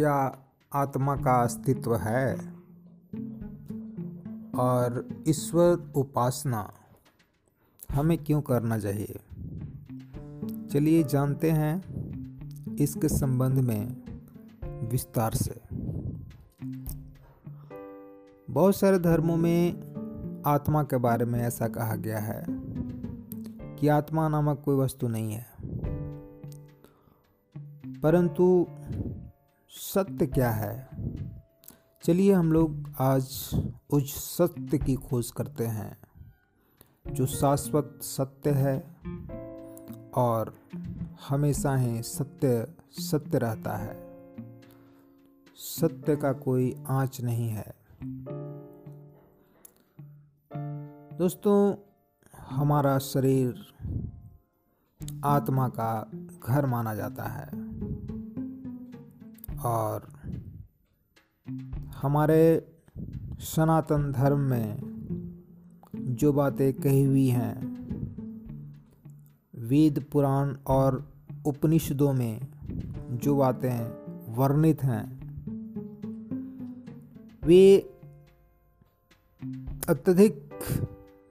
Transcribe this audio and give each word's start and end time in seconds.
क्या 0.00 0.38
आत्मा 0.72 1.16
का 1.16 1.42
अस्तित्व 1.42 1.96
है? 1.96 2.34
और 4.58 5.08
ईश्वर 5.28 5.92
उपासना 5.94 6.72
हमें 7.92 8.24
क्यों 8.24 8.42
करना 8.42 8.78
चाहिए? 8.78 9.20
चलिए 10.72 11.04
जानते 11.04 11.50
हैं 11.50 11.82
इसके 12.76 13.08
संबंध 13.08 13.58
में 13.58 14.02
विस्तार 14.88 15.34
से। 15.34 15.60
बहुत 18.52 18.76
सारे 18.76 18.98
धर्मों 18.98 19.36
में 19.36 19.72
आत्मा 20.46 20.82
के 20.82 20.96
बारे 20.96 21.24
में 21.24 21.40
ऐसा 21.40 21.68
कहा 21.68 21.94
गया 21.94 22.18
है 22.18 22.44
कि 23.76 23.88
आत्मा 23.88 24.28
नामक 24.28 24.62
कोई 24.64 24.76
वस्तु 24.76 25.08
नहीं 25.08 25.32
है। 25.32 25.46
परंतु 28.00 28.66
सत्य 29.72 30.26
क्या 30.26 30.50
है? 30.50 30.88
चलिए 32.04 32.32
हम 32.32 32.52
लोग 32.52 32.92
आज 32.98 33.50
उस 33.90 34.36
सत्य 34.36 34.78
की 34.78 34.94
खोज 34.94 35.30
करते 35.30 35.66
हैं, 35.66 35.98
जो 37.12 37.26
शाश्वत 37.26 37.98
सत्य 38.02 38.50
है 38.50 38.96
और 40.14 40.54
हमेशा 41.28 41.76
ही 41.76 42.02
सत्य 42.02 42.74
सत्य 42.90 43.38
रहता 43.38 43.76
है। 43.76 44.10
सत्य 45.56 46.16
का 46.16 46.32
कोई 46.32 46.84
आँच 46.88 47.20
नहीं 47.20 47.48
है। 47.48 47.74
दोस्तों, 51.18 51.74
हमारा 52.38 52.98
शरीर 52.98 53.64
आत्मा 55.24 55.68
का 55.68 56.10
घर 56.48 56.66
माना 56.66 56.94
जाता 56.94 57.24
है। 57.24 57.70
और 59.64 60.08
हमारे 62.02 62.68
सनातन 63.40 64.12
धर्म 64.12 64.38
में 64.38 64.78
जो 65.96 66.32
बातें 66.32 66.72
कही 66.72 67.04
हुई 67.04 67.28
हैं, 67.28 67.70
वेद, 69.58 70.04
पुराण 70.12 70.56
और 70.66 71.12
उपनिषदों 71.46 72.12
में 72.12 72.40
जो 73.10 73.36
बातें 73.36 73.80
वर्णित 74.34 74.82
हैं, 74.82 75.20
वे 77.44 77.78
अत्यधिक 79.88 80.50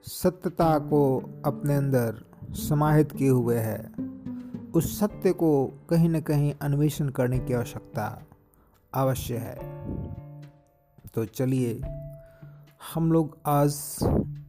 सत्यता 0.04 0.78
को 0.78 1.32
अपने 1.44 1.76
अंदर 1.76 2.24
समाहित 2.50 3.12
किए 3.12 3.28
हुए 3.28 3.58
हैं। 3.58 4.09
उस 4.74 5.00
सत्य 5.00 5.32
को 5.32 5.66
कहीं 5.90 6.08
न 6.08 6.20
कहीं 6.20 6.54
अन्वेषण 6.60 7.08
करने 7.08 7.38
की 7.38 7.52
आवश्यकता 7.52 8.22
अवश्य 8.94 9.36
है। 9.36 9.56
तो 11.14 11.24
चलिए, 11.24 11.80
हम 12.94 13.12
लोग 13.12 13.38
आज 13.46 13.98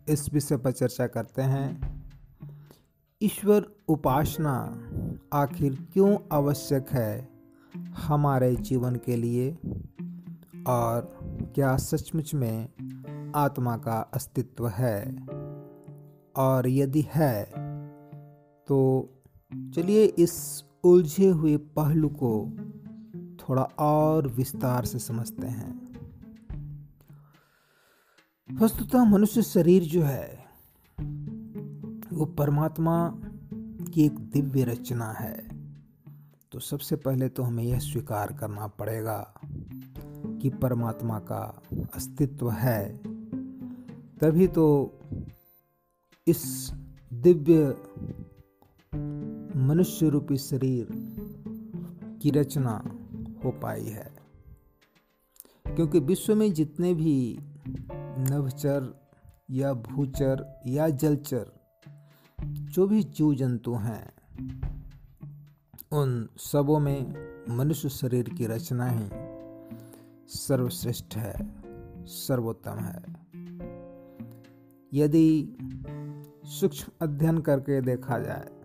इस 0.10 0.34
विषय 0.34 0.58
पर 0.58 0.72
चर्चा 0.72 1.08
करते 1.08 1.42
हैं, 1.42 1.82
ईश्वर 3.22 3.66
उपासना 3.88 4.82
आखिर 5.34 5.88
क्यों 5.94 6.18
आवश्यक 6.32 6.90
है 6.90 7.30
हमारे 7.78 8.56
जीवन 8.56 8.96
के 8.96 9.16
लिए? 9.16 9.52
और 10.68 11.20
क्या 11.56 11.78
सचमुच 11.78 12.34
में 12.34 12.70
आत्मा 13.36 13.78
का 13.78 14.00
अस्तित्व 14.14 14.68
है? 14.68 15.26
और 16.36 16.64
यदि 16.68 17.08
है 17.14 17.44
तो 18.68 19.10
चलिए 19.54 20.06
इस 20.06 20.64
उलझे 20.84 21.30
हुए 21.30 21.58
पहलू 21.58 22.10
को 22.10 22.50
थोड़ा 23.16 23.64
और 23.64 24.28
विस्तार 24.28 24.86
से 24.86 25.00
समझते 25.00 25.48
हैं। 25.48 25.92
वस्तुतः 28.54 29.04
मनुष्य 29.04 29.42
शरीर 29.42 29.84
जो 29.84 30.02
है, 30.04 30.46
वो 32.14 32.26
परमात्मा 32.26 33.10
की 33.94 34.06
एक 34.06 34.20
दिव्य 34.20 34.64
रचना 34.64 35.12
है। 35.12 35.52
तो 36.52 36.60
सबसे 36.60 36.96
पहले 36.96 37.30
तो 37.30 37.44
हमें 37.44 37.64
यह 37.64 37.80
स्वीकार 37.80 38.34
करना 38.34 38.68
पड़ेगा 38.68 39.34
कि 40.42 40.50
परमात्मा 40.50 41.20
का 41.20 41.62
अस्तित्व 41.96 42.52
है। 42.52 42.98
तभी 44.22 44.48
तो 44.48 44.94
इस 46.28 46.72
दिव्य 47.14 47.76
मनुष्य 49.62 50.10
रूपी 50.10 50.38
शरीर 50.38 50.88
की 52.22 52.30
रचना 52.30 52.84
हो 53.46 53.52
पाई 53.52 53.84
है। 53.84 54.12
क्योंकि 55.68 56.00
विश्व 56.00 56.36
में 56.36 56.54
जितने 56.54 56.94
भी 56.94 57.40
नवचर 58.32 59.08
या 59.52 59.74
भूचर 59.74 60.62
या 60.68 60.90
जलचर, 60.90 61.52
जो 62.44 62.88
भी 62.88 63.04
जीव 63.04 63.36
जंतु 63.36 63.74
हैं, 63.74 64.14
उन 65.92 66.30
सबों 66.38 66.80
में 66.80 67.14
मनुष्य 67.50 67.90
शरीर 67.90 68.30
की 68.30 68.46
रचना 68.46 68.90
ही 68.90 69.10
सर्वश्रेष्ठ 70.28 71.18
है, 71.18 71.62
सर्वोत्तम 72.06 72.76
है। 72.76 73.04
यदि 74.94 75.58
सूक्ष्म 76.46 76.92
अध्ययन 77.02 77.40
करके 77.42 77.82
देखा 77.82 78.20
जाए 78.20 78.61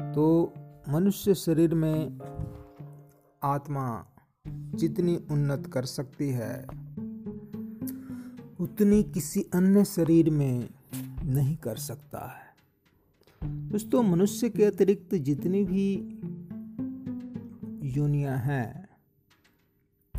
तो 0.00 0.54
मनुष्य 0.88 1.34
शरीर 1.34 1.74
में 1.74 2.18
आत्मा 3.42 4.06
जितनी 4.48 5.16
उन्नत 5.16 5.66
कर 5.66 5.84
सकती 5.84 6.30
है, 6.30 6.66
उतनी 8.60 9.02
किसी 9.02 9.42
अन्य 9.54 9.84
शरीर 9.84 10.30
में 10.30 10.68
नहीं 11.24 11.56
कर 11.56 11.76
सकता 11.76 12.18
है। 12.18 12.54
दोस्तों, 13.44 14.02
मनुष्य 14.02 14.48
के 14.48 14.64
अतिरिक्त 14.64 15.14
जितनी 15.14 15.64
भी 15.64 15.94
योनियाँ 17.96 18.38
हैं, 18.38 18.88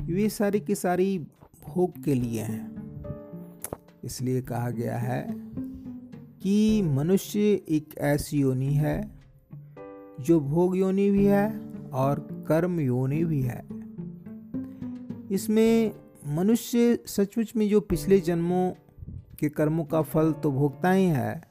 वे 0.02 0.30
सारी 0.30 0.60
की 0.60 0.76
सारी 0.76 1.20
भोग 1.68 2.04
के 2.04 2.14
लिए 2.14 2.42
हैं। 2.42 2.76
इसलिए 4.04 4.42
कहा 4.42 4.70
गया 4.70 4.98
है 4.98 5.28
कि 6.42 6.82
मनुष्य 6.82 7.40
एक 7.70 7.98
ऐसी 7.98 8.40
योनि 8.40 8.74
है 8.74 9.15
जो 10.20 10.40
भोग 10.40 10.78
योनि 10.78 11.10
भी 11.10 11.26
है 11.26 11.60
और 11.94 12.46
कर्म 12.48 12.80
योनि 12.80 13.26
भी 13.26 13.42
है। 13.42 13.66
इसमें 15.32 15.92
मनुष्य 16.28 17.00
सचमुच 17.08 17.54
में 17.56 17.70
जो 17.70 17.82
पिछले 17.82 18.20
जन्मों 18.20 18.72
के 19.40 19.50
कर्मों 19.50 19.86
का 19.86 20.02
फल 20.02 20.32
तो 20.32 20.52
भोगता 20.52 20.92
ही 20.92 21.06
है 21.06 21.44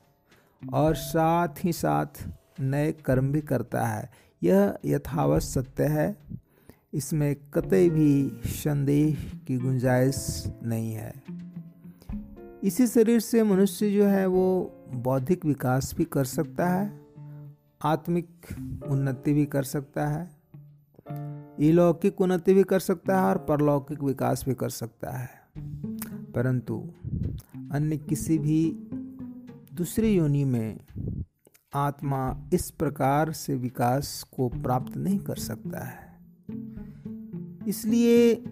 और 0.73 0.95
साथ 0.95 1.49
ही 1.65 1.73
साथ 1.73 2.29
नए 2.61 2.93
कर्म 2.93 3.33
भी 3.33 3.41
करता 3.41 3.87
है। 3.87 4.11
यह 4.43 4.79
यथावत 4.85 5.43
सत्य 5.43 5.85
है। 5.85 6.17
इसमें 6.95 7.37
कतई 7.55 7.91
भी 7.91 8.41
संदेह 8.47 9.39
की 9.47 9.57
गुंजाइश 9.57 10.45
नहीं 10.63 10.93
है। 10.93 11.13
इसी 12.65 12.87
शरीर 12.87 13.21
से 13.21 13.43
मनुष्य 13.43 13.91
जो 13.91 14.05
है 14.05 14.27
वो 14.27 14.75
बौद्धिक 14.95 15.45
विकास 15.45 15.95
भी 15.99 16.05
कर 16.05 16.25
सकता 16.25 16.69
है। 16.69 17.04
आत्मिक 17.85 18.47
उन्नति 18.89 19.33
भी 19.33 19.47
कर 19.47 19.63
सकता 19.63 20.09
है 20.09 20.31
अलौकिक 21.71 22.21
उन्नति 22.21 22.55
भी 22.55 22.63
कर 22.63 22.79
सकता 22.79 23.21
है 23.21 23.27
और 23.27 23.39
परलौकिक 23.39 24.03
विकास 24.03 24.45
भी 24.49 24.55
कर 24.55 24.69
सकता 24.69 25.11
है। 25.11 25.29
परंतु 26.35 26.93
अन्य 27.73 27.97
किसी 27.97 28.39
भी 28.39 28.71
दूसरी 29.75 30.17
योनि 30.17 30.45
में 30.45 30.81
आत्मा 31.75 32.51
इस 32.53 32.71
प्रकार 32.71 33.33
से 33.33 33.55
विकास 33.55 34.23
को 34.37 34.49
प्राप्त 34.49 34.97
नहीं 34.97 35.19
कर 35.19 35.37
सकता 35.37 35.85
है। 35.85 36.19
इसलिए 37.69 38.45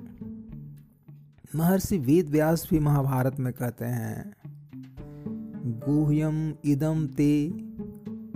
महर्षि 1.55 1.99
वेद 1.99 2.29
व्यास 2.29 2.69
भी 2.71 2.79
महाभारत 2.79 3.41
में 3.41 3.53
कहते 3.53 3.85
हैं, 3.85 4.35
गुह्यम 5.67 6.55
इदम 6.65 7.07
ते 7.07 7.51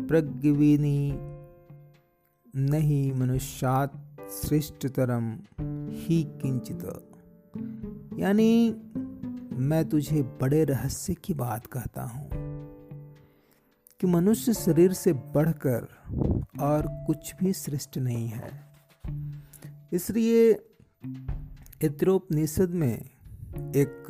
प्रज्ञविनी 0.08 1.12
नहीं 2.56 3.12
मनुष्यात 3.12 4.16
श्रेष्ठतरम 4.42 5.32
ही 5.90 6.22
किंचित 6.22 6.84
यानी 8.18 8.70
मैं 9.52 9.88
तुझे 9.88 10.22
बड़े 10.22 10.64
रहस्य 10.64 11.14
की 11.14 11.34
बात 11.34 11.66
कहता 11.66 12.02
हूँ 12.02 12.30
कि 14.00 14.06
मनुष्य 14.06 14.52
शरीर 14.52 14.92
से 14.92 15.12
बढ़कर 15.12 15.88
और 16.60 17.04
कुछ 17.06 17.34
भी 17.34 17.52
श्रेष्ठ 17.52 17.98
नहीं 17.98 18.28
है। 18.28 18.66
इसलिए 19.92 20.50
इत्रोपनिषद 21.82 22.70
में 22.70 22.98
एक 23.56 24.06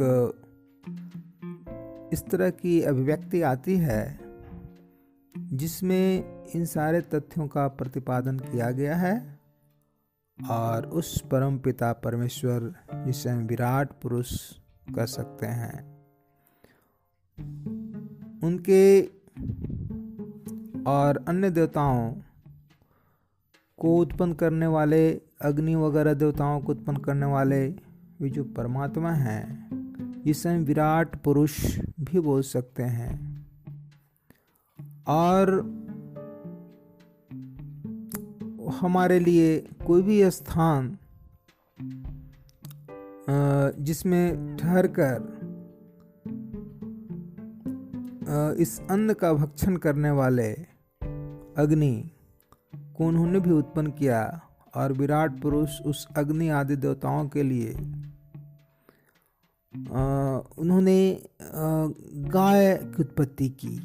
इस 2.13 2.25
तरह 2.27 2.51
की 2.51 2.83
अभिव्यक्ति 2.83 3.43
आती 3.43 3.77
है 3.77 4.26
जिसमें 5.53 6.25
इन 6.55 6.65
सारे 6.65 7.01
तथ्यों 7.01 7.49
का 7.49 7.69
प्रतिपादन 7.69 8.39
किया 8.39 8.71
गया 8.71 8.97
है 8.97 9.39
और 10.51 10.87
उस 10.87 11.21
परम 11.21 11.59
पिता 11.59 11.93
परमेश्वर 11.93 12.75
जिसे 12.95 13.31
हम 13.31 13.39
विराट 13.39 13.89
पुरुष 14.03 14.53
कह 14.95 15.05
सकते 15.05 15.47
हैं। 15.47 15.97
उनके 18.45 19.03
और 20.87 21.25
अन्य 21.29 21.51
देवताओं 21.51 22.15
को 23.79 23.99
उत्पन्न 23.99 24.33
करने 24.33 24.67
वाले, 24.67 25.21
अग्नि 25.43 25.75
वगैरह 25.75 26.15
देवताओं 26.15 26.61
को 26.61 26.73
उत्पन्न 26.73 26.97
करने 26.97 27.27
वाले 27.27 27.69
वे 28.21 28.29
जो 28.29 28.45
परमात्मा 28.45 29.11
हैं 29.11 29.67
जिसे 30.27 30.49
हम 30.49 30.61
विराट 30.61 31.23
पुरुष 31.23 31.81
भी 32.01 32.21
बोल 32.21 32.43
सकते 32.43 32.83
हैं। 32.83 33.26
और 35.07 35.51
हमारे 38.81 39.19
लिए 39.19 39.59
कोई 39.87 40.03
भी 40.03 40.31
स्थान 40.31 40.97
जिसमें 43.79 44.57
ठहर 44.57 44.87
कर 44.99 45.35
इस 48.61 48.81
अन्न 48.91 49.13
का 49.13 49.33
भक्षण 49.33 49.77
करने 49.77 50.11
वाले 50.11 50.53
अग्नि, 51.57 52.11
को 52.97 53.07
उन्होंने 53.07 53.41
भी 53.41 53.51
उत्पन्न 53.51 53.91
किया 53.91 54.21
और 54.75 54.93
विराट 54.93 55.41
पुरुष 55.41 55.81
उस 55.81 56.07
अग्नि 56.17 56.49
आदि 56.49 56.77
देवताओं 56.77 57.29
के 57.29 57.43
लिए 57.43 57.73
उन्होंने 60.59 60.99
गाय 62.35 62.77
की 62.77 63.03
उत्पत्ति 63.03 63.49
की। 63.49 63.77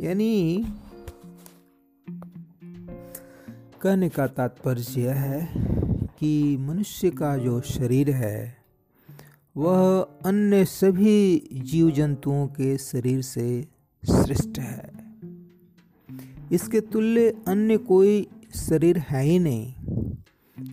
यानी 0.00 0.64
कहने 3.82 4.08
का 4.08 4.26
तात्पर्य 4.26 5.00
यह 5.00 5.14
है 5.14 5.48
कि 6.18 6.56
मनुष्य 6.56 7.10
का 7.10 7.36
जो 7.36 7.60
शरीर 7.60 8.10
है, 8.10 8.56
वह 9.56 10.00
अन्य 10.24 10.64
सभी 10.64 11.48
जीव 11.52 11.90
जंतुओं 11.90 12.46
के 12.46 12.76
शरीर 12.78 13.22
से 13.22 13.62
श्रेष्ठ 14.02 14.58
है। 14.58 14.90
इसके 16.52 16.80
तुल्य 16.80 17.34
अन्य 17.48 17.76
कोई 17.76 18.26
शरीर 18.54 18.98
है 18.98 19.22
ही 19.24 19.38
नहीं, 19.38 19.74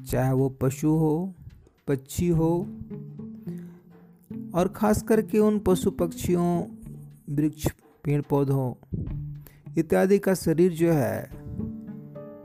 चाहे 0.05 0.33
वो 0.33 0.49
पशु 0.49 0.89
हो, 0.89 1.33
पक्षी 1.87 2.27
हो, 2.27 2.51
और 4.55 4.67
खास 4.67 5.01
करके 5.01 5.39
उन 5.39 5.59
पशु 5.59 5.91
पक्षियों, 5.91 6.63
वृक्ष 7.35 7.67
पेड़ 8.05 8.21
पौधों 8.21 8.73
इत्यादि 9.77 10.17
का 10.19 10.33
शरीर 10.33 10.71
जो 10.71 10.91
है, 10.91 11.29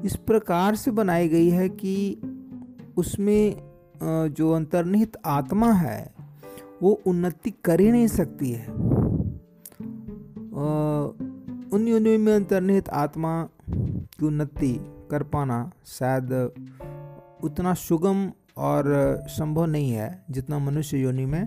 इस 0.05 0.17
प्रकार 0.27 0.75
से 0.75 0.91
बनाई 0.91 1.29
गई 1.29 1.49
है 1.51 1.69
कि 1.69 1.95
उसमें 2.97 3.57
जो 4.33 4.53
अंतर्निहित 4.53 5.17
आत्मा 5.27 5.73
है, 5.73 6.15
वो 6.83 6.91
उन्नति 7.07 7.51
कर 7.65 7.81
ही 7.81 7.91
नहीं 7.91 8.07
सकती 8.07 8.51
है। 8.51 8.67
उन 11.69 11.87
योनियों 11.89 12.19
में 12.19 12.35
अंतर्निहित 12.35 12.89
आत्मा 12.89 13.33
की 13.71 14.27
उन्नति 14.27 14.73
कर 15.11 15.23
पाना 15.23 15.71
शायद 15.87 16.33
उतना 17.45 17.75
सुगम 17.75 18.31
और 18.59 18.85
संभव 19.29 19.67
नहीं 19.67 19.91
है, 19.91 20.25
जितना 20.31 20.59
मनुष्य 20.59 20.99
योनि 20.99 21.27
में 21.27 21.43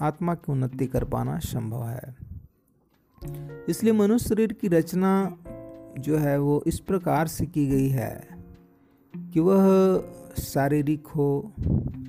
आत्मा 0.00 0.34
की 0.34 0.52
उन्नति 0.52 0.86
कर 0.86 1.04
पाना 1.04 1.38
संभव 1.44 1.86
है। 1.86 2.23
इसलिए 3.68 3.92
मनुष्य 3.92 4.28
शरीर 4.28 4.52
की 4.52 4.68
रचना 4.68 5.36
जो 5.98 6.18
है 6.18 6.38
वो 6.38 6.64
इस 6.66 6.80
प्रकार 6.80 7.26
से 7.26 7.46
की 7.46 7.66
गई 7.66 7.88
है 7.88 8.28
कि 9.16 9.40
वह 9.40 9.64
शारीरिक 10.42 11.06
हो, 11.06 11.52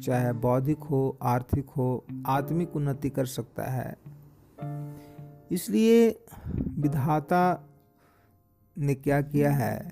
चाहे 0.03 0.33
बौद्धिक 0.33 0.77
हो, 0.77 1.17
आर्थिक 1.21 1.69
हो, 1.69 2.05
आत्मिक 2.27 2.75
उन्नति 2.75 3.09
कर 3.09 3.25
सकता 3.25 3.63
है। 3.63 3.97
इसलिए 5.51 6.19
विधाता 6.69 7.69
ने 8.77 8.95
क्या 8.95 9.21
किया 9.21 9.51
है 9.51 9.91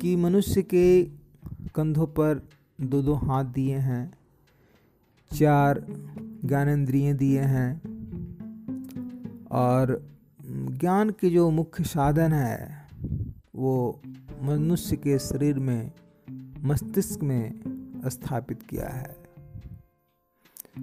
कि 0.00 0.16
मनुष्य 0.16 0.62
के 0.62 1.04
कंधों 1.74 2.06
पर 2.06 2.48
दो 2.80 3.02
दो 3.02 3.14
हाथ 3.14 3.44
दिए 3.44 3.76
हैं, 3.76 4.12
चार 5.34 5.86
ज्ञानेन्द्रिय 6.44 7.14
दिए 7.14 7.40
हैं 7.40 7.91
और 9.52 10.10
ज्ञान 10.50 11.10
के 11.10 11.30
जो 11.30 11.50
मुख्य 11.50 11.84
साधन 11.84 12.32
है, 12.32 12.88
वो 13.54 14.00
मनुष्य 14.42 14.96
के 14.96 15.18
शरीर 15.18 15.58
में, 15.58 15.90
मस्तिष्क 16.64 17.22
में 17.22 17.60
स्थापित 18.06 18.62
किया 18.62 18.88
है। 18.88 19.16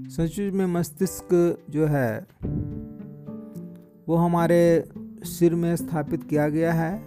सचुज 0.09 0.53
में 0.53 0.65
मस्तिष्क 0.65 1.57
जो 1.69 1.87
है, 1.87 2.27
वो 4.07 4.15
हमारे 4.15 4.89
सिर 5.23 5.55
में 5.55 5.75
स्थापित 5.75 6.23
किया 6.23 6.49
गया 6.49 6.73
है 6.73 7.03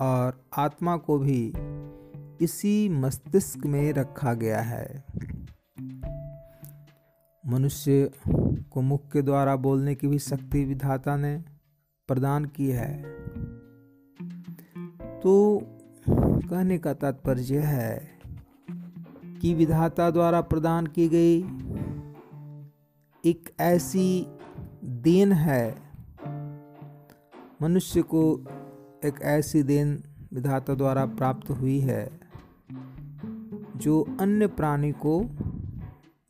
और 0.00 0.44
आत्मा 0.56 0.96
को 0.96 1.18
भी 1.18 1.52
इसी 2.40 2.88
मस्तिष्क 2.88 3.66
में 3.66 3.92
रखा 3.92 4.34
गया 4.34 4.60
है। 4.60 5.04
मनुष्य 7.46 8.10
को 8.70 8.80
मुख 8.80 9.12
के 9.12 9.22
द्वारा 9.22 9.56
बोलने 9.56 9.94
की 9.94 10.08
भी 10.08 10.18
शक्ति 10.18 10.64
विधाता 10.64 11.16
ने 11.16 11.44
प्रदान 12.08 12.44
की 12.44 12.68
है। 12.68 13.02
तो 15.20 15.62
कहने 16.50 16.78
का 16.78 16.94
तात्पर्य 16.94 17.58
है 17.58 18.08
कि 19.42 19.54
विधाता 19.54 20.10
द्वारा 20.10 20.40
प्रदान 20.40 20.86
की 20.86 21.08
गई 21.08 21.38
एक 23.30 23.54
ऐसी 23.60 24.26
देन 24.84 25.32
है। 25.32 25.78
मनुष्य 27.62 28.02
को 28.02 28.44
एक 29.04 29.14
ऐसी 29.22 29.62
देन 29.62 30.02
विधाता 30.32 30.74
द्वारा 30.74 31.06
प्राप्त 31.06 31.50
हुई 31.50 31.80
है 31.80 32.20
जो 33.76 34.16
अन्य 34.20 34.46
प्राणी 34.46 34.92
को 34.92 35.20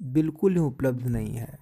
बिल्कुल 0.03 0.53
ही 0.53 0.59
उपलब्ध 0.59 1.07
नहीं 1.07 1.35
है। 1.35 1.59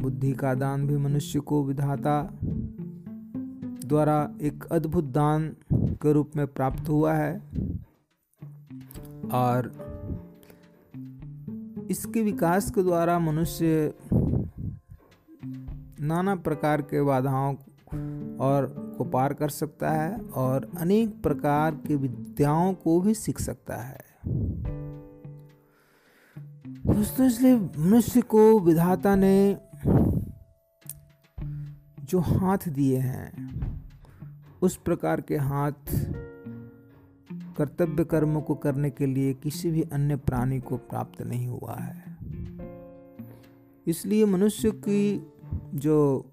बुद्धि 0.00 0.32
का 0.32 0.54
दान 0.54 0.86
भी 0.86 0.96
मनुष्य 0.96 1.40
को 1.40 1.64
विधाता 1.64 2.38
द्वारा 3.86 4.34
एक 4.42 4.64
अद्भुत 4.64 5.04
दान 5.04 5.56
के 5.72 6.12
रूप 6.12 6.30
में 6.36 6.46
प्राप्त 6.46 6.88
हुआ 6.88 7.14
है। 7.14 7.38
और 9.32 9.88
इसके 11.90 12.22
विकास 12.22 12.70
के 12.70 12.82
द्वारा 12.82 13.18
मनुष्य 13.18 13.94
नाना 16.00 16.34
प्रकार 16.34 16.82
के 16.82 17.02
बाधाओं 17.02 17.54
और 18.40 18.94
को 18.98 19.04
पार 19.04 19.32
कर 19.32 19.48
सकता 19.48 19.90
है 19.90 20.20
और 20.20 20.70
अनेक 20.78 21.22
प्रकार 21.22 21.74
के 21.74 21.96
विद्याओं 21.96 22.74
को 22.74 23.00
भी 23.00 23.14
सीख 23.14 23.40
सकता 23.40 23.76
है। 23.76 24.00
दोस्तों, 26.86 27.26
इसलिए 27.26 27.56
मनुष्य 27.56 28.20
को 28.20 28.60
विधाता 28.60 29.16
ने 29.16 29.67
जो 32.08 32.20
हाथ 32.20 32.58
दिए 32.68 32.98
हैं, 32.98 33.48
उस 34.62 34.76
प्रकार 34.76 35.20
के 35.20 35.36
हाथ 35.36 35.72
कर्तव्य 37.56 38.04
कर्मों 38.04 38.42
को 38.42 38.54
करने 38.54 38.90
के 38.90 39.06
लिए 39.06 39.34
किसी 39.34 39.70
भी 39.70 39.82
अन्य 39.82 40.16
प्राणी 40.16 40.60
को 40.60 40.76
प्राप्त 40.76 41.22
नहीं 41.22 41.46
हुआ 41.46 41.76
है। 41.76 42.16
इसलिए 43.86 44.24
मनुष्य 44.24 44.70
की 44.70 45.32
जो 45.74 46.26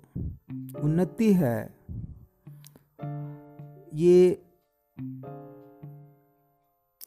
उन्नति 0.79 1.33
है, 1.33 1.75
ये 3.93 4.43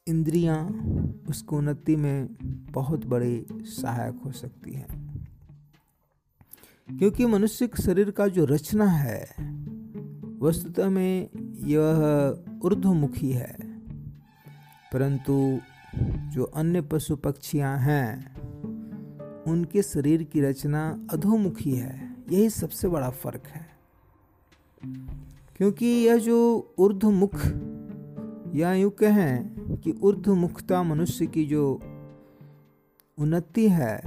इंद्रियाँ 0.08 0.68
उसकी 1.28 1.56
उन्नति 1.56 1.96
में 1.96 2.28
बहुत 2.70 3.06
बड़ी 3.06 3.46
सहायक 3.52 4.20
हो 4.25 4.32
सकती 4.32 4.72
हैं। 4.72 5.07
क्योंकि 6.90 7.26
मनुष्य 7.26 7.71
शरीर 7.80 8.11
का 8.11 8.28
जो 8.28 8.45
रचना 8.45 8.85
है, 8.85 9.21
वस्तुतः 10.40 10.88
में 10.88 11.28
यह 11.64 11.97
ऊर्ध्वमुखी 12.64 13.33
है। 13.33 13.57
परंतु 14.92 15.59
जो 16.30 16.45
अन्य 16.45 16.80
पशु 16.80 17.16
पक्षियाँ 17.16 17.78
हैं, 17.78 18.37
उनके 19.42 19.83
शरीर 19.83 20.23
की 20.23 20.40
रचना 20.40 21.07
अधोमुखी 21.12 21.75
है। 21.75 22.16
यही 22.30 22.50
सबसे 22.50 22.88
बड़ा 22.88 23.11
फ़र्क 23.11 23.42
है। 23.47 23.66
क्योंकि 25.57 25.87
यह 25.87 26.16
जो 26.16 26.71
ऊर्ध्वमुख, 26.78 27.35
या 28.54 28.75
यूँ 28.75 28.90
कहें 28.90 29.49
कि 29.76 29.92
ऊर्ध्वमुखता 30.02 30.83
मनुष्य 30.83 31.26
की 31.26 31.45
जो 31.45 31.75
उन्नति 33.18 33.68
है 33.68 34.00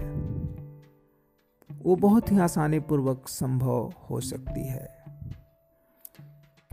वो 1.86 1.96
बहुत 1.96 2.32
ही 2.32 2.40
आसानी 2.40 2.80
पूर्वक 2.80 3.28
संभव 3.28 3.94
हो 4.10 4.22
सकती 4.22 4.68
है। 4.68 5.06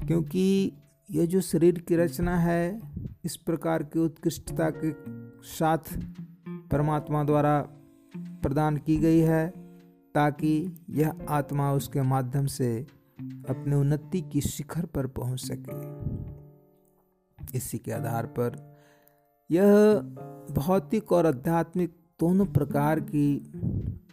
क्योंकि 0.07 0.73
यह 1.11 1.27
जो 1.27 1.41
शरीर 1.41 1.79
की 1.79 1.97
रचना 1.97 2.39
है, 2.39 2.81
इस 3.25 3.37
प्रकार 3.37 3.83
की 3.83 3.99
उत्कृष्टता 3.99 4.71
के 4.71 4.93
साथ 5.43 5.79
परमात्मा 6.71 7.25
द्वारा 7.25 7.61
प्रदान 8.17 8.77
की 8.77 8.97
गई 8.97 9.19
है, 9.19 9.51
ताकि 10.15 10.77
यह 10.91 11.27
आत्मा 11.29 11.73
उसके 11.73 12.03
माध्यम 12.03 12.47
से 12.47 12.87
अपने 13.49 13.77
उन्नति 13.77 14.21
की 14.21 14.41
शिखर 14.41 14.87
पर 14.87 15.07
पहुँच 15.07 15.41
सके। 15.41 15.99
इसी 17.57 17.79
के 17.79 17.93
आधार 17.93 18.27
पर 18.27 18.79
यह 19.51 19.99
भौतिक 20.51 21.13
और 21.13 21.27
आध्यात्मिक 21.27 21.98
दोनों 22.21 22.47
प्रकार 22.47 23.01
की 23.01 23.37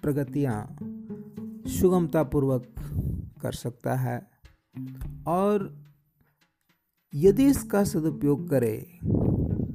प्रगतियाँ 0.01 0.77
सुगमतापूर्वक 1.69 2.65
कर 3.41 3.51
सकता 3.51 3.93
है। 3.95 4.17
और 5.27 5.69
यदि 7.13 7.45
इसका 7.45 7.83
सदुपयोग 7.83 8.49
करे 8.49 8.75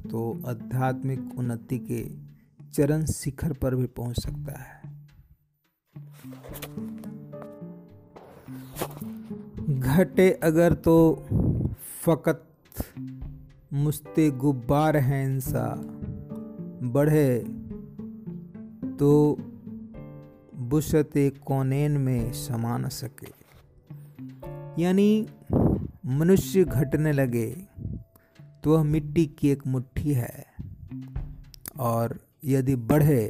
तो 0.09 0.21
आध्यात्मिक 0.47 1.37
उन्नति 1.37 1.79
के 1.91 2.03
चरण 2.73 3.05
शिखर 3.05 3.53
पर 3.53 3.75
भी 3.75 3.85
पहुँच 3.85 4.19
सकता 4.19 4.59
है। 4.59 4.79
घटे 9.79 10.31
अगर 10.43 10.73
तो 10.73 11.25
फकत 12.05 12.47
मुस्ते 13.73 14.29
गुब्बार 14.31 14.97
हैं 14.97 15.25
इंसा, 15.25 15.73
बढ़े 16.91 17.60
तो 19.01 19.37
बुशते 20.55 21.29
कौनेन 21.29 21.91
में 21.91 22.33
समा 22.33 22.77
न 22.77 22.87
सके। 22.87 23.31
यानी 24.83 25.27
मनुष्य 26.05 26.63
घटने 26.63 27.11
लगे 27.11 27.67
तो 28.63 28.77
वह 28.77 28.83
मिट्टी 28.83 29.25
की 29.25 29.49
एक 29.49 29.67
मुट्ठी 29.67 30.13
है। 30.13 30.45
और 31.79 32.19
यदि 32.45 32.75
बढ़े 32.75 33.27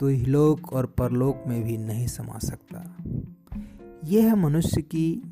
तो 0.00 0.08
हिलोक 0.08 0.72
और 0.72 0.86
परलोक 0.86 1.42
में 1.46 1.62
भी 1.64 1.76
नहीं 1.76 2.06
समा 2.06 2.38
सकता। 2.38 2.96
यह 4.04 4.24
है 4.24 4.36
मनुष्य 4.36 4.82
की 4.82 5.22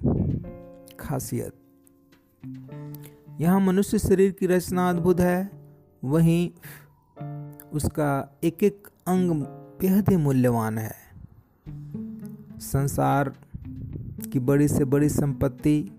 खासियत। 1.00 1.54
यहाँ 3.40 3.60
मनुष्य 3.60 3.98
शरीर 3.98 4.32
की 4.32 4.46
रचना 4.46 4.90
अद्भुत 4.90 5.20
है। 5.20 5.50
वहीं 6.04 6.50
उसका 7.72 8.40
एक 8.44 8.62
एक 8.62 8.88
अंग 9.06 9.30
बेहद 9.80 10.08
ही 10.08 10.16
मूल्यवान 10.16 10.78
है। 10.78 10.94
संसार 12.62 13.32
की 14.32 14.38
बड़ी 14.38 14.68
से 14.68 14.84
बड़ी 14.84 15.08
संपत्ति 15.08 15.90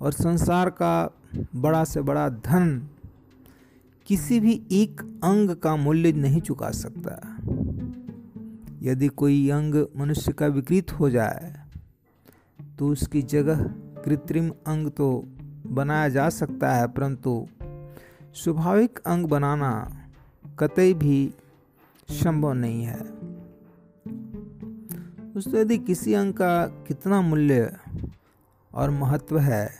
और 0.00 0.12
संसार 0.12 0.70
का 0.70 1.10
बड़ा 1.56 1.82
से 1.84 2.02
बड़ा 2.02 2.28
धन 2.28 2.88
किसी 4.06 4.40
भी 4.40 4.60
एक 4.72 5.00
अंग 5.24 5.50
का 5.56 5.74
मूल्य 5.76 6.12
नहीं 6.12 6.40
चुका 6.40 6.70
सकता। 6.70 7.18
यदि 8.82 9.08
कोई 9.08 9.48
अंग 9.50 9.74
मनुष्य 9.96 10.32
का 10.32 10.46
विकृत 10.46 10.92
हो 10.92 11.10
जाए 11.10 11.54
तो 12.78 12.88
उसकी 12.88 13.22
जगह 13.22 13.62
कृत्रिम 14.04 14.50
अंग 14.66 14.88
तो 14.88 15.24
बनाया 15.66 16.08
जा 16.08 16.28
सकता 16.28 16.74
है, 16.74 16.86
परंतु 16.88 17.46
स्वाभाविक 18.34 18.98
अंग 18.98 19.26
बनाना 19.26 19.70
कतई 20.58 20.94
भी 20.94 21.32
संभव 22.08 22.52
नहीं 22.52 22.84
है। 22.84 23.00
उसको 25.32 25.56
यदि 25.56 25.78
किसी 25.78 26.14
अंग 26.14 26.34
का 26.34 26.66
कितना 26.66 27.20
मूल्य 27.20 27.76
और 28.74 28.90
महत्व 28.90 29.38
है, 29.38 29.70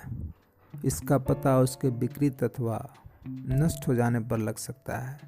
इसका 0.84 1.18
पता 1.18 1.58
उसके 1.58 1.88
विकृत 1.88 2.44
अथवा 2.44 2.94
नष्ट 3.28 3.88
हो 3.88 3.94
जाने 3.94 4.20
पर 4.20 4.38
लग 4.38 4.56
सकता 4.56 4.98
है। 4.98 5.20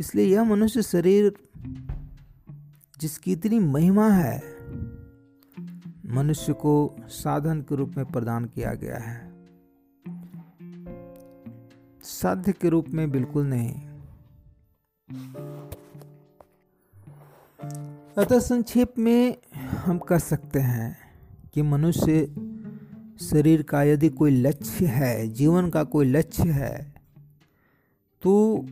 इसलिए 0.00 0.26
यह 0.26 0.44
मनुष्य 0.44 0.82
शरीर 0.82 1.32
जिसकी 2.98 3.32
इतनी 3.32 3.58
महिमा 3.58 4.08
है, 4.08 4.38
मनुष्य 6.06 6.52
को 6.52 6.96
साधन 7.08 7.60
के 7.60 7.76
रूप 7.76 7.94
में 7.96 8.06
प्रदान 8.06 8.44
किया 8.44 8.74
गया 8.74 8.98
है। 8.98 9.32
साध्य 12.02 12.52
के 12.52 12.68
रूप 12.68 12.88
में 12.88 13.10
बिल्कुल 13.10 13.46
नहीं। 13.46 13.72
अतः 18.18 18.38
संक्षेप 18.38 18.94
में 18.98 19.38
हम 19.54 19.98
कह 19.98 20.18
सकते 20.18 20.58
हैं 20.58 20.96
कि 21.54 21.62
मनुष्य 21.62 22.26
शरीर 23.20 23.62
का 23.62 23.82
यदि 23.82 24.08
कोई 24.08 24.30
लक्ष्य 24.30 24.86
है, 24.86 25.28
जीवन 25.28 25.70
का 25.70 25.84
कोई 25.84 26.06
लक्ष्य 26.06 26.50
है 26.50 26.94
तो 28.22 28.64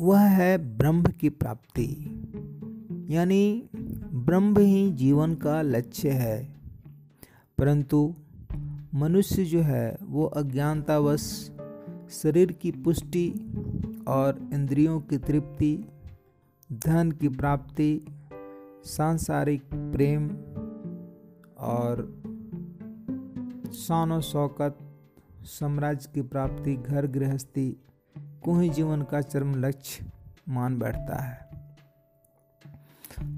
वह 0.00 0.20
है 0.20 0.78
ब्रह्म 0.78 1.02
की 1.02 1.28
प्राप्ति। 1.28 1.96
यानी 3.10 3.68
ब्रह्म 4.12 4.58
ही 4.58 4.92
जीवन 4.92 5.34
का 5.34 5.62
लक्ष्य 5.62 6.10
है। 6.10 6.56
परंतु 7.58 8.14
मनुष्य 8.94 9.44
जो 9.44 9.60
है, 9.60 9.96
वो 10.02 10.24
अज्ञानतावश 10.24 11.50
शरीर 12.10 12.52
की 12.52 12.70
पुष्टि 12.70 13.34
और 14.08 14.48
इंद्रियों 14.52 15.00
की 15.00 15.18
तृप्ति, 15.18 15.84
धन 16.72 17.10
की 17.10 17.28
प्राप्ति 17.28 18.15
सांसारिक 18.84 19.62
प्रेम 19.74 20.28
और 21.58 22.22
शान 23.72 24.20
शौकत 24.20 24.78
साम्राज्य 25.42 26.10
की 26.14 26.22
प्राप्ति 26.22 26.76
घर 26.76 27.06
गृहस्थी 27.06 27.76
को 28.18 28.58
ही 28.58 28.68
जीवन 28.68 29.02
का 29.02 29.20
चरम 29.20 29.54
लक्ष्य 29.54 30.06
मान 30.48 30.78
बैठता 30.78 31.22
है। 31.22 31.46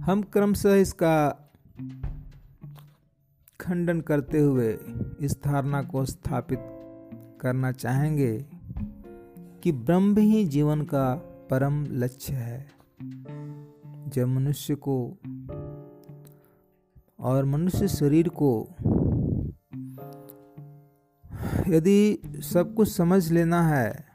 हम 0.01 0.23
क्रमशः 0.23 0.75
इसका 0.75 1.29
खंडन 3.61 4.01
करते 4.01 4.41
हुए 4.41 4.79
इस 5.21 5.39
धारणा 5.45 5.83
को 5.83 6.05
स्थापित 6.05 6.59
करना 7.41 7.73
चाहेंगे 7.73 8.47
कि 9.63 9.73
ब्रह्म 9.73 10.19
ही 10.19 10.45
जीवन 10.45 10.83
का 10.83 11.15
परम 11.51 11.85
लक्ष्य 11.85 12.33
है। 12.33 12.67
जब 14.09 14.29
मनुष्य 14.29 14.75
को 14.75 15.19
और 17.19 17.45
मनुष्य 17.45 17.89
शरीर 17.89 18.29
को 18.29 18.69
यदि 21.69 22.19
सब 22.43 22.75
कुछ 22.75 22.93
समझ 22.93 23.33
लेना 23.33 23.63
है 23.69 24.09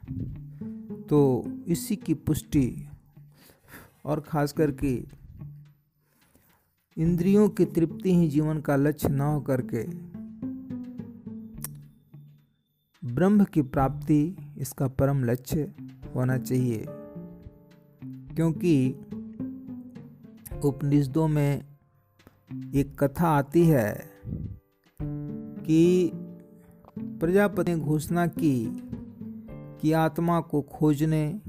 तो 1.08 1.44
इसी 1.66 1.96
की 1.96 2.14
पुष्टि 2.14 2.88
और 4.04 4.20
खास 4.20 4.52
करके 4.52 5.06
इंद्रियों 6.98 7.48
की 7.48 7.64
तृप्ति 7.64 8.14
ही 8.14 8.28
जीवन 8.28 8.60
का 8.60 8.76
लक्ष्य 8.76 9.08
न 9.08 9.20
हो 9.20 9.40
करके 9.40 9.86
ब्रह्म 13.14 13.44
की 13.44 13.62
प्राप्ति 13.62 14.36
इसका 14.58 14.88
परम 14.88 15.24
लक्ष्य 15.24 15.72
होना 16.14 16.38
चाहिए। 16.38 16.84
क्योंकि 18.04 18.94
उपनिषदों 20.62 21.28
में 21.28 21.64
एक 22.74 23.04
कथा 23.04 23.28
आती 23.28 23.64
है 23.64 24.10
कि 25.66 26.10
प्रजापति 26.98 27.74
ने 27.74 27.80
घोषणा 27.80 28.26
की 28.26 28.82
कि 29.80 29.92
आत्मा 29.92 30.40
को 30.40 30.62
खोजने, 30.62 31.40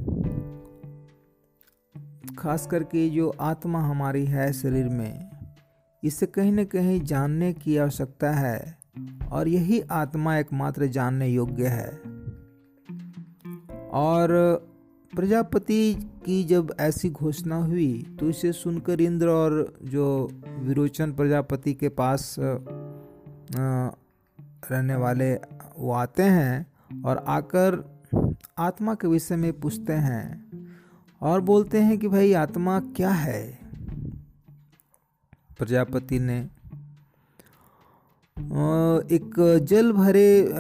खास 2.38 2.68
करके 2.68 3.10
जो 3.10 3.34
आत्मा 3.42 3.80
हमारी 3.80 4.26
है 4.26 4.54
शरीर 4.54 4.90
में, 4.90 5.30
इसे 6.04 6.26
कहीं 6.26 6.52
न 6.52 6.64
कहीं 6.64 7.02
जानने 7.02 7.54
की 7.54 7.78
आवश्यकता 7.78 8.32
है 8.32 8.78
और 9.32 9.48
यही 9.48 9.82
आत्मा 9.82 10.38
एकमात्र 10.38 10.86
जानने 10.86 11.28
योग्य 11.28 11.68
है। 11.68 11.90
और 13.90 14.30
प्रजापति 15.16 16.12
की 16.26 16.44
जब 16.44 16.76
ऐसी 16.80 17.10
घोषणा 17.10 17.56
हुई 17.56 18.18
तो 18.20 18.30
इसे 18.30 18.52
सुनकर 18.52 19.02
इंद्र 19.02 19.28
और 19.28 19.80
जो 19.84 20.30
विरोचन 20.60 21.14
प्रजापति 21.14 21.74
के 21.74 21.90
पास 21.90 22.36
रहने 24.72 24.96
वाले 24.96 25.36
वो 25.78 25.92
आते 25.92 26.24
हैं 26.24 26.68
और 27.04 27.18
आकर 27.18 27.96
आत्मा 28.58 28.96
के 28.96 29.08
विषय 29.08 29.36
में 29.36 29.60
पूछते 29.60 29.94
हैं 29.94 30.46
और 31.22 31.42
बोलते 31.42 31.80
हैं 31.80 31.98
कि 31.98 32.08
भाई, 32.08 32.34
आत्मा 32.34 32.80
क्या 32.80 33.10
है? 33.10 33.60
प्रजापति 35.58 36.20
ने 36.20 36.50
एक 39.16 39.60
जल 39.64 39.92
भरे 39.92 40.54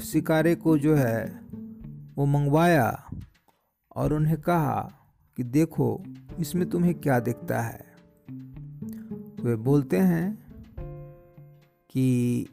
शिकारे 0.00 0.54
को 0.54 0.78
जो 0.78 0.94
है, 0.94 1.40
वो 2.16 2.26
मंगवाया 2.26 3.09
और 4.00 4.12
उन्हें 4.12 4.40
कहा 4.40 4.92
कि 5.36 5.42
देखो, 5.42 6.02
इसमें 6.38 6.70
तुम्हें 6.70 6.94
क्या 6.94 7.20
दिखता 7.20 7.60
है? 7.60 7.84
वे 9.44 9.56
बोलते 9.56 9.96
हैं 9.96 10.38
कि 11.90 12.46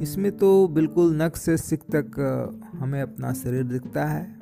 इसमें 0.00 0.36
तो 0.36 0.68
बिल्कुल 0.68 1.22
नक 1.22 1.36
से 1.36 1.56
सिख 1.56 1.82
तक 1.82 2.18
हमें 2.74 3.02
अपना 3.02 3.32
शरीर 3.32 3.62
दिखता 3.62 4.04
है। 4.04 4.40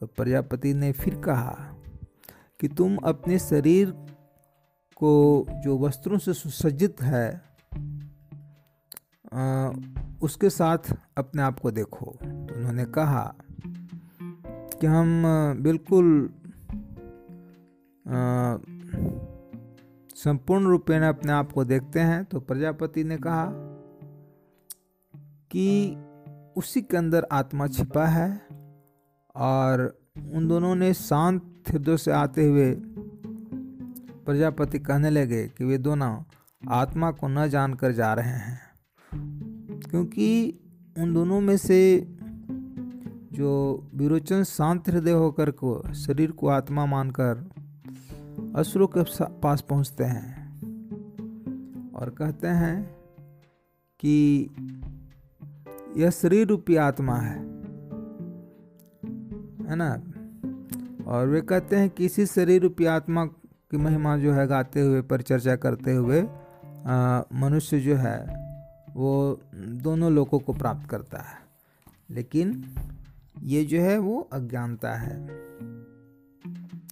तो 0.00 0.06
प्रजापति 0.06 0.74
ने 0.74 0.92
फिर 0.92 1.14
कहा 1.14 1.56
कि 2.60 2.68
तुम 2.68 2.96
अपने 2.96 3.38
शरीर 3.38 3.90
को 4.96 5.46
जो 5.64 5.78
वस्त्रों 5.78 6.18
से 6.18 6.32
सुसज्जित 6.32 7.02
है 7.02 7.49
आ, 9.32 9.70
उसके 10.22 10.50
साथ 10.50 10.78
अपने 11.16 11.42
आप 11.42 11.58
को 11.60 11.70
देखो। 11.70 12.06
तो 12.22 12.54
उन्होंने 12.54 12.84
कहा 12.84 13.34
कि 14.80 14.86
हम 14.86 15.22
बिल्कुल 15.60 16.30
संपूर्ण 20.16 20.66
रूपेण 20.66 21.02
अपने 21.02 21.32
आप 21.32 21.52
को 21.52 21.64
देखते 21.64 22.00
हैं। 22.00 22.24
तो 22.24 22.40
प्रजापति 22.40 23.04
ने 23.04 23.16
कहा 23.16 23.46
कि 25.52 25.96
उसी 26.56 26.82
के 26.82 26.96
अंदर 26.96 27.26
आत्मा 27.32 27.66
छिपा 27.66 28.06
है 28.06 28.46
और 29.34 29.98
उन 30.34 30.48
दोनों 30.48 30.74
ने 30.74 30.94
शांत 30.94 31.42
हृदय 31.68 31.96
से 31.96 32.10
आते 32.12 32.46
हुए 32.46 32.72
प्रजापति 34.26 34.78
कहने 34.78 35.10
लगे 35.10 35.46
कि 35.48 35.64
वे 35.64 35.78
दोनों 35.78 36.22
आत्मा 36.68 37.10
को 37.10 37.28
न 37.28 37.48
जानकर 37.48 37.92
जा 37.92 38.12
रहे 38.14 38.38
हैं। 38.38 38.69
क्योंकि 39.90 40.58
उन 40.98 41.14
दोनों 41.14 41.40
में 41.40 41.56
से 41.56 42.08
जो 43.32 43.82
विरोचन 43.94 44.42
शांत 44.42 44.88
हृदय 44.88 45.10
होकर 45.10 45.50
को, 45.50 45.92
शरीर 45.94 46.30
को 46.30 46.48
आत्मा 46.48 46.86
मानकर 46.86 47.50
असुरों 48.56 48.86
के 48.86 49.24
पास 49.24 49.60
पहुँचते 49.60 50.04
हैं 50.04 50.60
और 51.90 52.10
कहते 52.10 52.48
हैं 52.48 52.96
कि 54.00 54.48
यह 55.96 56.10
शरीर 56.10 56.46
रूपी 56.46 56.76
आत्मा 56.76 57.16
है। 57.16 57.38
है 59.66 59.76
ना? 59.76 60.02
और 61.06 61.28
वे 61.28 61.40
कहते 61.40 61.76
हैं 61.76 61.90
कि 61.90 62.04
इसी 62.04 62.26
शरीर 62.26 62.62
रूपी 62.62 62.84
आत्मा 62.84 63.24
की 63.26 63.76
महिमा 63.76 64.16
जो 64.16 64.32
है, 64.32 64.46
गाते 64.46 64.80
हुए, 64.80 65.02
परिचर्चा 65.02 65.56
करते 65.56 65.92
हुए 65.92 66.22
मनुष्य 67.40 67.80
जो 67.80 67.96
है 67.96 68.39
वो 68.96 69.40
दोनों 69.54 70.12
लोगों 70.12 70.38
को 70.38 70.52
प्राप्त 70.52 70.90
करता 70.90 71.18
है। 71.18 71.36
लेकिन 72.10 72.64
ये 73.42 73.64
जो 73.64 73.80
है 73.80 73.98
वो 73.98 74.28
अज्ञानता 74.32 74.92
है। 74.92 75.26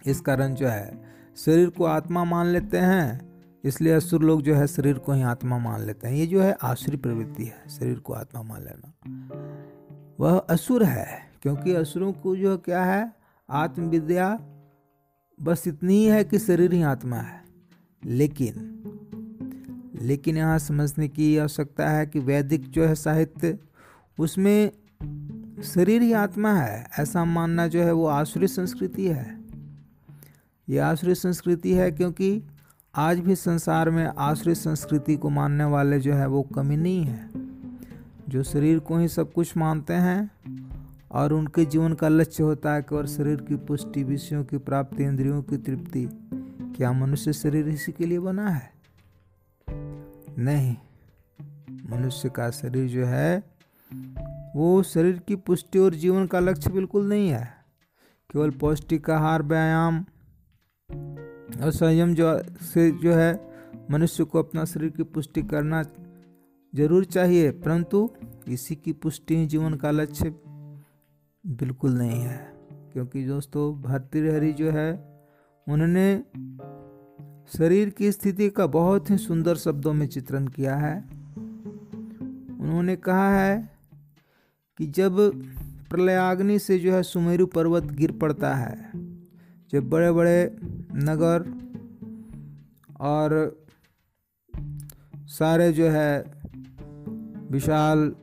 इस 0.06 0.20
कारण 0.20 0.54
जो 0.54 0.68
है, 0.68 1.04
शरीर 1.36 1.70
को 1.70 1.84
आत्मा 1.84 2.24
मान 2.24 2.46
लेते 2.46 2.78
हैं, 2.78 3.28
इसलिए 3.64 3.92
असुर 3.92 4.22
लोग 4.22 4.42
जो 4.42 4.54
है 4.54 4.66
शरीर 4.66 4.98
को 4.98 5.12
ही 5.12 5.22
आत्मा 5.22 5.58
मान 5.58 5.80
लेते 5.80 6.08
हैं। 6.08 6.14
ये 6.14 6.26
जो 6.26 6.42
है 6.42 6.56
आसुरी 6.62 6.96
प्रवृत्ति 6.96 7.44
है, 7.44 7.68
शरीर 7.68 7.98
को 7.98 8.12
आत्मा 8.12 8.42
मान 8.42 8.62
लेना। 8.62 8.92
वह 10.20 10.38
असुर 10.38 10.84
है, 10.84 11.32
क्योंकि 11.42 11.74
असुरों 11.74 12.12
को 12.12 12.36
जो 12.36 12.58
क्या 12.58 12.84
है, 12.84 13.12
आत्मविद्या 13.50 14.40
बस 15.42 15.64
इतनी 15.66 15.94
ही 15.94 16.04
है 16.04 16.24
कि 16.24 16.38
शरीर 16.38 16.72
ही 16.72 16.82
आत्मा 16.82 17.16
है। 17.16 17.44
लेकिन 18.04 18.77
लेकिन 20.02 20.36
यहाँ 20.36 20.58
समझने 20.58 21.08
की 21.08 21.38
आवश्यकता 21.38 21.90
है 21.90 22.06
कि 22.06 22.18
वैदिक 22.18 22.70
जो 22.70 22.84
है 22.84 22.94
साहित्य, 22.94 23.58
उसमें 24.18 24.70
शरीर 25.62 26.02
ही 26.02 26.12
आत्मा 26.12 26.52
है, 26.52 26.86
ऐसा 26.98 27.24
मानना 27.24 27.66
जो 27.66 27.82
है 27.82 27.92
वो 27.92 28.06
आसुरी 28.06 28.46
संस्कृति 28.46 29.06
है। 29.06 29.38
ये 30.68 30.78
आश्रय 30.78 31.14
संस्कृति 31.14 31.74
है 31.74 31.92
क्योंकि 31.92 32.42
आज 32.94 33.18
भी 33.18 33.34
संसार 33.34 33.90
में 33.90 34.12
आश्रय 34.18 34.54
संस्कृति 34.54 35.16
को 35.16 35.30
मानने 35.30 35.64
वाले 35.64 36.00
जो 36.00 36.14
है 36.14 36.26
वो 36.26 36.42
कमी 36.42 36.76
नहीं 36.76 37.04
है। 37.04 37.30
जो 38.28 38.42
शरीर 38.42 38.78
को 38.78 38.98
ही 38.98 39.08
सब 39.08 39.32
कुछ 39.32 39.56
मानते 39.56 39.92
हैं 39.92 40.30
और 41.12 41.32
उनके 41.32 41.64
जीवन 41.64 41.92
का 41.92 42.08
लक्ष्य 42.08 42.42
होता 42.42 42.74
है 42.74 42.82
केवल 42.82 43.06
शरीर 43.06 43.36
की 43.36 43.56
पुष्टि, 43.56 44.04
विषयों 44.04 44.44
की 44.44 44.58
प्राप्ति, 44.58 45.04
इंद्रियों 45.04 45.42
की 45.42 45.56
तृप्ति, 45.56 46.08
क्या 46.76 46.92
मनुष्य 46.92 47.32
शरीर 47.32 47.68
इसी 47.68 47.92
के 47.92 48.06
लिए 48.06 48.18
बना 48.18 48.48
है? 48.48 48.77
नहीं, 50.38 50.76
मनुष्य 51.90 52.28
का 52.28 52.50
शरीर 52.50 52.88
जो 52.88 53.06
है, 53.06 53.38
वो 54.56 54.82
शरीर 54.82 55.18
की 55.18 55.36
पुष्टि 55.36 55.78
और 55.78 55.94
जीवन 55.94 56.26
का 56.26 56.40
लक्ष्य 56.40 56.70
बिल्कुल 56.70 57.08
नहीं 57.08 57.28
है। 57.28 57.44
केवल 58.32 58.50
पौष्टिक 58.50 59.10
आहार, 59.10 59.42
व्यायाम 59.42 60.04
और 61.62 61.70
संयम 61.70 62.14
जो, 62.14 62.42
से 62.42 62.90
जो 62.90 63.12
है, 63.12 63.48
मनुष्य 63.90 64.24
को 64.24 64.38
अपना 64.38 64.64
शरीर 64.64 64.90
की 64.90 65.02
पुष्टि 65.02 65.42
करना 65.42 65.82
ज़रूर 66.74 67.04
चाहिए, 67.04 67.50
परंतु 67.50 68.10
इसी 68.48 68.74
की 68.76 68.92
पुष्टि 68.92 69.46
जीवन 69.46 69.74
का 69.74 69.90
लक्ष्य 69.90 70.34
बिल्कुल 71.46 71.92
नहीं 71.92 72.20
है। 72.20 72.52
क्योंकि 72.92 73.24
दोस्तों 73.24 73.82
भर्तृहरि 73.82 74.52
जो 74.52 74.70
है, 74.70 74.92
उन्होंने 75.68 76.24
शरीर 77.56 77.90
की 77.90 78.12
स्थिति 78.12 78.50
का 78.50 78.66
बहुत 78.66 79.10
ही 79.10 79.16
सुंदर 79.16 79.56
शब्दों 79.56 79.92
में 79.92 80.06
चित्रण 80.06 80.46
किया 80.46 80.76
है। 80.76 81.04
उन्होंने 82.60 82.96
कहा 82.96 83.40
है 83.40 83.78
कि 84.78 84.86
जब 84.86 85.42
प्रलयाग्नि 85.90 86.58
से 86.58 86.78
जो 86.78 86.92
है 86.92 87.02
सुमेरु 87.02 87.46
पर्वत 87.46 87.82
गिर 87.82 88.12
पड़ता 88.12 88.54
है, 88.54 88.90
जब 89.72 89.88
बड़े 89.88 90.12
बड़े 90.12 90.56
नगर 90.94 91.54
और 93.00 93.62
सारे 95.26 95.72
जो 95.72 95.88
है 95.88 96.24
विशाल 97.50 98.14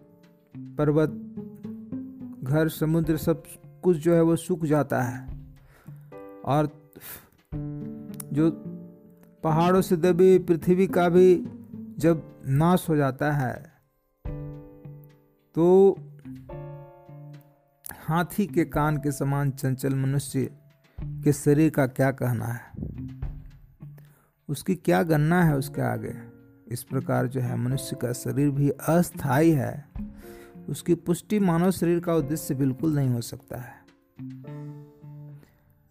पर्वत, 0.57 1.09
घर, 2.43 2.69
समुद्र 2.69 3.17
सब 3.17 3.43
कुछ 3.83 3.97
जो 3.97 4.13
है 4.15 4.21
वो 4.21 4.35
सूख 4.35 4.65
जाता 4.65 5.01
है। 5.01 5.39
और 6.45 6.91
जो 8.33 8.64
पहाड़ों 9.45 9.81
से 9.81 9.95
दबी 9.97 10.39
पृथ्वी 10.39 10.87
का 10.87 11.09
भी 11.09 11.35
जब 11.99 12.41
नाश 12.45 12.89
हो 12.89 12.95
जाता 12.95 13.31
है 13.31 13.73
तो 15.55 15.95
हाथी 18.05 18.47
के 18.47 18.65
कान 18.65 18.97
के 18.97 19.11
समान 19.11 19.51
चंचल 19.51 19.95
मनुष्य 19.95 20.49
के 20.99 21.33
शरीर 21.33 21.69
का 21.69 21.87
क्या 21.87 22.11
कहना 22.11 22.45
है? 22.45 22.61
उसकी 24.49 24.75
क्या 24.75 25.03
गणना 25.03 25.43
है 25.43 25.55
उसके 25.57 25.81
आगे? 25.81 26.15
इस 26.67 26.83
प्रकार 26.83 27.27
जो 27.27 27.41
है 27.41 27.57
मनुष्य 27.57 27.95
का 27.95 28.13
शरीर 28.13 28.49
भी 28.49 28.69
अस्थाई 28.69 29.51
है। 29.51 29.87
उसकी 30.69 30.95
पुष्टि 30.95 31.39
मानव 31.39 31.71
शरीर 31.71 31.99
का 31.99 32.15
उद्देश्य 32.15 32.55
बिल्कुल 32.55 32.95
नहीं 32.95 33.09
हो 33.09 33.21
सकता 33.21 33.57
है। 33.57 33.85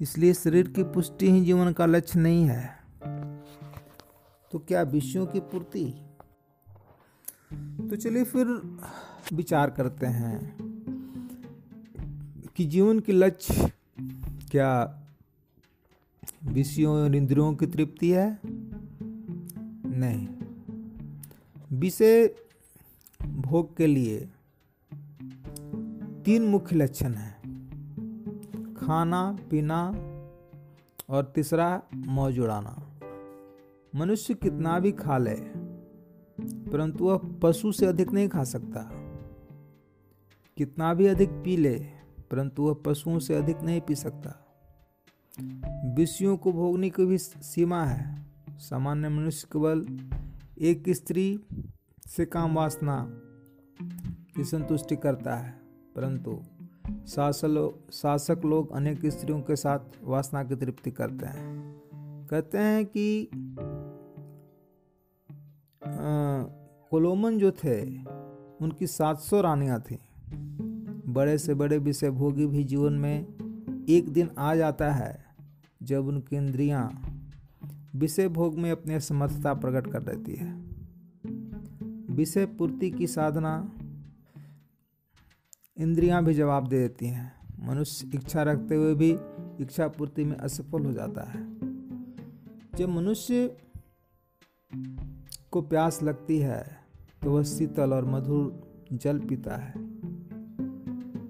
इसलिए 0.00 0.34
शरीर 0.34 0.68
की 0.68 0.82
पुष्टि 0.82 1.30
ही 1.30 1.44
जीवन 1.44 1.72
का 1.72 1.86
लक्ष्य 1.86 2.20
नहीं 2.20 2.44
है। 2.44 2.83
तो 4.54 4.58
क्या 4.60 4.82
विषयों 4.82 5.26
की 5.26 5.40
पूर्ति? 5.40 5.94
तो 7.90 7.96
चलिए 7.96 8.24
फिर 8.24 8.46
विचार 9.32 9.70
करते 9.70 10.06
हैं 10.06 10.56
कि 12.56 12.64
जीवन 12.64 13.00
के 13.00 13.12
लक्ष्य 13.12 13.72
क्या 14.50 15.02
विषयों 16.44 16.96
और 16.96 17.14
इंद्रियों 17.14 17.54
की 17.54 17.66
तृप्ति 17.66 18.10
है? 18.10 18.40
नहीं। 19.86 20.28
विषय 21.72 22.34
भोग 23.22 23.76
के 23.76 23.86
लिए 23.86 24.28
तीन 26.24 26.42
मुख्य 26.42 26.76
लक्षण 26.76 27.12
हैं। 27.14 27.42
खाना, 28.74 29.38
पीना 29.50 29.92
और 31.08 31.32
तीसरा 31.34 31.82
मौज 31.94 32.38
उड़ाना। 32.38 32.90
मनुष्य 33.94 34.34
कितना 34.34 34.78
भी 34.80 34.92
खा 34.92 35.18
ले, 35.18 35.34
परंतु 36.70 37.04
वह 37.04 37.20
पशु 37.42 37.72
से 37.72 37.86
अधिक 37.86 38.12
नहीं 38.12 38.28
खा 38.28 38.44
सकता। 38.44 38.80
कितना 40.56 40.92
भी 40.94 41.06
अधिक 41.06 41.30
पी 41.44 41.56
ले, 41.56 41.74
परंतु 42.30 42.62
वह 42.62 42.74
पशुओं 42.86 43.18
से 43.18 43.34
अधिक 43.34 43.60
नहीं 43.62 43.80
पी 43.80 43.94
सकता। 43.94 44.40
विषयों 45.96 46.36
को 46.36 46.52
भोगने 46.52 46.90
की 46.90 47.06
भी 47.06 47.18
सीमा 47.18 47.84
है। 47.84 48.26
सामान्य 48.58 49.08
मनुष्य 49.08 49.46
केवल 49.52 49.86
एक 50.60 50.88
स्त्री 50.88 51.40
से 52.06 52.24
काम 52.26 52.54
वासना 52.54 52.96
की 54.36 54.44
संतुष्टि 54.44 54.96
करता 54.96 55.36
है, 55.36 55.50
परंतु 55.96 56.40
शासक 57.06 58.42
लोग 58.44 58.72
अनेक 58.72 59.06
स्त्रियों 59.06 59.40
के 59.40 59.56
साथ 59.56 59.78
वासना 60.02 60.44
की 60.44 60.56
तृप्ति 60.56 60.90
करते 60.90 61.26
हैं। 61.26 62.26
कहते 62.30 62.58
हैं 62.58 62.84
कि 62.86 63.28
कोलोमन 66.94 67.38
जो 67.38 67.50
थे, 67.50 67.82
उनकी 68.60 68.86
700 68.86 69.40
रानियाँ 69.40 69.80
थीं। 69.80 69.96
बड़े 71.12 71.38
से 71.38 71.54
बड़े 71.54 71.78
विषय 71.78 72.10
भोगी 72.10 72.46
भी 72.46 72.64
जीवन 72.64 72.92
में 72.92 73.26
एक 73.88 74.08
दिन 74.08 74.30
आ 74.38 74.54
जाता 74.54 74.92
है, 74.92 75.24
जब 75.82 76.06
उनकी 76.06 76.36
इंद्रियाँ 76.36 77.02
विषय 77.96 78.28
भोग 78.28 78.58
में 78.58 78.70
अपनी 78.70 78.94
असमर्थता 78.94 79.54
प्रकट 79.54 79.92
कर 79.92 80.02
देती 80.02 80.34
है। 80.34 80.52
विषय 82.14 82.46
पूर्ति 82.46 82.90
की 82.90 83.06
साधना 83.06 83.72
इंद्रियाँ 85.76 86.24
भी 86.24 86.34
जवाब 86.34 86.68
दे 86.68 86.78
देती 86.78 87.06
हैं। 87.06 87.32
मनुष्य 87.68 88.10
इच्छा 88.14 88.42
रखते 88.42 88.74
हुए 88.74 88.94
भी 88.94 89.16
इच्छा 89.60 89.88
पूर्ति 89.88 90.24
में 90.24 90.36
असफल 90.36 90.84
हो 90.84 90.92
जाता 90.92 91.30
है। 91.30 91.58
जब 92.76 92.88
मनुष्य 92.88 93.56
को 95.50 95.62
प्यास 95.62 96.02
लगती 96.02 96.38
है 96.38 96.83
तो 97.24 97.30
वह 97.30 97.42
शीतल 97.42 97.92
और 97.92 98.04
मधुर 98.04 98.62
जल 98.92 99.18
पीता 99.18 99.56
है। 99.56 99.72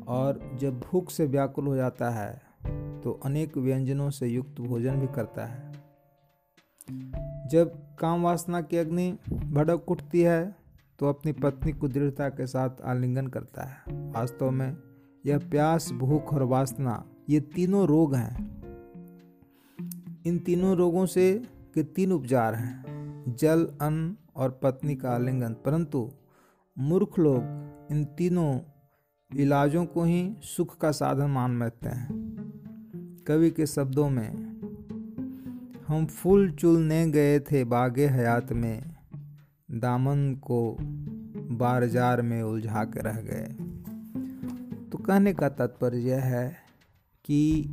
और 0.09 0.57
जब 0.61 0.80
भूख 0.80 1.11
से 1.11 1.26
व्याकुल 1.26 1.66
हो 1.66 1.76
जाता 1.76 2.11
है 2.11 2.42
तो 3.00 3.20
अनेक 3.24 3.57
व्यंजनों 3.57 4.11
से 4.11 4.28
युक्त 4.28 4.61
भोजन 4.61 4.94
भी 4.94 5.07
करता 5.07 5.44
है। 5.46 5.72
जब 7.48 7.96
काम 7.98 8.22
वासना 8.22 8.61
की 8.61 8.76
अग्नि 8.76 9.18
भड़क 9.33 9.85
उठती 9.88 10.20
है 10.20 10.57
तो 10.98 11.09
अपनी 11.09 11.33
पत्नी 11.33 11.72
को 11.72 11.88
दृढ़ता 11.88 12.28
के 12.28 12.46
साथ 12.46 12.70
आलिंगन 12.85 13.26
करता 13.26 13.62
है। 13.62 14.11
वास्तव 14.11 14.50
में 14.50 14.76
यह 15.26 15.38
प्यास, 15.38 15.92
भूख 15.92 16.35
और 16.35 16.42
वासना, 16.42 17.04
ये 17.28 17.40
तीनों 17.40 17.87
रोग 17.87 18.14
हैं। 18.14 18.35
इन 20.26 20.38
तीनों 20.38 20.76
रोगों 20.76 21.07
से 21.07 21.42
के 21.74 21.83
तीन 21.83 22.12
उपचार 22.12 22.54
हैं। 22.54 22.85
जल, 23.28 23.66
अन्न 23.80 24.16
और 24.36 24.60
पत्नी 24.62 24.96
का 24.96 25.10
आलिंगन। 25.10 25.52
परंतु 25.52 26.12
मूर्ख 26.78 27.18
लोग 27.18 27.40
इन 27.92 28.04
तीनों 28.04 28.60
इलाजों 29.36 29.86
को 29.86 30.02
ही 30.02 30.36
सुख 30.42 30.78
का 30.78 30.90
साधन 30.90 31.26
मान 31.26 31.58
बैठते 31.58 31.88
हैं। 31.88 32.34
कवि 33.26 33.50
के 33.50 33.66
शब्दों 33.66 34.10
में, 34.10 34.54
हम 35.88 36.06
फूल 36.06 36.50
चुलने 36.50 37.10
गए 37.10 37.40
थे 37.40 37.64
बागे 37.64 38.06
हयात 38.06 38.52
में, 38.52 38.96
दामन 39.70 40.34
को 40.34 40.76
बारजार 41.56 42.22
में 42.22 42.42
उलझा 42.42 42.84
के 42.84 43.00
रह 43.00 43.20
गए। 43.20 43.46
तो 44.92 44.98
कहने 44.98 45.34
का 45.34 45.48
तात्पर्य 45.48 45.98
यह 45.98 46.22
है 46.22 46.56
कि 47.24 47.70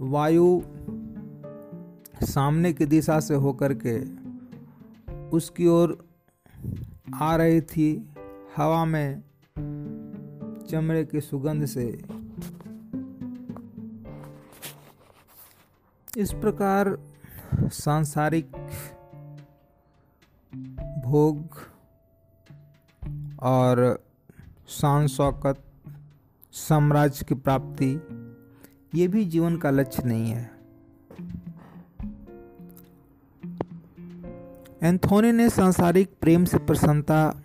वायु 0.00 0.62
सामने 2.22 2.72
की 2.72 2.86
दिशा 2.86 3.20
से 3.20 3.34
होकर 3.34 3.74
के 3.74 4.17
उसकी 5.32 5.66
ओर 5.66 6.08
आ 7.14 7.36
रही 7.36 7.60
थी 7.60 8.10
हवा 8.56 8.84
में 8.84 9.22
चमड़े 10.70 11.04
की 11.04 11.20
सुगंध 11.20 11.66
से। 11.66 12.04
इस 16.16 16.32
प्रकार 16.32 16.98
सांसारिक 17.54 18.50
भोग 21.04 21.60
और 23.42 24.04
शान 24.68 25.06
साम्राज्य 26.52 27.24
की 27.28 27.34
प्राप्ति, 27.34 28.00
ये 28.94 29.08
भी 29.08 29.24
जीवन 29.24 29.56
का 29.56 29.70
लक्ष्य 29.70 30.02
नहीं 30.02 30.30
है। 30.30 30.57
एंथोनी 34.82 35.32
ने 35.32 35.50
सांसारिक 35.50 36.10
प्रेम 36.20 36.44
से 36.44 36.58
प्रसन्नता 36.58 37.42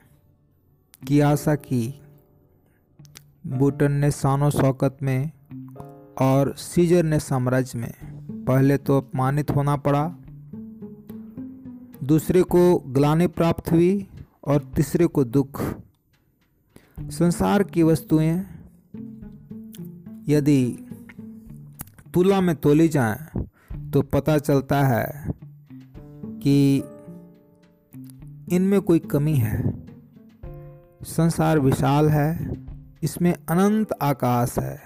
की 1.08 1.19
आशा 1.19 1.56
की। 1.56 2.02
बूटन 3.48 3.91
ने 3.91 4.12
शानो 4.12 4.50
शौकत 4.52 4.98
में 5.04 5.32
और 6.22 6.54
सीजर 6.58 7.04
ने 7.04 7.19
साम्राज्य 7.19 7.80
में। 7.80 7.93
पहले 8.46 8.78
तो 8.78 8.98
अपमानित 8.98 9.52
होना 9.52 9.76
पड़ा। 9.76 10.15
दूसरे 12.04 12.41
को 12.41 12.78
ग्लानि 12.78 13.28
प्राप्त 13.28 13.72
हुई 13.72 14.08
और 14.48 14.72
तीसरे 14.76 15.06
को 15.06 15.24
दुख। 15.24 15.62
संसार 17.02 17.63
की 17.63 17.84
वस्तुएँ, 17.84 18.46
यदि 20.28 20.88
तुला 22.13 22.41
में 22.41 22.56
तोली 22.56 22.88
जाएँ 22.88 23.43
तो 23.91 24.02
पता 24.02 24.38
चलता 24.38 24.84
है 24.84 25.32
कि 26.43 26.84
इनमें 28.51 28.82
कोई 28.82 28.99
कमी 28.99 29.34
है। 29.34 29.84
संसार 31.03 31.60
विशाल 31.60 32.10
है, 32.10 32.51
इसमें 33.03 33.34
अनंत 33.34 33.91
आकाश 34.01 34.60
है, 34.60 34.77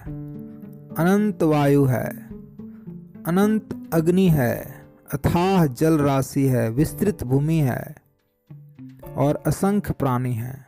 अनंत 0.97 1.43
वायु 1.43 1.85
है, 1.85 2.07
अनंत 3.23 3.89
अग्नि 3.93 4.27
है, 4.29 4.83
अथाह 5.13 5.65
जल 5.65 5.97
राशि 5.97 6.47
है, 6.47 6.69
विस्तृत 6.69 7.23
भूमि 7.23 7.59
है, 7.59 7.95
और 9.15 9.43
असंख्य 9.47 9.93
प्राणी 9.93 10.33
हैं। 10.33 10.67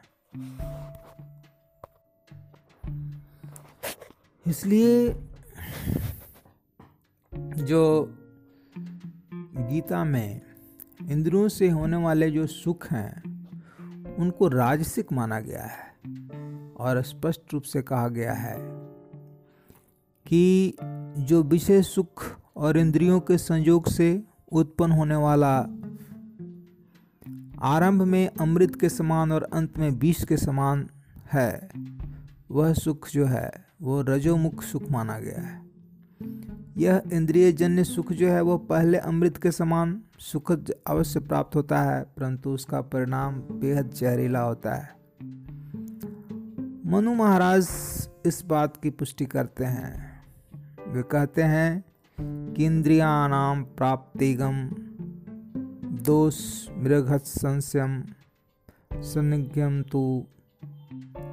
इसलिए 4.47 5.09
जो 7.55 8.15
गीता 9.57 10.03
में 10.03 10.48
इंद्रियों 11.09 11.47
से 11.47 11.69
होने 11.69 11.97
वाले 11.97 12.31
जो 12.31 12.47
सुख 12.47 12.87
हैं, 12.91 13.23
उनको 14.15 14.47
राजसिक 14.47 15.11
माना 15.13 15.39
गया 15.39 15.63
है 15.63 15.93
और 16.71 17.01
स्पष्ट 17.01 17.41
रूप 17.53 17.63
से 17.63 17.81
कहा 17.81 18.07
गया 18.07 18.33
है 18.33 18.55
कि 20.25 20.75
जो 21.17 21.43
विषय 21.43 21.81
सुख 21.81 22.25
और 22.55 22.77
इंद्रियों 22.77 23.19
के 23.19 23.37
संयोग 23.37 23.87
से 23.87 24.23
उत्पन्न 24.51 24.91
होने 24.91 25.15
वाला 25.15 25.57
आरंभ 27.61 28.01
में 28.01 28.29
अमृत 28.41 28.79
के 28.79 28.89
समान 28.89 29.31
और 29.31 29.43
अंत 29.43 29.77
में 29.77 29.89
विष 29.89 30.23
के 30.23 30.37
समान 30.37 30.89
है, 31.33 31.69
वह 32.51 32.73
सुख 32.73 33.09
जो 33.09 33.25
है, 33.25 33.51
वो 33.81 34.01
रजोमुख 34.01 34.63
सुख 34.63 34.91
माना 34.91 35.19
गया 35.19 35.41
है। 35.41 35.68
यह 36.79 37.01
इंद्रिय 37.13 37.51
जन्य 37.51 37.83
सुख 37.83 38.11
जो 38.11 38.29
है 38.29 38.41
वो 38.41 38.57
पहले 38.57 38.97
अमृत 38.97 39.37
के 39.37 39.51
समान 39.51 40.01
सुखद 40.19 40.73
अवश्य 40.87 41.19
प्राप्त 41.19 41.55
होता 41.55 41.81
है, 41.81 42.03
परंतु 42.03 42.49
उसका 42.49 42.81
परिणाम 42.81 43.35
बेहद 43.35 43.89
जहरीला 43.89 44.41
होता 44.41 44.75
है। 44.75 44.89
मनु 46.85 47.13
महाराज 47.13 47.69
इस 48.25 48.45
बात 48.45 48.77
की 48.77 48.89
पुष्टि 48.89 49.25
करते 49.25 49.65
हैं। 49.65 50.23
वे 50.87 51.03
कहते 51.03 51.43
हैं 51.43 51.83
कि 52.53 52.65
इंद्रियाणाम 52.65 53.63
प्राप्तिगम 53.63 54.69
दोष 56.03 56.69
मृगत 56.77 57.23
संशयम 57.25 58.03
सनिज्ञम 58.95 59.81
तो 59.81 60.27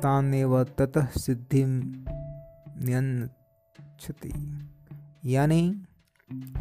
तानेव 0.02 0.64
ततः 0.64 1.06
सिद्धि 1.18 1.64
नियंछति 2.84 4.32
यानी 5.26 5.82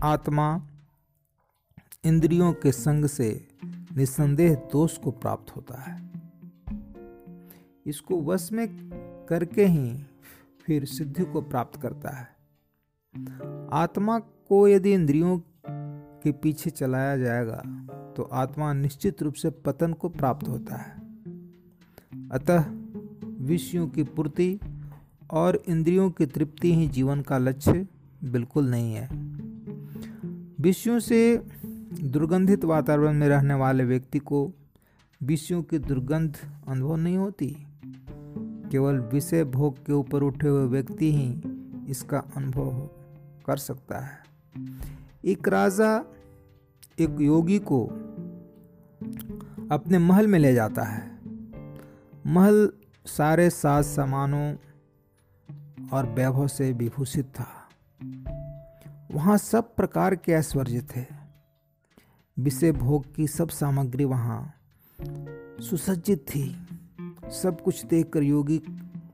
आत्मा 0.03 0.45
इंद्रियों 2.05 2.53
के 2.53 2.71
संग 2.71 3.05
से 3.05 3.47
निसंदेह 3.95 4.55
दोष 4.71 4.97
को 4.97 5.11
प्राप्त 5.11 5.55
होता 5.55 5.81
है। 5.81 5.97
इसको 7.85 8.21
वश 8.21 8.51
में 8.51 8.67
करके 9.29 9.65
ही 9.65 10.05
फिर 10.65 10.85
सिद्धि 10.85 11.23
को 11.23 11.41
प्राप्त 11.41 11.81
करता 11.81 12.09
है। 12.09 12.27
आत्मा 13.73 14.19
को 14.19 14.67
यदि 14.67 14.93
इंद्रियों 14.93 15.39
के 15.69 16.31
पीछे 16.31 16.69
चलाया 16.69 17.17
जाएगा 17.17 17.61
तो 18.17 18.23
आत्मा 18.23 18.73
निश्चित 18.73 19.21
रूप 19.21 19.33
से 19.33 19.49
पतन 19.49 19.93
को 19.93 20.09
प्राप्त 20.09 20.47
होता 20.47 20.75
है। 20.75 22.29
अतः 22.31 22.65
विषयों 23.45 23.87
की 23.87 24.03
पूर्ति 24.03 24.59
और 25.31 25.63
इंद्रियों 25.67 26.09
की 26.11 26.25
तृप्ति 26.25 26.73
ही 26.75 26.87
जीवन 26.87 27.21
का 27.21 27.37
लक्ष्य 27.37 27.87
बिल्कुल 28.23 28.69
नहीं 28.69 28.93
है। 28.93 29.09
विषयों 30.59 30.99
से 30.99 31.43
दुर्गंधित 32.03 32.65
वातावरण 32.65 33.13
में 33.13 33.27
रहने 33.29 33.53
वाले 33.53 33.85
व्यक्ति 33.85 34.19
को 34.19 34.53
विषयों 35.23 35.63
की 35.63 35.79
दुर्गंध 35.79 36.37
अनुभव 36.67 36.95
नहीं 36.95 37.17
होती। 37.17 37.57
केवल 38.71 38.99
विषय 38.99 39.43
भोग 39.43 39.85
के 39.85 39.93
ऊपर 39.93 40.23
उठे 40.23 40.47
हुए 40.47 40.67
व्यक्ति 40.67 41.13
ही 41.13 41.41
इसका 41.87 42.23
अनुभव 42.37 42.89
कर 43.45 43.57
सकता 43.57 43.99
है। 43.99 44.23
एक 45.25 45.47
राजा 45.47 46.05
एक 46.99 47.17
योगी 47.19 47.59
को 47.59 47.85
अपने 49.71 49.97
महल 49.97 50.27
में 50.27 50.39
ले 50.39 50.53
जाता 50.53 50.83
है। 50.83 51.19
महल 52.27 52.69
सारे 53.05 53.49
साज 53.49 53.85
सामानों 53.85 54.55
और 55.93 56.05
वैभव 56.05 56.47
से 56.47 56.73
विभूषित 56.73 57.25
था। 57.25 57.64
वहाँ 59.11 59.37
सब 59.37 59.75
प्रकार 59.75 60.15
के 60.15 60.31
ऐश्वर्य 60.31 60.81
थे 60.81 61.05
विषय 62.39 62.71
भोग 62.71 63.15
की 63.15 63.27
सब 63.27 63.49
सामग्री 63.49 64.05
वहाँ 64.05 64.53
सुसज्जित 65.61 66.25
थी। 66.29 66.67
सब 67.31 67.61
कुछ 67.61 67.85
देखकर 67.85 68.23
योगी 68.23 68.61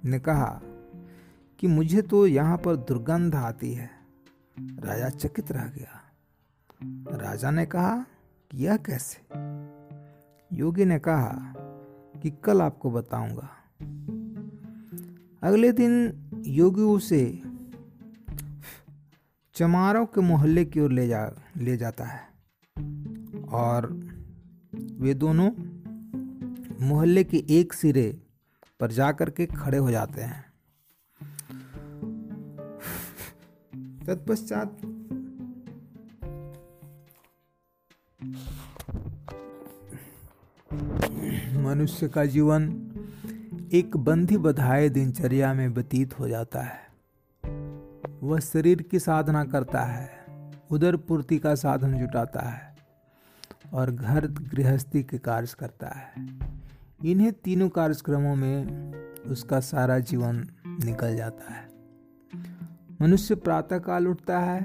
ने 0.06 0.20
कहा 0.20 0.62
कि 1.60 1.68
मुझे 1.68 2.02
तो 2.02 2.28
यहाँ 2.28 2.58
पर 2.58 2.76
दुर्गंध 2.76 3.36
आती 3.36 3.74
है। 3.74 3.90
राजा 4.60 5.10
चकित 5.10 5.52
रह 5.52 5.64
गया। 5.64 6.02
राजा 7.18 7.52
ने 7.52 7.66
कहा 7.66 8.06
कि 8.52 8.66
यह 8.66 8.78
कैसे? 8.78 9.22
योगी 10.56 10.86
ने 10.86 11.00
कहा, 11.00 11.54
कि 12.22 12.30
कल 12.30 12.62
आपको 12.62 12.92
बताऊँगा। 12.92 13.50
अगले 15.44 15.72
दिन 15.72 16.24
योगी 16.46 16.82
उसे 16.82 17.42
चमारों 19.62 20.06
के 20.06 20.22
मोहल्ले 20.22 20.66
की 20.66 20.80
ओर 20.80 20.92
ले 20.92 21.08
जा, 21.08 21.32
ले 21.58 21.78
जाता 21.78 22.06
है। 22.06 22.22
और 23.48 23.94
वे 24.74 25.14
दोनों 25.14 25.52
मोहल्ले 26.88 27.24
के 27.24 27.46
एक 27.50 27.74
सिरे 27.74 28.22
पर 28.80 28.92
जाकर 28.92 29.30
के 29.30 29.46
खड़े 29.46 29.78
हो 29.78 29.92
जाते 29.92 30.22
हैं। 30.22 30.54
तत्पश्चात 34.08 34.82
मनुष्य 41.58 42.08
का 42.08 42.26
जीवन 42.26 42.92
एक 43.74 43.98
बंधी 43.98 44.38
बधाए 44.38 44.90
दिनचर्या 44.90 45.54
में 45.54 45.68
व्यतीत 45.68 46.20
हो 46.20 46.28
जाता 46.28 46.62
है। 46.62 46.91
वह 48.24 48.40
शरीर 48.40 48.82
की 48.82 49.00
साधना 49.00 49.44
करता 49.46 49.82
है, 49.82 50.10
उदर 50.72 50.96
पूर्ति 50.98 51.38
का 51.38 51.56
साधन 51.56 51.98
जुटाता 52.00 52.40
है 52.42 52.76
और 53.74 53.92
घर 53.92 54.28
गृहस्थी 54.28 55.04
के 55.04 55.18
कार्य 55.18 55.54
करता 55.60 55.88
है। 55.88 56.26
इन्हें 57.06 57.32
तीनों 57.34 57.70
कार्यक्रमों 57.70 58.36
में 58.36 58.94
उसका 59.32 59.60
सारा 59.60 60.00
जीवन 60.00 60.48
निकल 60.68 61.16
जाता 61.16 61.54
है। 61.54 61.70
मनुष्य 63.02 63.36
प्रातःकाल 63.36 64.08
उठता 64.08 64.40
है 64.40 64.62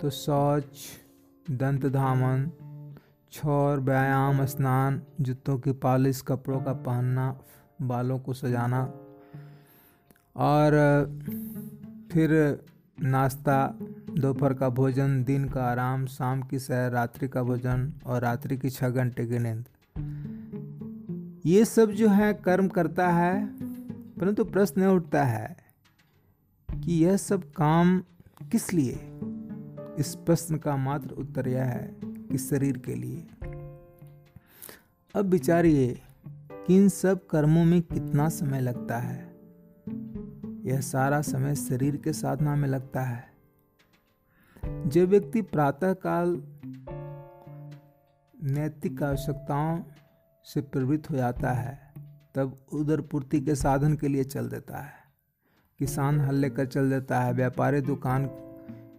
तो 0.00 0.10
शौच, 0.10 0.88
दंत 1.50 1.86
धामन, 1.86 2.50
छोर, 3.32 3.80
व्यायाम, 3.80 4.44
स्नान, 4.44 5.02
जूतों 5.20 5.58
की 5.58 5.72
पॉलिश, 5.72 6.20
कपड़ों 6.22 6.60
का 6.60 6.72
पहनना, 6.72 7.38
बालों 7.82 8.18
को 8.18 8.32
सजाना 8.32 8.82
और 10.36 10.72
फिर 12.12 12.60
नाश्ता, 13.02 13.78
दोपहर 14.18 14.54
का 14.54 14.68
भोजन, 14.68 15.24
दिन 15.24 15.48
का 15.48 15.64
आराम, 15.64 16.06
शाम 16.06 16.42
की 16.42 16.58
सैर, 16.58 16.92
रात्रि 16.92 17.28
का 17.28 17.42
भोजन 17.42 17.92
और 18.06 18.22
रात्रि 18.22 18.56
की 18.56 18.70
छः 18.70 18.88
घंटे 18.88 19.26
की 19.26 19.38
नींद। 19.38 19.64
ये 21.46 21.64
सब 21.64 21.90
जो 21.90 22.08
है 22.08 22.34
कर्म 22.34 22.68
करता 22.68 23.08
है, 23.08 23.46
परंतु 24.16 24.44
प्रश्न 24.44 24.86
उठता 24.86 25.24
है 25.24 25.56
कि 26.84 27.04
यह 27.04 27.16
सब 27.16 27.52
काम 27.52 28.02
किस 28.52 28.72
लिए? 28.72 28.98
इस 29.98 30.18
प्रश्न 30.26 30.56
का 30.56 30.76
मात्र 30.76 31.10
उत्तर 31.10 31.48
यह 31.48 31.64
है 31.64 31.96
कि 32.04 32.38
शरीर 32.38 32.78
के 32.78 32.94
लिए। 32.94 33.26
अब 35.14 35.24
विचारिए 35.24 36.00
कि 36.66 36.76
इन 36.76 36.88
सब 36.88 37.26
कर्मों 37.26 37.64
में 37.64 37.82
कितना 37.82 38.28
समय 38.28 38.60
लगता 38.60 38.98
है? 38.98 39.29
यह 40.64 40.80
सारा 40.80 41.20
समय 41.20 41.54
शरीर 41.54 41.96
के 41.96 42.12
साधना 42.12 42.56
में 42.56 42.68
लगता 42.68 43.00
है। 43.02 43.30
जब 44.86 45.08
व्यक्ति 45.08 45.42
प्रातः 45.42 45.92
काल 45.92 46.42
नैतिक 48.42 49.02
आवश्यकताओं 49.02 49.82
से 50.44 50.60
प्रवृत्त 50.60 51.10
हो 51.10 51.16
जाता 51.16 51.50
है, 51.50 51.94
तब 52.34 52.66
उदर 52.72 53.00
पूर्ति 53.00 53.40
के 53.40 53.54
साधन 53.54 53.94
के 53.94 54.08
लिए 54.08 54.24
चल 54.24 54.48
देता 54.48 54.78
है। 54.78 54.92
किसान 55.78 56.20
हल 56.20 56.34
लेकर 56.34 56.66
चल 56.66 56.90
देता 56.90 57.20
है, 57.20 57.32
व्यापारी 57.32 57.80
दुकान 57.80 58.26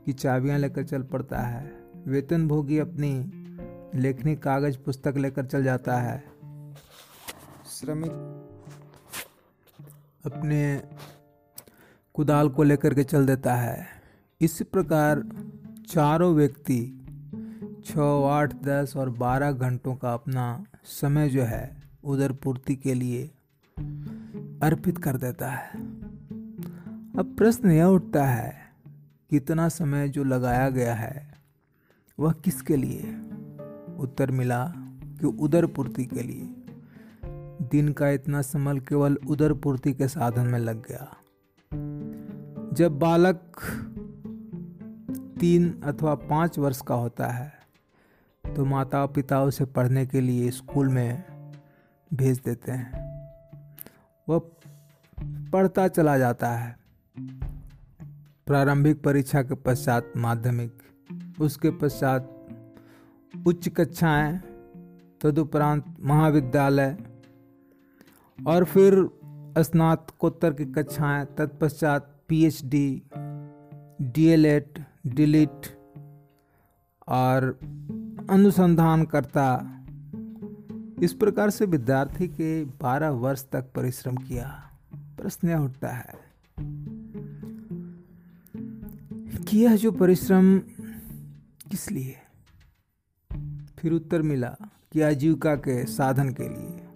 की 0.06 0.14
चाबियाँ 0.14 0.60
लेकर 0.60 0.84
चल 0.84 1.04
पड़ता 1.04 1.40
है 1.40 1.82
वेतन 2.08 2.48
भोगी 2.48 2.80
अपनी 2.80 3.32
लेखनी 4.00 4.36
कागज़ 4.36 4.78
पुस्तक 4.78 5.14
लेकर 5.18 5.46
चल 5.46 5.64
जाता 5.64 5.98
है। 5.98 6.24
श्रमिक 7.70 8.12
अपने 10.26 10.84
कुदाल 12.14 12.50
को 12.50 12.64
लेकर 12.64 12.94
के 12.94 13.04
चल 13.04 13.26
देता 13.26 13.56
है। 13.56 13.88
इस 14.42 14.62
प्रकार 14.62 15.24
चारों 15.88 16.36
व्यक्ति 16.36 16.98
छः, 17.86 18.28
आठ, 18.28 18.64
दस 18.64 18.94
और 18.98 19.10
बारह 19.10 19.52
घंटों 19.52 19.96
का 19.96 20.14
अपना 20.14 20.66
समय 20.84 21.30
जो 21.30 21.44
है, 21.44 21.82
उधर 22.04 22.32
पूर्ति 22.32 22.76
के 22.76 22.94
लिए 22.94 23.32
अर्पित 24.64 24.98
कर 24.98 25.18
देता 25.18 25.52
है। 25.52 25.70
अब 27.18 27.36
प्रश्न 27.38 27.72
यह 27.72 27.86
उठता 27.86 28.26
है, 28.26 28.56
कितना 29.30 29.70
समय 29.70 30.10
जो 30.10 30.24
लगाया 30.24 30.70
गया 30.70 30.94
है, 30.94 31.34
वह 32.20 32.32
किसके 32.32 32.76
लिए? 32.76 33.18
उत्तर 34.00 34.32
मिला 34.32 34.74
कि 35.20 35.26
उदर 35.28 35.66
पूर्ति 35.66 36.06
के 36.06 36.24
लिए। 36.24 36.56
दिन 37.70 37.94
का 37.94 38.10
इतना 38.10 38.42
समय 38.42 38.80
केवल 38.80 39.18
उदर 39.28 39.54
पूर्ति 39.54 39.94
के 39.94 40.08
साधन 40.08 40.48
में 40.48 40.60
लग 40.60 40.88
गया। 40.88 41.18
जब 42.74 43.00
बालक 43.00 43.42
तीन 45.40 45.82
अथवा 45.82 46.16
पाँच 46.16 46.60
वर्ष 46.60 46.82
का 46.82 46.96
होता 46.96 47.28
है 47.28 47.54
तो 48.56 48.66
माता 48.66 49.06
पिता 49.06 49.44
उसे 49.44 49.66
पढ़ने 49.66 50.06
के 50.06 50.22
लिए 50.22 50.52
स्कूल 50.52 50.88
में 50.88 51.24
भेज 52.14 52.40
देते 52.40 52.72
हैं। 52.72 52.92
वह 54.30 54.40
पढ़ता 55.24 55.88
चला 55.88 56.18
जाता 56.18 56.52
है। 56.52 56.80
प्रारंभिक 58.48 59.04
परीक्षा 59.04 59.42
के 59.42 59.56
पश्चात 59.56 60.14
माध्यमिक, 60.18 60.78
उसके 61.42 61.70
पश्चात 61.70 62.48
उच्च 63.48 63.70
कक्षाएँ, 63.70 64.38
तदुपरांत 65.22 65.98
महाविद्यालय 66.04 66.98
और 68.48 68.66
फिर 68.66 69.10
स्नातकोत्तर 69.58 70.54
की 70.54 70.66
कक्षाएँ, 70.66 71.26
तत्पश्चात 71.26 72.21
पीएचडी 72.32 73.04
डीएलएड 74.02 74.66
डिलीट 75.08 75.78
और 77.08 77.60
अनुसंधान 78.30 79.04
करता 79.04 79.78
इस 81.04 81.14
प्रकार 81.14 81.50
से 81.50 81.66
विद्यार्थी 81.66 82.28
के 82.28 82.66
12 82.66 83.10
वर्ष 83.10 83.46
तक 83.52 83.62
परिश्रम 83.76 84.16
किया। 84.16 84.72
प्रश्न 84.96 85.56
उठता 85.56 85.88
है 85.88 86.14
कि 89.44 89.60
यह 89.60 89.76
जो 89.76 89.92
परिश्रम 89.92 90.60
किस 91.72 91.92
लिए? 91.92 92.16
फिर 93.78 93.94
उत्तर 93.94 94.22
मिला 94.22 94.56
कि 94.92 95.02
आजीविका 95.02 95.56
के 95.56 95.86
साधन 95.86 96.30
के 96.30 96.50
लिए। 96.50 96.88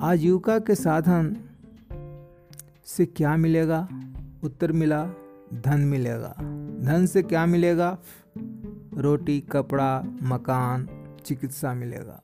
आजीविका 0.00 0.58
के 0.58 0.74
साधन 0.74 1.36
से 2.84 3.06
क्या 3.06 3.36
मिलेगा? 3.36 3.88
उत्तर 4.44 4.72
मिला, 4.72 5.06
धन 5.54 5.80
मिलेगा। 5.80 6.34
धन 6.80 7.06
से 7.06 7.22
क्या 7.22 7.46
मिलेगा? 7.46 7.98
रोटी, 8.94 9.40
कपड़ा, 9.40 10.02
मकान, 10.22 10.88
चिकित्सा 11.24 11.74
मिलेगा। 11.74 12.22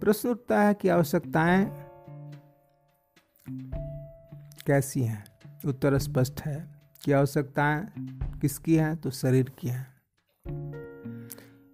प्रश्न 0.00 0.28
उठता 0.28 0.62
है 0.62 0.74
कि 0.74 0.88
आवश्यकताएँ 0.88 1.86
कैसी 4.66 5.02
हैं? 5.02 5.24
उत्तर 5.66 5.98
स्पष्ट 5.98 6.40
है 6.40 6.68
कि 7.04 7.12
आवश्यकताएँ 7.12 7.88
किसकी 8.40 8.74
हैं? 8.74 8.96
तो 8.96 9.10
शरीर 9.10 9.52
की 9.58 9.68
हैं। 9.68 10.00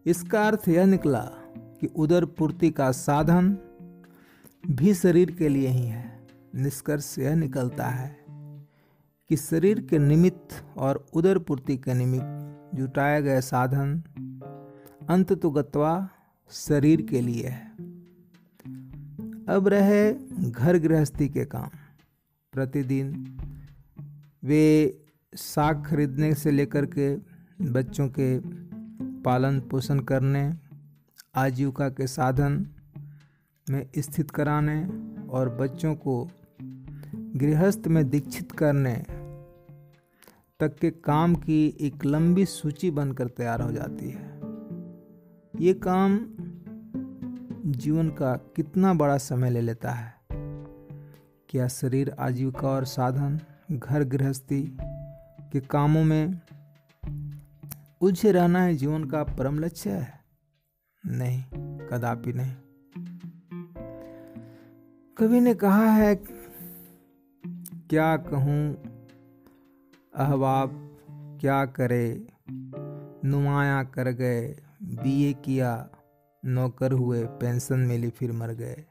इसका 0.07 0.47
अर्थ 0.47 0.69
यह 0.69 0.85
निकला 0.85 1.31
कि 1.57 1.87
उदर 1.87 2.25
पूर्ति 2.25 2.71
का 2.71 2.93
साधन 2.93 3.59
भी 4.71 4.95
शरीर 4.95 5.31
के 5.31 5.49
लिए 5.49 5.69
ही 5.69 5.87
है। 5.87 6.27
निष्कर्ष 6.55 7.19
यह 7.19 7.35
निकलता 7.35 7.87
है 7.87 8.26
कि 9.31 9.37
शरीर 9.37 9.81
के 9.81 9.99
निमित्त 9.99 10.65
और 10.77 11.07
उदर 11.13 11.39
पूर्ति 11.39 11.77
के 11.77 11.95
निमित्त 11.95 12.71
जुटाए 12.75 13.23
गए 13.23 13.41
साधन 13.41 14.03
अंत 15.09 15.33
तो 15.33 15.51
गत्वा 15.51 16.09
शरीर 16.51 17.03
के 17.03 17.21
लिए 17.21 17.49
है। 17.49 17.67
अब 19.49 19.69
रहे 19.69 20.13
घर 20.51 20.79
गृहस्थी 20.79 21.29
के 21.29 21.45
काम। 21.45 21.69
प्रतिदिन 22.53 23.39
वे 24.45 24.65
साग 25.35 25.85
खरीदने 25.87 26.35
से 26.35 26.51
लेकर 26.51 26.87
के 26.87 27.15
बच्चों 27.71 28.09
के 28.09 28.39
पालन 29.23 29.61
पोषण 29.61 30.01
करने, 30.01 30.53
आजीविका 31.35 31.89
के 31.89 32.07
साधन 32.07 32.67
में 33.67 33.87
स्थित 33.99 34.31
कराने 34.31 34.81
और 35.29 35.49
बच्चों 35.57 35.95
को 35.95 36.29
गृहस्थ 37.37 37.83
में 37.87 38.09
दीक्षित 38.11 38.53
करने 38.53 39.05
तक 40.61 40.77
के 40.81 40.91
काम 40.91 41.35
की 41.35 41.77
एक 41.81 42.05
लंबी 42.05 42.47
सूची 42.47 42.91
बनकर 42.91 43.29
तैयार 43.29 43.61
हो 43.61 43.73
जाती 43.73 44.11
है। 44.11 44.41
ये 45.61 45.75
काम 45.75 46.21
जीवन 47.73 48.11
का 48.11 48.37
कितना 48.37 48.95
बड़ा 48.95 49.19
समय 49.19 49.51
ले 49.51 49.61
लेता 49.61 49.91
है। 49.91 50.15
क्या 51.49 51.69
शरीर 51.69 52.11
आजीविका 52.11 52.69
और 52.69 52.85
साधन, 52.85 53.41
घर 53.73 54.05
गृहस्थी 54.05 54.77
के 55.53 55.61
कामों 55.61 56.05
में 56.05 56.41
उलझे 58.01 58.33
रहना 58.33 58.63
है 58.63 58.75
जीवन 58.75 59.05
का 59.05 59.25
परम 59.25 59.59
लक्ष्य 59.59 59.91
है? 59.91 60.25
नहीं, 61.07 61.43
कदापि 61.79 62.33
नहीं। 62.33 62.55
कवि 65.17 65.41
ने 65.41 65.55
कहा 65.55 65.87
है 65.87 66.17
क्या 67.91 68.17
कहूँ? 68.17 68.77
अहबाब 70.15 70.99
क्या 71.41 71.67
करे? 71.67 72.27
नुमाया 73.25 73.83
कर 73.85 74.09
गए, 74.09 74.57
बीए 74.83 75.33
किया, 75.33 75.91
नौकर 76.45 76.93
हुए, 76.93 77.25
पेंशन 77.25 77.79
मिली, 77.79 78.11
फिर 78.11 78.33
मर 78.33 78.53
गए। 78.53 78.85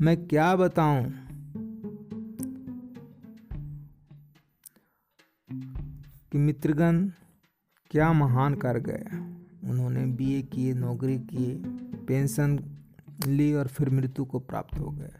मैं 0.00 0.26
क्या 0.26 0.56
बताऊँ? 0.56 1.12
कि 6.32 6.38
मित्रगण 6.38 7.08
क्या 7.90 8.12
महान 8.12 8.54
कर 8.54 8.78
गए। 8.78 9.04
उन्होंने 9.70 10.06
बीए 10.06 10.42
किए, 10.42 10.74
नौकरी 10.74 11.18
किए, 11.18 11.62
पेंशन 12.06 12.64
ली 13.26 13.54
और 13.54 13.66
फिर 13.66 13.90
मृत्यु 13.90 14.24
को 14.24 14.38
प्राप्त 14.38 14.78
हो 14.78 14.90
गए। 14.90 15.12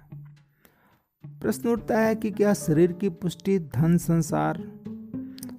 प्रश्न 1.43 1.69
उठता 1.69 1.99
है 2.01 2.15
कि 2.15 2.31
क्या 2.31 2.55
शरीर 2.55 2.93
की 2.93 3.09
पुष्टि 3.09 3.59
धन 3.59 3.97
संसार 3.99 4.59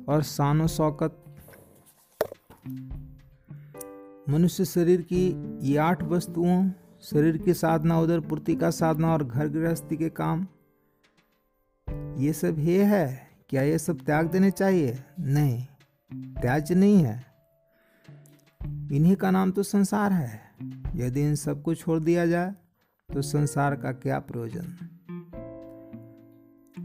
और 0.09 0.23
शानो 0.23 0.67
शौकत 0.67 1.23
मनुष्य 4.29 4.65
शरीर 4.65 5.01
की 5.01 5.23
ये 5.61 5.77
आठ 5.77 6.03
वस्तुओं, 6.03 6.69
शरीर 7.01 7.37
की 7.37 7.53
साधना, 7.53 7.99
उधर 7.99 8.19
पूर्ति 8.19 8.55
का 8.55 8.69
साधना 8.69 9.13
और 9.13 9.23
घर 9.23 9.47
गृहस्थी 9.47 9.97
के 9.97 10.09
काम, 10.09 10.47
ये 12.17 12.33
सब 12.33 12.59
ये 12.59 12.83
है? 12.83 13.29
क्या 13.49 13.61
ये 13.61 13.77
सब 13.79 13.99
त्याग 14.01 14.31
देने 14.31 14.51
चाहिए? 14.51 15.03
नहीं, 15.19 15.65
त्याज 16.41 16.73
नहीं 16.73 17.03
है। 17.03 17.25
इन्हीं 18.91 19.15
का 19.15 19.31
नाम 19.31 19.51
तो 19.51 19.63
संसार 19.63 20.11
है। 20.11 20.41
यदि 20.95 21.21
इन 21.21 21.35
सबको 21.35 21.75
छोड़ 21.75 21.99
दिया 21.99 22.25
जाए 22.25 22.55
तो 23.09 23.21
संसार 23.21 23.75
का 23.75 23.91
क्या 23.91 24.19
प्रयोजन? 24.19 24.75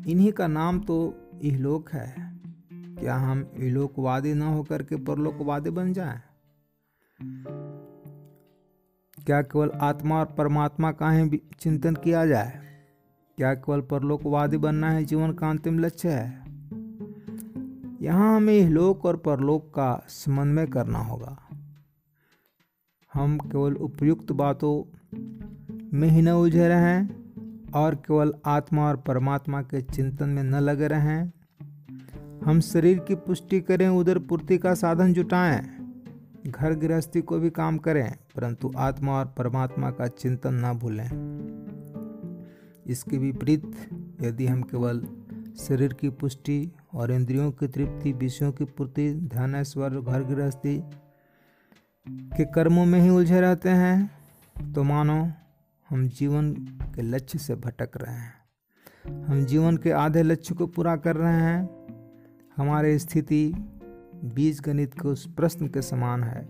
इन्हीं 0.08 0.32
का 0.32 0.46
नाम 0.46 0.80
तो 0.80 1.14
इहलोक 1.42 1.90
है। 1.90 2.38
क्या 2.72 3.16
हम 3.16 3.52
इहलोकवादी 3.56 4.34
न 4.34 4.42
होकर 4.42 4.82
के 4.82 4.96
परलोकवादी 4.96 5.70
बन 5.70 5.92
जाएँ? 5.92 6.20
क्या 9.26 9.42
केवल 9.42 9.70
आत्मा 9.70 10.18
और 10.18 10.26
परमात्मा 10.26 10.92
का 10.92 11.10
ही 11.10 11.42
चिंतन 11.60 11.94
किया 11.94 12.26
जाए? 12.26 12.60
क्या 13.36 13.54
केवल 13.54 13.80
परलोकवादी 13.80 14.56
बनना 14.56 14.90
है 14.90 15.04
जीवन 15.04 15.32
का 15.32 15.50
अंतिम 15.50 15.78
लक्ष्य 15.78 16.08
है? 16.08 16.44
यहाँ 18.02 18.36
हमें 18.36 18.58
इहलोक 18.58 19.04
और 19.04 19.16
परलोक 19.16 19.68
का 19.70 20.06
समन्वय 20.08 20.66
करना 20.66 20.98
होगा। 20.98 21.48
हम 23.14 23.38
केवल 23.38 23.74
उपयुक्त 23.74 24.32
बातों 24.32 24.98
में 25.98 26.08
ही 26.08 26.22
न 26.22 26.28
उलझे 26.28 26.68
रहें। 26.68 27.27
और 27.74 27.94
केवल 27.94 28.34
आत्मा 28.46 28.88
और 28.88 28.96
परमात्मा 28.96 29.62
के 29.62 29.80
चिंतन 29.80 30.28
में 30.28 30.42
न 30.42 30.54
लगे 30.54 30.86
रहें। 30.86 31.32
हम 32.44 32.60
शरीर 32.60 32.98
की 32.98 33.14
पुष्टि 33.14 33.60
करें, 33.60 33.88
उधर 33.88 34.18
पूर्ति 34.18 34.58
का 34.58 34.74
साधन 34.74 35.12
जुटाएँ। 35.12 35.78
घर 36.46 36.74
गृहस्थी 36.74 37.20
को 37.20 37.38
भी 37.38 37.50
काम 37.50 37.78
करें, 37.78 38.14
परंतु 38.36 38.72
आत्मा 38.76 39.12
और 39.12 39.34
परमात्मा 39.38 39.90
का 39.90 40.06
चिंतन 40.06 40.54
न 40.54 40.72
भूलें। 40.72 41.10
इसके 42.86 43.18
विपरीत, 43.18 43.72
यदि 44.22 44.46
हम 44.46 44.62
केवल 44.62 45.06
शरीर 45.58 45.92
की 45.92 46.08
पुष्टि 46.08 46.72
और 46.94 47.12
इंद्रियों 47.12 47.50
की 47.50 47.66
तृप्ति, 47.66 48.12
विषयों 48.12 48.52
की 48.52 48.64
पूर्ति 48.64 49.12
ध्यान 49.12 49.62
स्वर 49.62 49.90
घर 49.90 50.22
गृहस्थी 50.22 50.82
के 52.06 52.44
कर्मों 52.44 52.86
में 52.86 53.00
ही 53.00 53.08
उलझे 53.08 53.40
रहते 53.40 53.68
हैं 53.68 54.10
तो 54.74 54.82
मानो 54.82 55.28
हम 55.88 56.08
जीवन 56.08 56.52
के 56.94 57.02
लक्ष्य 57.02 57.38
से 57.38 57.54
भटक 57.56 57.96
रहे 57.96 58.14
हैं। 58.14 59.24
हम 59.26 59.44
जीवन 59.44 59.76
के 59.76 59.90
आधे 59.90 60.22
लक्ष्य 60.22 60.54
को 60.54 60.66
पूरा 60.66 60.96
कर 60.96 61.16
रहे 61.16 61.40
हैं। 61.40 61.68
हमारी 62.56 62.98
स्थिति 62.98 63.52
बीज 64.24 64.60
गणित 64.60 64.94
के 64.94 65.08
उस 65.08 65.26
प्रश्न 65.26 65.66
के 65.66 65.82
समान 65.82 66.22
है, 66.24 66.48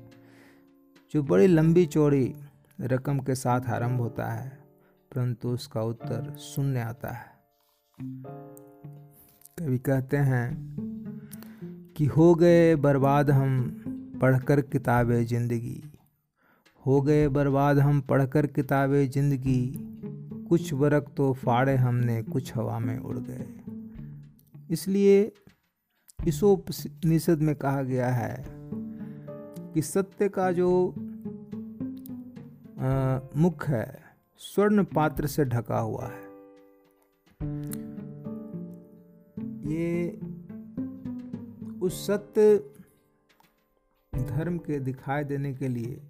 जो 1.12 1.22
बड़ी 1.22 1.46
लंबी 1.46 1.86
चौड़ी 1.86 2.34
रकम 2.80 3.18
के 3.18 3.34
साथ 3.34 3.68
आरंभ 3.70 4.00
होता 4.00 4.26
है, 4.26 4.48
परंतु 5.12 5.48
उसका 5.48 5.82
उत्तर 5.82 6.34
शून्य 6.36 6.80
आता 6.80 7.08
है। 7.08 7.26
कभी 9.58 9.78
कहते 9.78 10.16
हैं 10.16 10.48
कि 11.96 12.06
हो 12.06 12.34
गए 12.34 12.74
बर्बाद 12.76 13.30
हम 13.30 14.18
पढ़कर 14.20 14.60
किताबें 14.60 15.24
ज़िंदगी। 15.26 15.87
हो 16.82 17.00
गए 17.02 17.28
बर्बाद 17.28 17.78
हम 17.78 18.00
पढ़कर 18.00 18.46
किताबें 18.48 19.10
ज़िंदगी। 19.10 19.62
कुछ 20.48 20.72
बरक 20.74 21.08
तो 21.16 21.32
फाड़े 21.34 21.74
हमने, 21.76 22.22
कुछ 22.22 22.54
हवा 22.56 22.78
में 22.78 22.98
उड़ 22.98 23.18
गए। 23.18 23.46
इसलिए 24.70 25.32
निषद 27.06 27.42
में 27.42 27.54
कहा 27.56 27.82
गया 27.82 28.08
है 28.08 28.44
कि 29.74 29.82
सत्य 29.82 30.28
का 30.28 30.50
जो 30.52 30.70
मुख 33.36 33.66
है, 33.68 33.86
स्वर्ण 34.40 34.84
पात्र 34.86 35.26
से 35.26 35.44
ढका 35.44 35.78
हुआ 35.78 36.06
है। 36.06 36.26
ये 39.68 40.18
उस 41.82 42.06
सत्य 42.06 42.56
धर्म 44.12 44.58
के 44.58 44.78
दिखाई 44.80 45.24
देने 45.24 45.52
के 45.54 45.68
लिए 45.68 46.00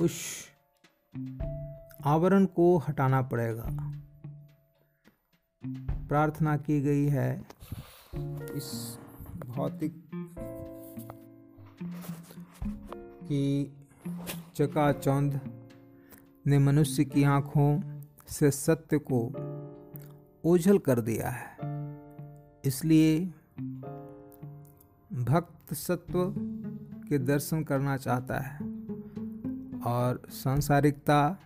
उस 0.00 0.44
आवरण 2.04 2.44
को 2.44 2.78
हटाना 2.78 3.22
पड़ेगा। 3.22 3.92
प्रार्थना 6.08 6.56
की 6.56 6.80
गई 6.80 7.06
है 7.06 7.44
इस 8.54 8.98
भौतिक 9.46 10.10
की 13.22 13.76
चकाचौंध 14.54 15.40
ने 16.46 16.58
मनुष्य 16.58 17.04
की 17.04 17.24
आँखों 17.24 18.00
से 18.28 18.50
सत्य 18.50 18.98
को 19.12 19.26
ओझल 20.44 20.78
कर 20.78 21.00
दिया 21.00 21.28
है। 21.28 21.56
इसलिए 22.64 23.20
भक्त 25.12 25.74
सत्व 25.74 26.34
के 27.08 27.18
दर्शन 27.18 27.64
करना 27.64 27.96
चाहता 27.96 28.38
है। 28.38 28.75
और 29.86 30.22
सांसारिकता 30.28 31.38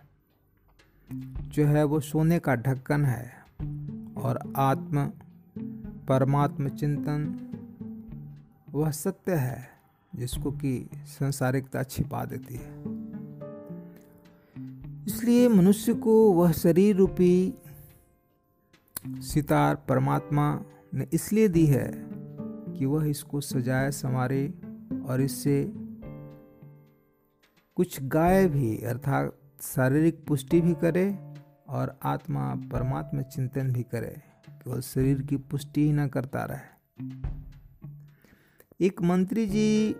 जो 1.47 1.65
है 1.65 1.83
वो 1.83 1.99
सोने 1.99 2.39
का 2.39 2.55
ढक्कन 2.55 3.05
है 3.05 3.33
और 4.17 4.53
आत्म, 4.57 5.05
परमात्म 6.07 6.69
चिंतन, 6.69 7.39
वह 8.71 8.91
सत्य 8.91 9.35
है 9.35 9.69
जिसको 10.15 10.51
कि 10.51 10.89
संसारिकता 10.93 11.83
छिपा 11.83 12.25
देती 12.25 12.55
है। 12.55 12.71
इसलिए 15.07 15.47
मनुष्य 15.47 15.93
को 15.93 16.33
वह 16.33 16.51
शरीर 16.51 16.95
रूपी 16.95 17.53
सितार 19.07 19.75
परमात्मा 19.75 20.63
ने 20.93 21.07
इसलिए 21.13 21.47
दी 21.47 21.65
है 21.65 21.91
कि 22.77 22.85
वह 22.85 23.09
इसको 23.09 23.41
सजाए, 23.41 23.91
संवारे 23.91 24.53
और 25.05 25.21
इससे 25.21 25.73
कुछ 27.75 28.03
गाय 28.03 28.47
भी 28.47 28.77
अर्थात 28.77 29.37
शारीरिक 29.61 30.25
पुष्टि 30.25 30.61
भी 30.61 30.73
करे 30.73 31.33
और 31.69 31.99
आत्मा 32.03 32.55
परमात्मा 32.55 33.21
चिंतन 33.21 33.73
भी 33.73 33.83
करे। 33.83 34.21
केवल 34.49 34.81
शरीर 34.81 35.21
की 35.21 35.37
पुष्टि 35.37 35.83
ही 35.83 35.93
न 35.93 36.07
करता 36.07 36.43
रहे। 36.43 37.01
एक 38.85 39.01
मंत्री 39.01 39.45
जी 39.47 39.93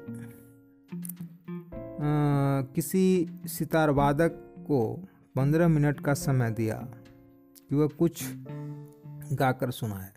आ, 2.03 2.61
किसी 2.61 3.27
सितार 3.45 3.89
वादक 3.89 4.31
को 4.67 5.07
पंद्रह 5.35 5.67
मिनट 5.67 5.99
का 5.99 6.13
समय 6.13 6.51
दिया 6.51 6.77
कि 7.69 7.75
वह 7.75 7.87
कुछ 7.87 8.23
गाकर 9.33 9.71
सुनाए। 9.71 10.11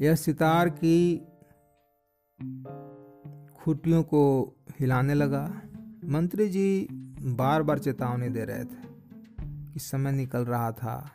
यह 0.00 0.14
सितार 0.14 0.68
की 0.68 1.16
खुटियों 3.56 4.02
को 4.02 4.54
हिलाने 4.80 5.14
लगा। 5.14 5.62
मंत्री 6.04 6.48
जी 6.48 6.88
बार 7.22 7.62
बार 7.62 7.78
चेतावनी 7.78 8.28
दे 8.28 8.44
रहे 8.44 8.64
थे 8.64 8.88
कि 9.72 9.80
समय 9.80 10.12
निकल 10.12 10.44
रहा 10.44 10.72
था। 10.72 11.10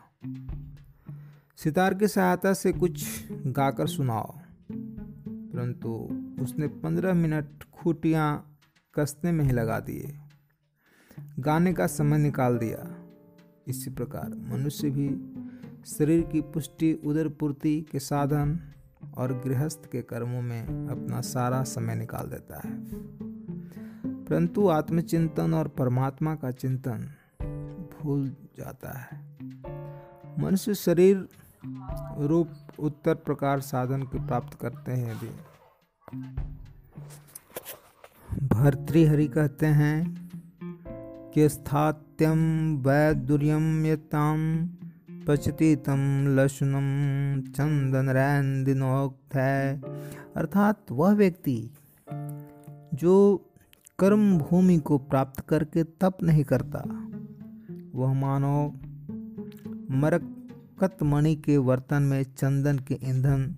सितार 1.56 1.94
की 1.94 2.08
सहायता 2.08 2.52
से 2.52 2.72
कुछ 2.72 3.24
गाकर 3.32 3.86
सुनाओ। 3.86 4.38
परंतु 5.26 5.88
उसने 6.42 6.66
पंद्रह 6.66 7.14
मिनट 7.14 7.64
खूटियाँ 7.72 8.58
कसने 8.94 9.32
में 9.32 9.44
ही 9.44 9.52
लगा 9.52 9.80
दिए। 9.80 10.18
गाने 11.38 11.72
का 11.72 11.86
समय 11.86 12.18
निकाल 12.18 12.58
दिया। 12.58 13.04
इसी 13.68 13.90
प्रकार 13.90 14.28
मनुष्य 14.28 14.90
भी 14.90 15.34
शरीर 15.86 16.22
की 16.22 16.40
पुष्टि 16.40 17.00
उदर 17.04 17.28
पूर्ति 17.28 17.86
के 17.92 17.98
साधन 17.98 18.60
और 19.16 19.42
गृहस्थ 19.44 19.90
के 19.92 20.02
कर्मों 20.02 20.42
में 20.42 20.88
अपना 20.88 21.20
सारा 21.20 21.62
समय 21.62 21.94
निकाल 21.94 22.26
देता 22.26 22.60
है। 22.64 23.04
परंतु 24.28 24.68
आत्मचिंतन 24.68 25.54
और 25.54 25.68
परमात्मा 25.68 26.34
का 26.34 26.50
चिंतन 26.50 27.08
भूल 27.94 28.28
जाता 28.58 28.98
है। 28.98 29.20
मनुष्य 30.38 30.74
शरीर 30.74 31.28
रूप 32.18 32.48
उत्तर 32.78 33.14
प्रकार 33.14 33.60
साधन 33.60 34.02
के 34.02 34.26
प्राप्त 34.26 34.58
करते 34.60 34.92
हैं 34.92 35.16
भी 35.18 35.30
भर्तृहरि 38.46 39.26
कहते 39.28 39.66
हैं 39.66 40.30
कि 41.34 41.48
स्थात्यम 41.48 42.38
वैदुर्यम 42.76 43.86
यताम 43.86 44.68
पचती 45.28 45.76
तम 45.76 46.02
लशुनम 46.28 46.88
चंदन 47.52 48.10
रैंदिनोक्त 48.10 49.34
है 49.34 49.80
अर्थात 50.36 50.92
वह 50.92 51.12
व्यक्ति 51.12 51.70
जो 52.94 53.14
कर्म 53.98 54.38
भूमि 54.38 54.76
को 54.78 54.98
प्राप्त 54.98 55.40
करके 55.40 55.82
तप 55.84 56.18
नहीं 56.22 56.44
करता। 56.44 56.78
वह 57.94 58.12
मानो 58.12 58.80
मरकत 59.90 61.02
मणि 61.02 61.34
के 61.36 61.56
वर्तन 61.56 62.02
में 62.02 62.22
चंदन 62.22 62.78
के 62.78 62.98
ईंधन 63.02 63.54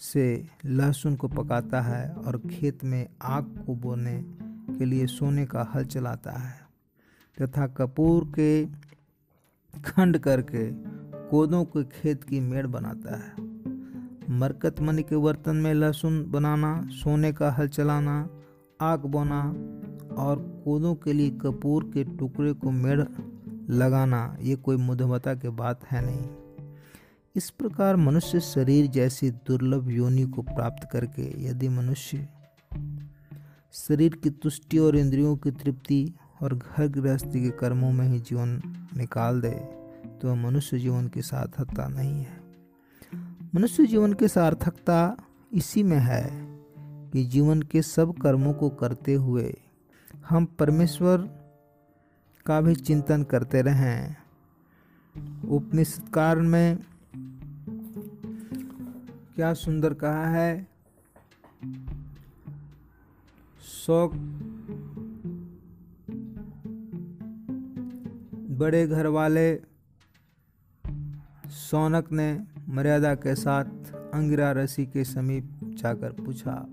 से 0.00 0.24
लहसुन 0.64 1.16
को 1.16 1.28
पकाता 1.28 1.80
है 1.80 2.12
और 2.12 2.38
खेत 2.50 2.84
में 2.84 3.06
आग 3.22 3.44
को 3.66 3.74
बोने 3.74 4.16
के 4.78 4.84
लिए 4.84 5.06
सोने 5.06 5.46
का 5.46 5.70
हल 5.74 5.84
चलाता 5.84 6.32
है, 6.32 6.54
तथा 7.38 7.66
कपूर 7.66 8.24
के 8.38 8.64
खंड 9.74 10.18
करके 10.18 10.70
कोदों 11.28 11.64
के 11.64 11.84
खेत 11.92 12.24
की 12.24 12.40
मेड़ 12.40 12.66
बनाता 12.66 13.16
है। 13.16 13.50
मरकत 14.38 14.80
मणि 14.80 15.02
के 15.02 15.16
बर्तन 15.16 15.56
में 15.56 15.72
लहसुन 15.74 16.24
बनाना, 16.30 16.88
सोने 16.92 17.32
का 17.32 17.50
हल 17.50 17.68
चलाना 17.68 18.28
आग 18.82 19.04
बोना 19.06 19.42
और 20.14 20.38
कोदों 20.64 20.94
के 20.94 21.12
लिए 21.12 21.30
कपूर 21.30 21.84
के 21.84 22.04
टुकड़े 22.04 22.52
को 22.52 22.70
मेड़ 22.70 23.00
लगाना, 23.70 24.36
ये 24.40 24.56
कोई 24.56 24.76
मुधमता 24.76 25.34
की 25.34 25.48
बात 25.48 25.84
है 25.84 26.04
नहीं। 26.04 26.28
इस 27.36 27.50
प्रकार 27.50 27.96
मनुष्य 27.96 28.40
शरीर 28.40 28.86
जैसी 28.86 29.30
दुर्लभ 29.30 29.90
योनि 29.90 30.26
को 30.26 30.42
प्राप्त 30.42 30.88
करके, 30.92 31.46
यदि 31.46 31.68
मनुष्य 31.68 32.28
शरीर 33.72 34.14
की 34.14 34.30
तुष्टि 34.30 34.78
और 34.78 34.96
इंद्रियों 34.96 35.36
की 35.36 35.50
तृप्ति 35.50 36.14
और 36.42 36.54
घर 36.54 36.88
गृहस्थी 36.88 37.42
के 37.42 37.50
कर्मों 37.50 37.92
में 37.92 38.06
ही 38.08 38.18
जीवन 38.20 38.60
निकाल 38.96 39.40
दे 39.40 39.50
तो 40.22 40.34
मनुष्य 40.34 40.78
जीवन 40.78 41.08
की 41.08 41.22
सार्थकता 41.22 41.88
नहीं 41.88 42.20
है। 42.20 42.40
मनुष्य 43.54 43.86
जीवन 43.86 44.12
की 44.12 44.28
सार्थकता 44.28 45.16
इसी 45.52 45.82
में 45.82 45.98
है। 45.98 46.51
कि 47.12 47.24
जीवन 47.24 47.62
के 47.62 47.82
सब 47.82 48.14
कर्मों 48.18 48.54
को 48.54 48.68
करते 48.68 49.14
हुए 49.14 49.60
हम 50.28 50.44
परमेश्वर 50.44 51.18
का 52.46 52.60
भी 52.60 52.74
चिंतन 52.74 53.22
करते 53.22 53.62
रहें। 53.62 54.16
उपनिषद 55.48 56.08
कारण 56.08 56.48
में 56.48 56.78
क्या 59.36 59.54
सुंदर 59.54 59.94
कहा 59.94 60.26
है? 60.26 60.68
शौक 63.86 64.12
बड़े 68.50 68.86
घर 68.86 69.06
वाले 69.06 69.60
सौनक 71.46 72.12
ने 72.12 72.46
मर्यादा 72.68 73.14
के 73.14 73.34
साथ 73.34 73.64
अंगिरा 74.14 74.52
रसी 74.52 74.86
के 74.86 75.04
समीप 75.04 75.60
जाकर 75.64 76.12
पूछा 76.12 76.66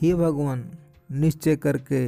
हे 0.00 0.14
भगवान। 0.14 0.70
निश्चय 1.10 1.56
करके 1.56 2.00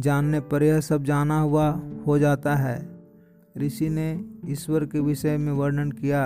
जानने 0.00 0.40
पर 0.40 0.62
यह 0.62 0.80
सब 0.80 1.04
जाना 1.04 1.40
हुआ, 1.40 1.70
हो 2.06 2.18
जाता 2.18 2.54
है। 2.56 2.76
ऋषि 3.58 3.88
ने 3.88 4.08
ईश्वर 4.46 4.84
के 4.86 5.00
विषय 5.00 5.36
में 5.36 5.52
वर्णन 5.52 5.90
किया 5.90 6.24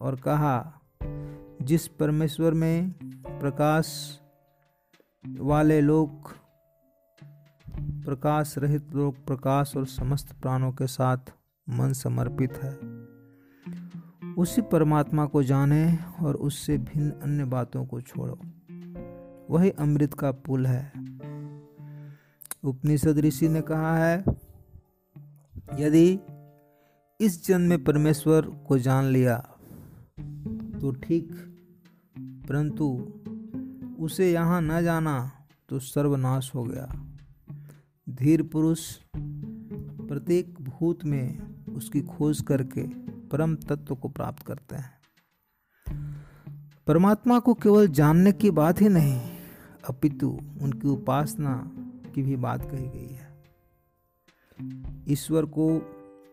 और 0.00 0.16
कहा, 0.16 0.80
जिस 1.62 1.86
परमेश्वर 1.88 2.54
में 2.54 2.90
प्रकाश 3.40 4.20
वाले 5.24 5.80
लोग 5.80 6.32
प्रकाश 8.04 8.54
रहित 8.58 8.94
लोग 8.94 9.24
प्रकाश 9.26 9.72
और 9.76 9.86
समस्त 9.86 10.32
प्राणों 10.32 10.72
के 10.72 10.86
साथ 10.86 11.32
मन 11.68 11.92
समर्पित 11.92 12.52
है, 12.62 12.72
उसी 14.34 14.62
परमात्मा 14.62 15.26
को 15.26 15.42
जाने 15.42 15.98
और 16.22 16.34
उससे 16.36 16.78
भिन्न 16.78 17.10
अन्य 17.22 17.44
बातों 17.44 17.84
को 17.86 18.00
छोड़ो। 18.00 18.38
वही 19.50 19.70
अमृत 19.70 20.14
का 20.14 20.30
पुल 20.46 20.66
है। 20.66 20.92
उपनिषद 22.64 23.18
ऋषि 23.18 23.48
ने 23.48 23.60
कहा 23.60 23.96
है, 23.98 24.18
यदि 25.78 26.18
इस 27.20 27.46
जन्म 27.46 27.68
में 27.68 27.84
परमेश्वर 27.84 28.46
को 28.68 28.78
जान 28.78 29.04
लिया 29.04 29.36
तो 30.80 30.90
ठीक, 31.02 31.32
परंतु 32.48 32.86
उसे 33.98 34.32
यहाँ 34.32 34.60
न 34.62 34.82
जाना 34.82 35.16
तो 35.68 35.78
सर्वनाश 35.78 36.50
हो 36.54 36.64
गया। 36.64 36.86
धीर 38.06 38.42
पुरुष 38.42 38.80
प्रत्येक 39.16 40.60
भूत 40.60 41.04
में 41.04 41.38
उसकी 41.74 42.00
खोज 42.00 42.40
करके 42.40 42.82
परम 43.28 43.54
तत्व 43.58 43.94
को 43.94 44.08
प्राप्त 44.08 44.46
करते 44.46 44.76
हैं। 44.76 44.92
परमात्मा 46.86 47.38
को 47.38 47.54
केवल 47.54 47.88
जानने 47.90 48.32
की 48.32 48.50
बात 48.52 48.80
ही 48.80 48.88
नहीं 48.88 49.20
अपितु 49.88 50.38
उनकी 50.60 50.88
उपासना 50.88 51.72
की 52.14 52.22
भी 52.22 52.36
बात 52.36 52.70
कही 52.70 52.88
गई 52.88 53.14
है। 53.14 53.34
ईश्वर 55.08 55.44
को 55.44 55.78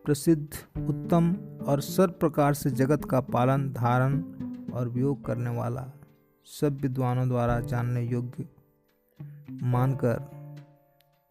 प्रसिद्ध, 0.06 0.82
उत्तम 0.82 1.36
और 1.66 1.82
सर्व 1.82 2.12
प्रकार 2.12 2.54
से 2.54 2.70
जगत 2.70 3.06
का 3.06 3.22
पालन, 3.22 3.74
धारण 3.74 4.22
और 4.74 4.90
वियोग 4.90 5.26
करने 5.26 5.50
वाला 5.50 5.92
सब 6.46 6.78
विद्वानों 6.82 7.28
द्वारा 7.28 7.60
जानने 7.60 8.02
योग्य 8.02 8.46
मानकर 9.64 10.42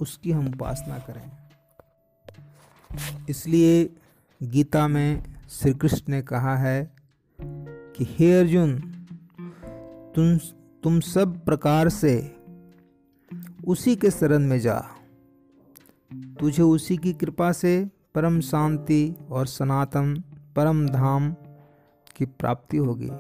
उसकी 0.01 0.33
हम 0.33 0.47
उपासना 0.47 0.99
करें। 0.99 1.31
इसलिए 3.29 3.97
गीता 4.43 4.89
में 4.89 5.25
श्री 5.51 5.75
कृष्ण 5.75 6.13
ने 6.13 6.23
कहा 6.23 6.57
है 6.57 6.95
कि, 7.97 8.07
हे 8.11 8.41
अर्जुन, 8.41 8.81
तुम 10.15 10.39
तुम 10.83 11.01
सब 11.01 11.45
प्रकार 11.45 11.89
से 11.89 12.37
उसी 13.67 13.97
के 13.97 14.11
शरण 14.11 14.47
में 14.47 14.61
जा। 14.61 14.85
तुझे 16.41 16.63
उसी 16.63 16.97
की 16.97 17.13
कृपा 17.13 17.53
से 17.53 17.91
परम 18.15 18.41
शांति 18.41 19.17
और 19.31 19.47
सनातन, 19.47 20.23
परम 20.57 20.89
धाम 20.89 21.33
की 22.17 22.27
प्राप्ति 22.27 22.77
होगी। 22.77 23.11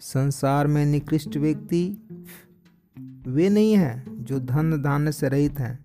संसार 0.00 0.66
में 0.66 0.86
निकृष्ट 0.86 1.36
व्यक्ति 1.36 1.98
वे 3.26 3.48
नहीं 3.48 3.76
हैं 3.76 4.24
जो 4.24 4.40
धन 4.40 4.82
धान्य 4.82 5.12
से 5.12 5.28
रहित 5.28 5.58
हैं। 5.58 5.84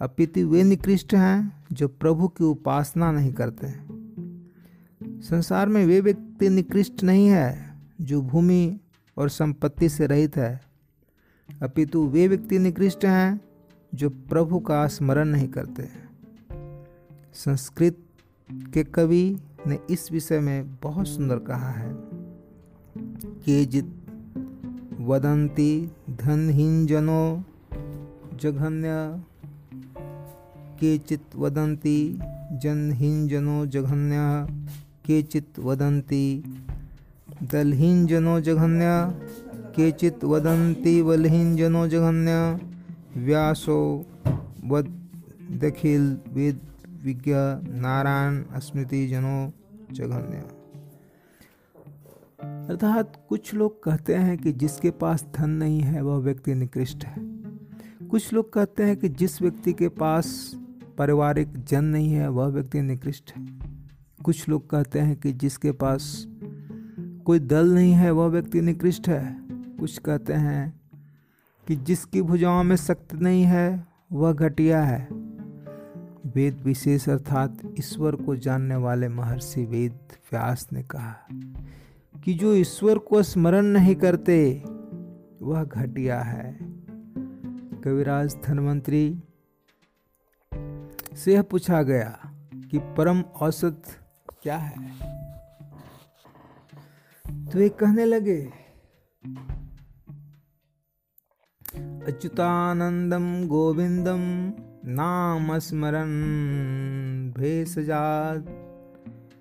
अपितु 0.00 0.48
वे 0.48 0.62
निकृष्ट 0.62 1.14
हैं 1.14 1.64
जो 1.72 1.88
प्रभु 1.88 2.28
की 2.28 2.44
उपासना 2.44 3.12
नहीं 3.12 3.32
करते 3.32 3.72
संसार 5.22 5.68
में 5.68 5.86
वे 5.86 6.00
व्यक्ति 6.00 6.48
निकृष्ट 6.48 7.02
नहीं 7.02 7.28
है 7.28 7.74
जो 8.00 8.22
भूमि 8.22 8.80
और 9.18 9.28
संपत्ति 9.28 9.88
से 9.88 10.06
रहित 10.06 10.36
है। 10.36 10.60
अपितु 11.62 12.06
वे 12.06 12.28
व्यक्ति 12.28 12.58
निकृष्ट 12.58 13.04
हैं, 13.04 13.40
जो 13.94 14.10
प्रभु 14.10 14.58
का 14.58 14.86
स्मरण 14.86 15.28
नहीं 15.28 15.48
करते 15.48 15.88
संस्कृत 17.34 17.98
के 18.74 18.84
कवि 18.84 19.40
ने 19.66 19.78
इस 19.90 20.12
विषय 20.12 20.40
में 20.40 20.76
बहुत 20.76 21.08
सुंदर 21.08 21.38
कहा 21.38 21.70
है 21.70 21.94
केचित् 23.40 23.86
धनहीन 26.10 26.86
जनो 26.86 27.44
जघन्य, 28.34 28.88
केचित 30.80 31.36
वदंती 31.36 32.18
जनहीन 32.52 33.28
जनो 33.28 33.66
जघन्य, 33.66 34.16
केचित् 35.06 35.58
वदन्ति 35.58 36.44
दलहीनजनो 37.42 38.40
जघन्य 38.40 39.14
केचित् 39.76 40.24
वदन्ति 40.24 41.02
बलहीनजनो 41.02 41.88
जघन्य 41.88 42.60
व्यासो 43.16 44.06
वद 44.64 45.08
दखिल 45.50 46.18
वेद 46.32 46.60
विज्ञ 47.04 47.32
नारायण 47.80 48.44
स्मृति 48.58 49.08
जनो 49.08 49.52
जघन्य 49.92 50.42
अर्थात 52.70 53.26
कुछ 53.28 53.54
लोग 53.54 53.82
कहते 53.82 54.14
हैं 54.14 54.38
कि 54.38 54.52
जिसके 54.52 54.90
पास 54.90 55.26
धन 55.36 55.50
नहीं 55.50 55.80
है, 55.80 56.02
वह 56.02 56.18
व्यक्ति 56.18 56.54
निकृष्ट 56.54 57.04
है। 57.04 57.22
कुछ 58.08 58.32
लोग 58.32 58.52
कहते 58.52 58.82
हैं 58.82 58.96
कि 58.96 59.08
जिस 59.08 59.42
व्यक्ति 59.42 59.72
के 59.72 59.88
पास 59.88 60.56
पारिवारिक 60.98 61.64
जन 61.64 61.84
नहीं 61.84 62.12
है, 62.12 62.28
वह 62.28 62.46
व्यक्ति 62.46 62.80
निकृष्ट 62.80 63.32
है। 63.36 63.46
कुछ 64.24 64.48
लोग 64.48 64.70
कहते 64.70 64.98
हैं 64.98 65.16
कि 65.16 65.32
जिसके 65.32 65.72
पास 65.72 66.26
कोई 67.24 67.38
दल 67.38 67.74
नहीं 67.74 67.92
है, 67.92 68.10
वह 68.10 68.26
व्यक्ति 68.26 68.60
निकृष्ट 68.60 69.08
है। 69.08 69.38
कुछ 69.80 69.98
कहते 69.98 70.32
हैं 70.32 70.80
कि 71.68 71.76
जिसकी 71.76 72.22
भुजाओं 72.22 72.64
में 72.64 72.76
शक्ति 72.76 73.16
नहीं 73.16 73.44
है, 73.44 73.86
वह 74.12 74.32
घटिया 74.32 74.82
है। 74.82 75.08
वेद 76.26 76.62
विशेष 76.64 77.08
अर्थात 77.08 77.58
ईश्वर 77.78 78.16
को 78.16 78.36
जानने 78.36 78.76
वाले 78.76 79.08
महर्षि 79.08 79.64
वेद 79.64 79.98
व्यास 80.12 80.68
ने 80.72 80.82
कहा 80.82 81.16
कि 82.24 82.34
जो 82.34 82.54
ईश्वर 82.54 82.98
को 82.98 83.22
स्मरण 83.22 83.64
नहीं 83.64 83.94
करते, 83.94 84.62
वह 85.42 85.64
घटिया 85.64 86.20
है। 86.20 86.58
कविराज 87.84 88.36
धनवंतरी 88.44 89.22
से 91.16 91.34
यह 91.34 91.42
पूछा 91.42 91.82
गया 91.82 92.18
कि 92.70 92.78
परम 92.78 93.20
औसत 93.20 93.82
क्या 94.42 94.56
है? 94.56 95.23
तो 97.54 97.60
वे 97.60 97.68
कहने 97.68 98.04
लगे, 98.04 98.40
अच्युतानंदम 102.06 103.46
गोविंदम 103.46 104.22
नाम 104.92 105.58
स्मरण 105.58 106.08
भेषजात, 107.30 108.48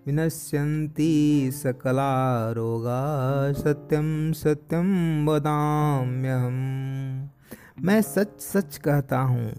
विनश्यन्ति 0.08 1.52
सकला 1.54 2.52
रोगा 2.52 3.02
सत्यम 3.54 4.32
सत्यम 4.34 4.90
वदाम्यहम 5.30 6.62
मैं 7.86 8.02
सच 8.02 8.40
सच 8.42 8.78
कहता 8.78 9.20
हूँ 9.20 9.52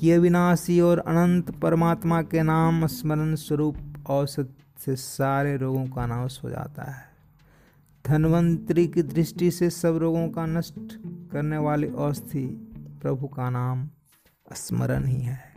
कि 0.00 0.10
अविनाशी 0.10 0.80
और 0.80 0.98
अनंत 0.98 1.50
परमात्मा 1.50 2.22
के 2.22 2.42
नाम 2.42 2.86
स्मरण 2.86 3.34
स्वरूप 3.34 3.76
औसत 4.10 4.54
से 4.84 4.96
सारे 4.96 5.56
रोगों 5.56 5.86
का 5.86 6.06
नाश 6.06 6.40
हो 6.44 6.50
जाता 6.50 6.82
है। 6.82 7.04
धनवंतरी 8.06 8.88
की 8.88 9.02
दृष्टि 9.02 9.50
से 9.50 9.70
सब 9.70 9.96
रोगों 9.96 10.28
का 10.28 10.46
नष्ट 10.46 10.74
करने 11.32 11.58
वाली 11.58 11.88
औषधि 11.88 12.46
प्रभु 13.02 13.26
का 13.26 13.50
नाम 13.50 13.90
स्मरण 14.52 15.04
ही 15.04 15.22
है। 15.22 15.54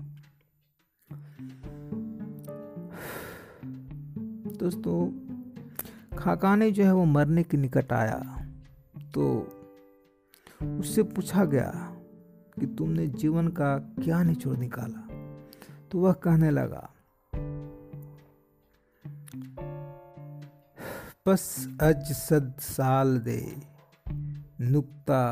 दोस्तों, 4.58 5.12
खाकाने 6.18 6.72
जो 6.72 6.84
है 6.84 6.94
वो 6.94 7.06
मरने 7.06 7.44
के 7.44 7.58
निकट 7.58 7.94
आया। 7.94 8.48
तो 9.14 9.40
उससे 10.80 11.04
पूछा 11.04 11.46
गया 11.46 11.72
कि 12.60 12.66
तुमने 12.66 13.08
जीवन 13.08 13.48
का 13.48 13.78
क्या 13.78 14.24
निचोड़ 14.24 14.58
निकाला? 14.58 15.08
तो 15.92 16.00
वह 16.00 16.14
कहने 16.14 16.52
लगा 16.52 16.90
बस 21.28 21.68
अज 21.82 22.12
सद 22.12 22.54
साल 22.60 23.20
दे, 23.20 23.62
नुक्ता 24.62 25.24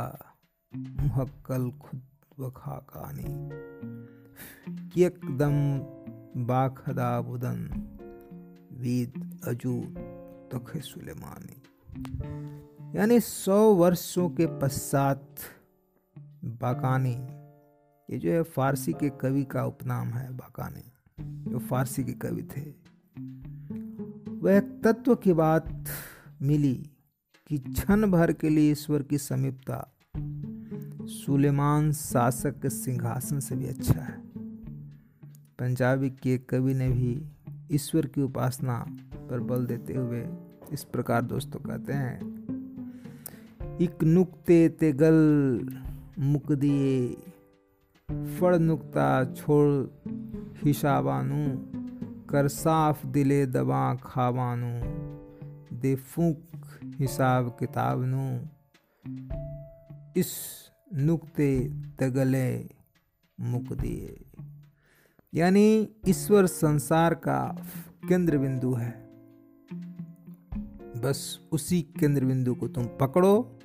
मुहक्कल 0.73 1.71
खुद 1.71 2.01
वखा 2.39 2.77
कहानी 2.89 3.33
एकदम 5.03 5.55
बाखदा 6.45 7.21
बुदन, 7.21 7.59
वीद 8.71 9.39
अजू 9.47 9.81
तखे 10.53 10.79
सुलेमानी। 10.79 11.61
यानी 12.99 13.19
सौ 13.19 13.73
वर्षों 13.73 14.29
के 14.29 14.45
पश्चात 14.59 15.35
बाकानी, 16.61 17.15
ये 18.09 18.19
जो 18.19 18.31
है 18.31 18.43
फारसी 18.43 18.93
के 18.93 19.09
कवि 19.09 19.43
का 19.43 19.65
उपनाम 19.65 20.07
है 20.07 20.31
बाकानी, 20.37 20.91
जो 21.51 21.59
फारसी 21.59 22.03
के 22.03 22.13
कवि 22.13 22.43
थे। 22.43 22.82
वह 24.43 24.59
तत्व 24.59 25.15
की 25.15 25.33
बात 25.33 25.85
मिली 26.41 26.73
कि 27.47 27.57
क्षण 27.57 28.11
भर 28.11 28.31
के 28.31 28.49
लिए 28.49 28.71
ईश्वर 28.71 29.03
की 29.03 29.17
समीपता 29.17 29.97
सुलेमान 31.05 31.91
शासक 31.91 32.59
के 32.61 32.69
सिंहासन 32.69 33.39
से 33.39 33.55
भी 33.55 33.67
अच्छा 33.67 33.99
है। 33.99 34.17
पंजाबी 35.59 36.09
के 36.09 36.37
कवि 36.37 36.73
ने 36.73 36.89
भी 36.89 37.29
ईश्वर 37.71 38.05
की 38.05 38.21
उपासना 38.21 38.85
पर 39.29 39.39
बल 39.39 39.65
देते 39.65 39.93
हुए 39.93 40.27
इस 40.73 40.83
प्रकार 40.83 41.21
दोस्तों 41.21 41.59
कहते 41.59 41.93
हैं, 41.93 42.17
इक 43.81 44.03
नुक्ते 44.03 44.69
ते 44.69 44.91
गल 44.91 45.15
मुक 46.19 46.51
दिए, 46.51 47.07
फड़ 48.09 48.55
नुकता 48.57 49.25
छोड़ 49.25 49.87
हिसाबानू 50.65 51.72
कर 52.33 52.47
साफ़ 52.47 53.07
दिले 53.07 53.45
दबा 53.45 53.95
खावानू, 53.95 54.81
दे 55.77 55.95
फूक 55.95 56.43
हिसाब 56.85 57.57
किताब 57.59 58.03
नू 58.03 58.39
इस 60.17 60.33
नुक्ते 60.93 61.69
तगले 61.99 62.69
मुक 63.39 63.73
दिए। 63.73 64.25
यानी 65.33 65.89
ईश्वर 66.07 66.45
संसार 66.45 67.13
का 67.13 67.65
केंद्र 68.07 68.37
बिंदु 68.37 68.73
है। 68.73 68.91
बस 71.01 71.39
उसी 71.51 71.81
केंद्र 71.81 72.25
बिंदु 72.25 72.55
को 72.55 72.67
तुम 72.67 72.85
पकड़ो 72.85 73.59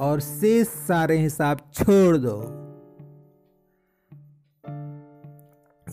और 0.00 0.20
शेष 0.20 0.66
सारे 0.66 1.18
हिसाब 1.18 1.58
छोड़ 1.74 2.16
दो। 2.16 2.67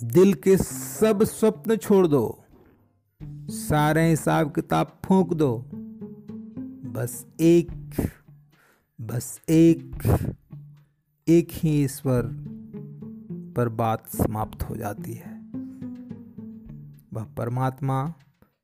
दिल 0.04 0.34
के 0.34 0.58
सब 0.58 1.24
स्वप्न 1.24 1.76
छोड़ 1.76 2.08
दो। 2.08 2.44
सारे 3.50 4.10
हिसाब 4.10 4.52
किताब 4.52 5.00
फूंक 5.06 5.34
दो। 5.34 5.66
बस 6.92 7.26
एक 7.40 7.72
बस 9.02 9.42
एक 9.50 9.96
एक 11.28 11.48
ही 11.52 11.84
ईश्वर 11.84 12.24
पर 13.58 13.70
बात 13.70 14.08
समाप्त 14.08 14.64
हो 14.64 14.76
जाती 14.76 15.14
है। 15.14 15.42
वह 17.14 17.24
परमात्मा 17.24 18.14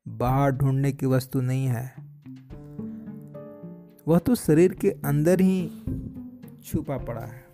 बाहर 0.07 0.51
ढूँढने 0.51 0.91
की 0.91 1.05
वस्तु 1.05 1.41
नहीं 1.41 1.65
है। 1.65 1.95
वह 4.07 4.19
तो 4.19 4.35
शरीर 4.35 4.73
के 4.73 4.91
अंदर 4.91 5.41
ही 5.41 5.71
छुपा 6.63 6.97
पड़ा 6.97 7.21
है। 7.21 7.45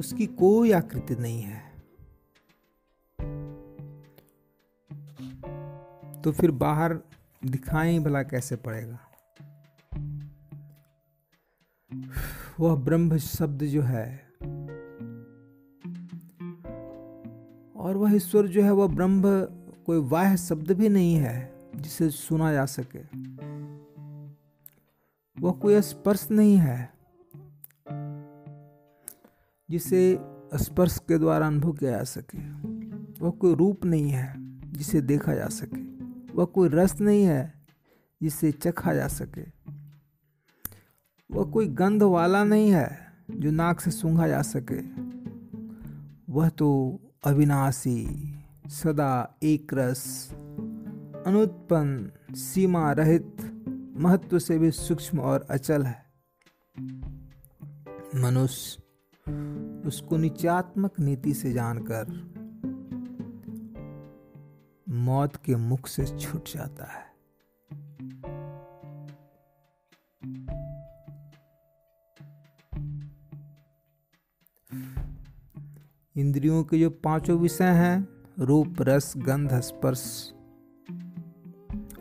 उसकी 0.00 0.26
कोई 0.26 0.72
आकृति 0.72 1.16
नहीं 1.16 1.42
है। 1.42 1.60
तो 6.22 6.32
फिर 6.32 6.50
बाहर 6.50 6.94
दिखाई 7.44 7.98
भला 7.98 8.22
कैसे 8.22 8.56
पड़ेगा। 8.56 8.98
वह 12.60 12.74
ब्रह्म 12.76 13.18
शब्द 13.18 13.64
जो 13.64 13.82
है, 13.82 14.26
और 17.76 17.96
वह 17.96 18.16
ईश्वर 18.16 18.46
जो 18.46 18.62
है, 18.62 18.70
वह 18.70 18.86
ब्रह्म 18.86 19.22
कोई 19.86 19.98
वाह 19.98 20.36
शब्द 20.36 20.72
भी 20.72 20.88
नहीं 20.88 21.14
है 21.14 21.54
जिसे 21.76 22.10
सुना 22.10 22.52
जा 22.52 22.66
सके। 22.66 23.02
वह 25.40 25.52
कोई 25.52 25.80
स्पर्श 25.80 26.28
नहीं 26.30 26.56
है। 26.56 26.99
जिसे 29.70 30.18
स्पर्श 30.54 30.98
के 31.08 31.18
द्वारा 31.18 31.46
अनुभव 31.46 31.72
किया 31.72 31.90
जा 31.90 32.04
सके। 32.04 32.38
वह 33.24 33.30
कोई 33.30 33.54
रूप 33.54 33.84
नहीं 33.84 34.10
है 34.10 34.34
जिसे 34.72 35.00
देखा 35.00 35.34
जा 35.34 35.46
सके। 35.46 35.82
वह 36.34 36.44
कोई 36.44 36.68
रस 36.68 37.00
नहीं 37.00 37.24
है 37.24 37.54
जिसे 38.22 38.52
चखा 38.52 38.94
जा 38.94 39.08
सके। 39.08 39.42
वह 41.30 41.50
कोई 41.50 41.68
गंध 41.68 42.02
वाला 42.02 42.44
नहीं 42.44 42.70
है 42.70 42.98
जो 43.30 43.50
नाक 43.50 43.80
से 43.80 43.90
सूंघा 43.90 44.28
जा 44.28 44.42
सके। 44.42 45.10
वह 46.32 46.48
तो 46.48 47.00
अविनाशी, 47.24 48.34
सदा 48.66 49.38
एक 49.42 49.74
रस 49.74 50.30
अनुत्पन्न 51.26 52.10
सीमा 52.34 52.92
रहित, 52.92 53.36
महत्व 53.96 54.38
से 54.38 54.58
भी 54.58 54.70
सूक्ष्म 54.70 55.20
और 55.20 55.46
अचल 55.50 55.82
है। 55.82 56.04
मनुष्य 58.14 58.82
उसको 59.86 60.16
निचात्मक 60.16 61.00
नीति 61.00 61.34
से 61.34 61.52
जानकर 61.52 62.30
मौत 64.88 65.36
के 65.36 65.56
मुख 65.56 65.86
से 65.86 66.18
छूट 66.18 66.48
जाता 66.48 66.84
है। 66.84 67.10
इंद्रियों 76.16 76.64
के 76.64 76.78
जो 76.78 76.90
पाँचों 76.90 77.38
विषय 77.38 77.64
हैं, 77.64 78.08
रूप, 78.38 78.76
रस, 78.80 79.14
गंध, 79.16 79.60
स्पर्श 79.60 80.32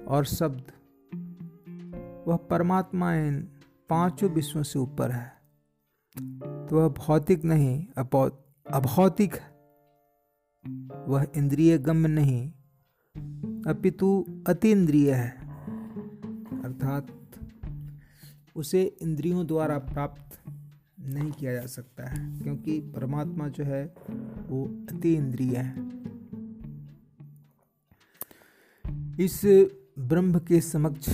और 0.07 0.25
शब्द, 0.25 0.71
वह 2.27 2.36
परमात्मा 2.36 3.15
इन 3.15 3.49
पाँचों 3.89 4.30
विषयों 4.30 4.63
से 4.63 4.80
ऊपर 4.80 5.11
है। 5.11 5.39
वह 6.74 6.88
भौतिक 6.89 7.43
नहीं 7.45 7.86
अभौतिक। 8.67 9.36
वह 11.07 11.26
इंद्रिय 11.38 11.78
गम्य 11.78 12.07
नहीं, 12.07 12.51
अपितु 13.67 14.26
अतीन्द्रिय 14.47 15.11
है। 15.13 15.30
अर्थात 16.63 17.07
उसे 18.55 18.84
इंद्रियों 19.01 19.45
द्वारा 19.47 19.78
प्राप्त 19.78 20.39
नहीं 20.99 21.32
किया 21.32 21.53
जा 21.53 21.65
सकता 21.65 22.07
है, 22.09 22.39
क्योंकि 22.39 22.80
परमात्मा 22.95 23.47
जो 23.47 23.63
है, 23.63 23.86
वो 24.47 24.65
अति 24.89 25.13
इंद्रिय 25.13 25.55
है। 25.57 25.89
इस 29.20 29.41
ब्रह्म 29.99 30.39
के 30.39 30.61
समक्ष 30.61 31.09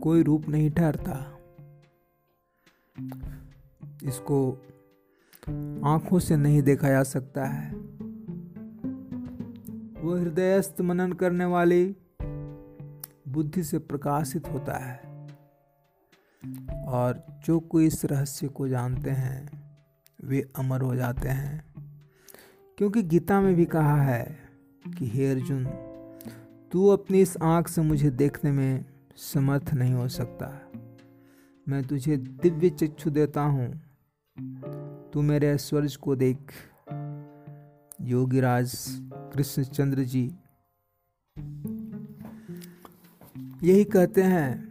कोई 0.00 0.22
रूप 0.22 0.48
नहीं 0.48 0.70
ठहरता। 0.70 1.39
इसको 4.04 4.52
आँखों 5.84 6.18
से 6.18 6.36
नहीं 6.36 6.62
देखा 6.62 6.88
जा 6.88 7.02
सकता 7.02 7.44
है। 7.44 7.74
वह 10.02 10.20
हृदयस्थ 10.20 10.80
मनन 10.80 11.12
करने 11.12 11.44
वाली 11.44 11.96
बुद्धि 13.28 13.62
से 13.62 13.78
प्रकाशित 13.78 14.48
होता 14.48 14.78
है। 14.78 15.10
और 16.88 17.26
जो 17.44 17.60
कोई 17.60 17.86
इस 17.86 18.04
रहस्य 18.04 18.48
को 18.48 18.68
जानते 18.68 19.10
हैं, 19.10 19.70
वे 20.24 20.52
अमर 20.56 20.80
हो 20.80 20.96
जाते 20.96 21.28
हैं। 21.28 21.64
क्योंकि 22.78 23.02
गीता 23.02 23.40
में 23.40 23.54
भी 23.54 23.64
कहा 23.64 24.02
है 24.02 24.38
कि, 24.98 25.08
हे 25.08 25.30
अर्जुन, 25.30 25.66
तू 26.72 26.88
अपनी 26.88 27.20
इस 27.20 27.36
आँख 27.42 27.68
से 27.68 27.82
मुझे 27.82 28.10
देखने 28.10 28.52
में 28.52 28.84
समर्थ 29.16 29.74
नहीं 29.74 29.94
हो 29.94 30.08
सकता। 30.08 30.69
मैं 31.70 31.84
तुझे 31.84 32.16
दिव्य 32.16 32.70
चक्षु 32.70 33.10
देता 33.10 33.42
हूँ। 33.42 33.80
तू 35.12 35.22
मेरे 35.22 35.46
ऐश्वर्य 35.46 35.88
को 36.02 36.16
देख। 36.16 36.52
योगीराज 38.00 38.74
कृष्णचंद्र 39.12 40.02
जी। 40.02 40.34
यही 43.62 43.84
कहते 43.84 44.22
हैं 44.22 44.70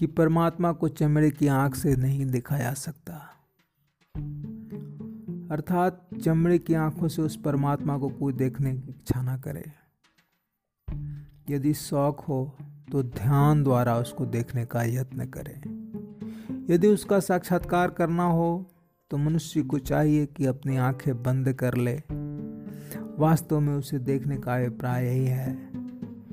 कि 0.00 0.06
परमात्मा 0.06 0.72
को 0.72 0.88
चमड़े 0.88 1.30
की 1.30 1.46
आँख 1.46 1.74
से 1.74 1.96
नहीं 1.96 2.26
देखा 2.26 2.58
जा 2.58 2.74
सकता। 2.74 3.14
अर्थात 5.50 6.08
चमड़े 6.24 6.58
की 6.58 6.74
आँखों 6.74 7.08
से 7.08 7.22
उस 7.22 7.36
परमात्मा 7.36 7.98
को 7.98 8.08
कोई 8.08 8.32
देखने 8.32 8.74
की 8.74 8.90
इच्छा 8.90 9.22
ना 9.22 9.38
करे। 9.38 9.64
यदि 11.50 11.74
शौक 11.74 12.20
हो 12.20 12.56
तो 12.92 13.02
ध्यान 13.02 13.62
द्वारा 13.62 13.98
उसको 13.98 14.26
देखने 14.26 14.64
का 14.64 14.82
यत्न 14.82 15.24
करें। 15.24 15.60
यदि 16.70 16.88
उसका 16.88 17.20
साक्षात्कार 17.20 17.90
करना 17.90 18.24
हो 18.24 18.70
तो 19.10 19.16
मनुष्य 19.16 19.62
को 19.62 19.78
चाहिए 19.78 20.26
कि 20.26 20.46
अपनी 20.46 20.76
आँखें 20.76 21.22
बंद 21.22 21.52
कर 21.52 21.74
ले। 21.74 22.02
वास्तव 23.18 23.60
में 23.60 23.74
उसे 23.74 23.98
देखने 23.98 24.36
का 24.36 24.56
अभिप्राय 24.56 25.06
यही 25.06 25.26
है 25.26 25.70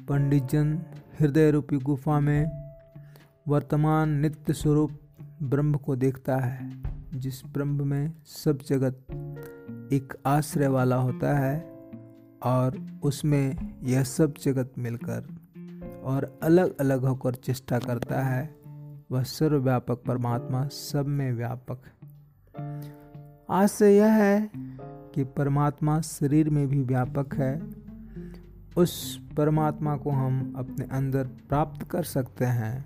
पंडित 0.06 0.44
जन 0.44 0.82
हृदय 1.20 1.52
रूपी 1.52 1.78
गुफा 1.78 2.20
में 2.20 2.74
वर्तमान 3.48 4.10
नित्य 4.10 4.54
स्वरूप 4.54 4.92
ब्रह्म 5.44 5.74
को 5.76 5.96
देखता 5.96 6.38
है, 6.38 6.84
जिस 7.14 7.46
ब्रह्म 7.46 7.88
में 7.88 8.14
सब 8.26 8.60
जगत 8.68 8.98
एक 9.94 10.14
आश्रय 10.26 10.68
वाला 10.68 10.96
होता 10.96 11.38
है। 11.38 11.77
और 12.48 13.00
उसमें 13.04 13.76
यह 13.84 14.04
सब 14.04 14.34
जगत 14.44 14.72
मिलकर 14.78 15.28
और 16.04 16.40
अलग 16.44 16.78
अलग 16.78 17.06
होकर 17.06 17.36
चेष्टा 17.36 17.80
करता 17.80 18.22
है, 18.22 18.56
वह 19.12 19.24
सर्वव्यापक 19.24 20.04
परमात्मा 20.08 20.68
सब 20.68 21.08
में 21.08 21.34
व्यापक। 21.34 21.80
आज 23.50 23.70
से 23.70 23.98
यह 23.98 24.14
है 24.14 24.52
कि 24.86 25.24
परमात्मा 25.24 26.02
शरीर 26.02 26.50
में 26.50 26.68
भी 26.68 26.82
व्यापक 26.82 27.36
है। 27.36 27.62
उस 28.78 29.22
परमात्मा 29.38 29.98
को 29.98 30.10
हम 30.10 30.54
अपने 30.58 30.86
अंदर 30.86 31.24
प्राप्त 31.26 31.84
कर 31.84 32.04
सकते 32.04 32.46
हैं। 32.46 32.86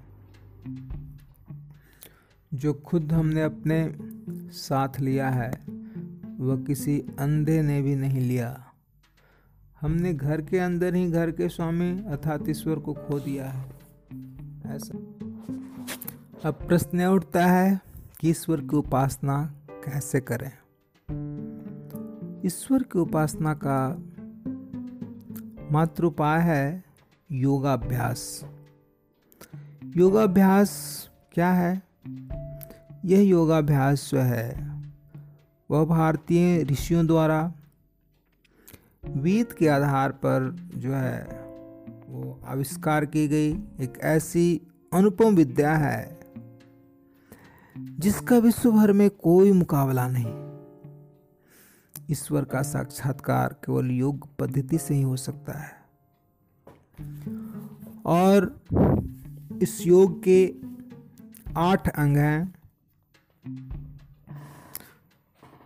जो 2.53 2.73
खुद 2.73 3.13
हमने 3.13 3.41
अपने 3.41 3.97
साथ 4.51 4.99
लिया 4.99 5.29
है, 5.29 5.51
वह 6.39 6.63
किसी 6.63 7.03
अंधे 7.19 7.61
ने 7.61 7.81
भी 7.81 7.95
नहीं 7.95 8.21
लिया। 8.21 8.70
हमने 9.81 10.13
घर 10.13 10.41
के 10.41 10.59
अंदर 10.59 10.95
ही 10.95 11.11
घर 11.11 11.31
के 11.31 11.49
स्वामी 11.49 11.91
अर्थात 11.91 12.49
ईश्वर 12.49 12.79
को 12.79 12.93
खो 12.93 13.19
दिया 13.19 13.49
है। 13.49 13.71
ऐसा। 14.65 14.97
अब 16.49 16.53
प्रश्न 16.53 17.05
उठता 17.05 17.45
है 17.45 17.81
कि 18.19 18.29
ईश्वर 18.29 18.61
की 18.61 18.75
उपासना 18.75 19.53
कैसे 19.69 20.21
करें? 20.31 20.51
ईश्वर 22.45 22.83
की 22.83 22.99
उपासना 22.99 23.53
का 23.53 24.03
मात्र 25.71 26.03
उपाय 26.03 26.41
है 26.41 26.83
योगाभ्यास। 27.31 28.45
योगाभ्यास 29.97 31.09
क्या 31.31 31.51
है? 31.51 31.81
यह 33.05 33.21
योगाभ्यास 33.27 34.11
जो 34.11 34.19
है, 34.19 34.71
वह 35.71 35.85
भारतीय 35.85 36.63
ऋषियों 36.63 37.07
द्वारा 37.07 37.53
वेद 39.05 39.53
के 39.53 39.67
आधार 39.67 40.11
पर 40.11 40.55
जो 40.75 40.93
है, 40.93 41.23
वो 42.09 42.39
आविष्कार 42.45 43.05
की 43.05 43.27
गई 43.27 43.53
एक 43.53 43.93
ऐसी 44.01 44.61
अनुपम 44.93 45.35
विद्या 45.35 45.75
है, 45.75 46.19
जिसका 47.77 48.37
विश्व 48.37 48.71
भर 48.71 48.93
में 48.93 49.09
कोई 49.09 49.51
मुकाबला 49.51 50.07
नहीं। 50.07 50.51
ईश्वर 52.11 52.43
का 52.43 52.61
साक्षात्कार 52.61 53.53
केवल 53.53 53.91
योग 53.91 54.35
पद्धति 54.39 54.77
से 54.77 54.93
ही 54.93 55.01
हो 55.01 55.17
सकता 55.17 55.53
है। 55.53 55.85
और 58.05 58.61
इस 59.61 59.87
योग 59.87 60.23
के 60.23 60.55
आठ 61.57 61.89
अंग 61.89 62.17
हैं। 62.17 62.53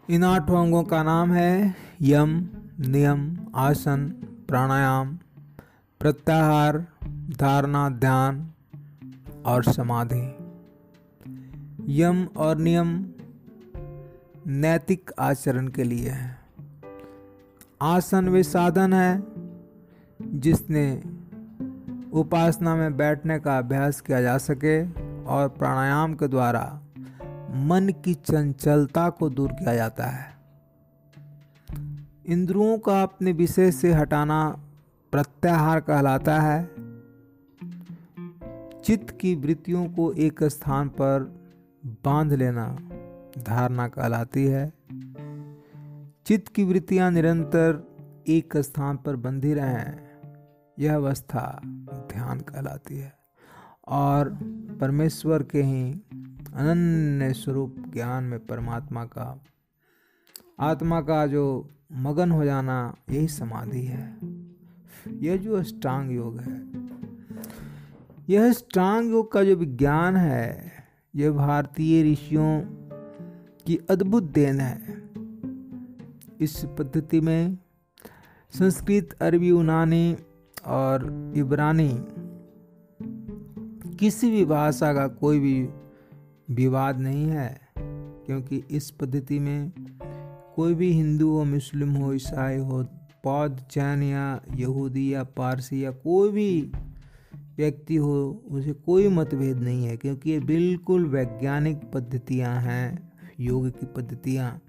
इन 0.10 0.24
आठ 0.24 0.52
अंगों 0.52 0.84
का 0.84 1.04
नाम 1.04 1.34
है 1.34 1.76
यम 2.02 2.48
नियम, 2.80 3.38
आसन, 3.56 4.10
प्राणायाम, 4.48 5.18
प्रत्याहार, 6.00 6.86
धारणा, 7.40 7.90
ध्यान 7.90 8.52
और 9.46 9.64
समाधि। 9.64 10.36
यम 12.02 12.28
और 12.38 12.58
नियम 12.58 13.06
नैतिक 14.48 15.12
आचरण 15.20 15.68
के 15.68 15.84
लिए 15.84 16.10
है। 16.10 16.40
आसन 17.82 18.30
वे 18.30 18.44
साधन 18.44 18.94
है 18.94 19.24
जिसने 20.22 21.04
उपासना 22.14 22.76
में 22.76 22.98
बैठने 22.98 23.40
का 23.40 23.58
अभ्यास 23.58 24.02
किया 24.02 24.22
जा 24.22 24.38
सके 24.38 24.92
और 25.24 25.50
प्राणायाम 25.50 26.14
के 26.14 26.28
द्वारा 26.28 26.82
मन 27.52 27.94
की 28.06 28.14
चंचलता 28.14 29.10
को 29.10 29.30
दूर 29.30 29.52
किया 29.52 29.76
जाता 29.76 30.06
है। 30.06 30.35
इंद्रियों 32.28 32.80
का 32.80 33.04
अपने 33.04 33.32
विषय 33.32 33.72
से 33.72 33.94
हटाना 33.94 34.60
प्रत्याहार 35.12 35.80
कहलाता 35.80 36.40
है। 36.40 36.66
चित्त 38.82 39.18
की 39.22 39.36
वृत्तियों 39.36 39.90
को 39.90 40.14
एक 40.14 40.44
स्थान 40.44 40.90
पर 40.90 41.40
बाँध 41.86 42.34
लेना 42.34 42.78
धारणा 43.44 43.88
कहलाती 43.88 44.46
है। 44.46 44.74
चित्त 46.26 46.48
की 46.48 46.64
वृत्तियाँ 46.64 47.12
निरंतर 47.12 47.96
एक 48.28 48.58
स्थान 48.58 48.98
पर 48.98 49.16
बंधी 49.16 49.54
रहें, 49.54 49.98
यह 50.80 50.96
अवस्था 50.96 51.62
ध्यान 52.14 52.40
कहलाती 52.40 52.98
है। 52.98 53.14
और 53.88 54.30
परमेश्वर 54.82 55.44
के 55.44 55.62
ही 55.62 55.92
अनन्य 56.54 57.34
स्वरूप 57.34 57.76
ज्ञान 57.94 58.24
में 58.24 58.46
परमात्मा 58.46 59.06
का 59.06 59.44
आत्मा 60.60 61.02
का 61.02 61.26
जो 61.28 61.70
मगन 61.92 62.32
हो 62.32 62.46
जाना 62.46 62.96
यही 63.12 63.28
समाधि 63.28 63.82
है। 63.82 64.18
यह 65.22 65.38
जो 65.38 65.58
अष्टांग 65.58 66.12
योग 66.12 66.40
है, 66.40 66.56
यह 68.30 68.50
अष्टांग 68.50 69.10
योग 69.10 69.32
का 69.32 69.44
जो 69.44 69.56
विज्ञान 69.56 70.16
है 70.16 70.72
यह 71.16 71.32
भारतीय 71.32 72.12
ऋषियों 72.12 72.62
की 73.66 73.80
अद्भुत 73.90 74.24
देन 74.24 74.60
है। 74.60 75.04
इस 76.40 76.66
पद्धति 76.80 77.22
में 77.22 77.58
संस्कृत, 78.54 79.14
अरबी, 79.22 79.48
यूनानी 79.48 80.16
और 80.66 81.34
इब्रानी 81.38 81.92
किसी 83.98 84.32
भी 84.32 84.46
भाषा 84.46 84.94
का 84.94 85.08
कोई 85.08 85.40
भी 85.40 85.70
विवाद 86.54 87.00
नहीं 87.00 87.26
है, 87.26 87.60
क्योंकि 87.78 88.64
इस 88.72 88.92
पद्धति 88.92 89.40
में 89.40 89.72
कोई 90.56 90.74
भी 90.74 90.92
हिंदू 90.92 91.30
हो, 91.30 91.44
मुस्लिम 91.44 91.92
हो, 91.92 92.14
ईसाई 92.14 92.58
हो 92.58 92.84
बौद्ध 93.26 93.60
जैन 93.72 94.04
या 94.04 94.42
यहूदी 94.56 95.14
या 95.14 95.24
पारसी 95.24 95.86
या 95.86 95.92
कोई 95.92 96.30
भी 96.30 96.72
व्यक्ति 97.58 97.96
हो, 97.96 98.44
उसे 98.48 98.74
कोई 98.74 99.08
मतभेद 99.08 99.58
नहीं 99.58 99.86
है, 99.86 99.98
क्योंकि 99.98 100.32
ये 100.32 100.40
बिल्कुल 100.40 101.06
वैज्ञानिक 101.06 101.92
पद्धतियाँ 101.94 102.62
हैं, 102.62 103.14
योग 103.40 103.70
की 103.70 103.86
पद्धतियाँ। 103.86 104.62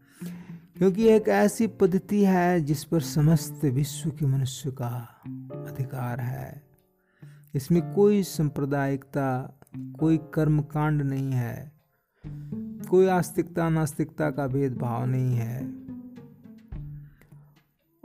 क्योंकि 0.77 1.09
एक 1.09 1.29
ऐसी 1.29 1.67
पद्धति 1.67 2.25
है 2.25 2.61
जिस 2.61 2.85
पर 2.85 3.01
समस्त 3.01 3.65
विश्व 3.65 4.11
के 4.11 4.27
मनुष्य 4.27 4.71
का 4.71 5.23
अधिकार 5.69 6.21
है। 6.21 6.63
इसमें 7.55 7.93
कोई 7.93 8.23
सांप्रदायिकता, 8.23 9.61
कोई 9.77 10.19
कर्म 10.35 10.61
कांड 10.61 11.03
नहीं 11.03 11.33
है। 11.33 11.73
कोई 12.85 13.07
आस्तिकता, 13.07 13.69
नास्तिकता 13.69 14.31
का 14.31 14.47
भेदभाव 14.47 15.07
नहीं 15.07 15.37
है। 15.37 15.75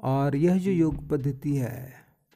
और 0.03 0.35
यह 0.35 0.57
जो 0.57 0.71
योग 0.71 1.09
पद्धति 1.09 1.55
है, 1.55 1.93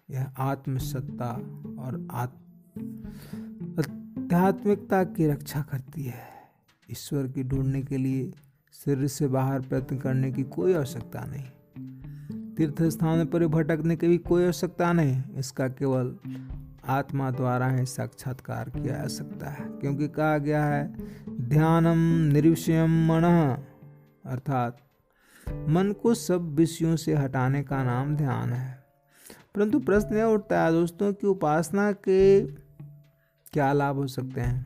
यह 0.09 0.31
आत्मसत्ता 0.38 1.41
और 1.79 2.07
आध्यात्मिकता 2.11 5.03
की 5.03 5.27
रक्षा 5.27 5.61
करती 5.61 6.03
है। 6.03 6.27
ईश्वर 6.91 7.27
की 7.27 7.43
ढूँढने 7.43 7.81
के 7.81 7.97
लिए 7.97 8.33
शरीर 8.73 9.07
से 9.07 9.27
बाहर 9.27 9.61
प्रयत्न 9.61 9.97
करने 9.97 10.31
की 10.31 10.43
कोई 10.43 10.73
आवश्यकता 10.73 11.25
नहीं। 11.25 11.45
तीर्थ 12.55 12.83
स्थान 12.83 13.25
पर 13.25 13.47
भटकने 13.47 13.95
की 13.95 14.07
भी 14.07 14.17
कोई 14.17 14.45
आवश्यकता 14.45 14.93
नहीं। 14.93 15.23
इसका 15.36 15.67
केवल 15.67 16.15
आत्मा 16.88 17.31
द्वारा 17.31 17.67
ही 17.67 17.86
साक्षात्कार 17.86 18.69
किया 18.69 18.97
जा 18.97 19.07
सकता 19.07 19.49
है। 19.49 19.65
क्योंकि 19.65 20.07
कहा 20.07 20.38
गया 20.38 20.65
है, 20.65 20.95
ध्यानम 21.29 22.33
निर्विषयम 22.33 23.07
मन, 23.07 23.23
अर्थात 24.25 24.77
मन 25.49 25.91
को 25.91 26.13
सब 26.13 26.55
विषयों 26.55 26.95
से 26.95 27.13
हटाने 27.13 27.63
का 27.63 27.83
नाम 27.83 28.15
ध्यान 28.15 28.53
है। 28.53 28.86
परंतु 29.55 29.79
प्रश्न 29.79 30.15
यह 30.15 30.23
उठता 30.23 30.65
है, 30.65 30.71
दोस्तों, 30.71 31.13
कि 31.13 31.27
उपासना 31.27 31.91
के 31.91 32.45
क्या 33.53 33.73
लाभ 33.73 33.95
हो 33.95 34.07
सकते 34.07 34.41
हैं? 34.41 34.65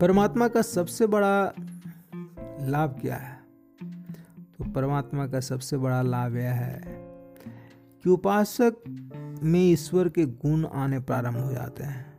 परमात्मा 0.00 0.48
का 0.48 0.62
सबसे 0.62 1.06
बड़ा 1.06 1.52
लाभ 2.60 2.98
क्या 3.00 3.16
है? 3.16 3.40
तो 4.58 4.72
परमात्मा 4.72 5.26
का 5.26 5.40
सबसे 5.40 5.76
बड़ा 5.76 6.02
लाभ 6.02 6.36
यह 6.36 6.52
है 6.52 6.82
कि 8.02 8.10
उपासक 8.10 8.74
में 9.42 9.60
ईश्वर 9.60 10.08
के 10.08 10.26
गुण 10.26 10.66
आने 10.66 11.00
प्रारंभ 11.00 11.36
हो 11.36 11.52
जाते 11.52 11.84
हैं। 11.84 12.18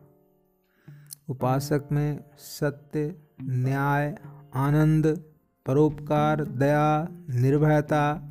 उपासक 1.30 1.84
में 1.91 2.24
सत्य, 2.38 3.15
न्याय, 3.41 4.17
आनंद, 4.53 5.24
परोपकार, 5.65 6.45
दया, 6.45 7.07
निर्भयता, 7.30 8.28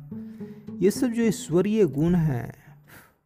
ये 0.73 0.91
सब 0.91 1.07
जो 1.07 1.21
ईश्वरीय 1.21 1.85
गुण 1.85 2.15
हैं, 2.15 2.53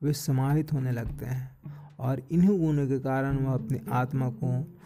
वे 0.04 0.14
समाहित 0.14 0.74
होने 0.74 0.92
लगते 0.92 1.26
हैं 1.26 1.58
और 2.00 2.22
इन्हीं 2.32 2.60
गुणों 2.60 2.88
के 2.88 3.00
कारण 3.00 3.38
वह 3.38 3.54
अपनी 3.54 3.80
आत्मा 3.92 4.30
को 4.30 4.78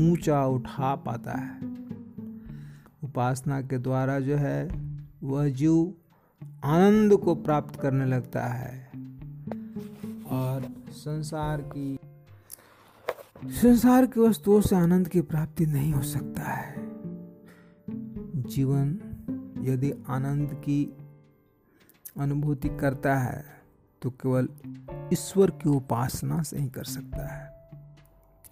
ऊँचा 0.00 0.46
उठा 0.46 0.94
पाता 0.94 1.32
है। 1.32 1.60
उपासना 3.04 3.62
के 3.62 3.78
द्वारा 3.78 4.20
जो 4.20 4.36
है, 4.36 4.68
वह 5.22 5.48
जीव 5.48 5.94
आनंद 6.64 7.16
को 7.16 7.34
प्राप्त 7.34 7.80
करने 7.80 8.06
लगता 8.06 8.46
है। 8.46 8.91
और 10.32 10.66
संसार 10.90 11.60
की 11.60 11.98
संसार 13.44 14.06
की 14.06 14.20
वस्तुओं 14.20 14.60
से 14.60 14.76
आनंद 14.76 15.08
की 15.08 15.20
प्राप्ति 15.20 15.66
नहीं 15.66 15.92
हो 15.92 16.02
सकता 16.02 16.42
है। 16.42 16.74
जीवन 18.42 18.98
यदि 19.62 19.92
आनंद 20.08 20.54
की 20.54 20.84
अनुभूति 22.20 22.68
करता 22.68 23.16
है 23.16 23.44
तो 24.02 24.10
केवल 24.10 24.48
ईश्वर 25.12 25.50
की 25.50 25.68
उपासना 25.68 26.42
से 26.42 26.58
ही 26.58 26.68
कर 26.68 26.84
सकता 26.84 27.26
है। 27.26 27.50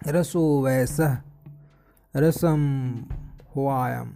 रसो 0.07 0.61
वैसा, 0.61 1.23
रसम 2.15 2.61
हुआयम 3.55 4.13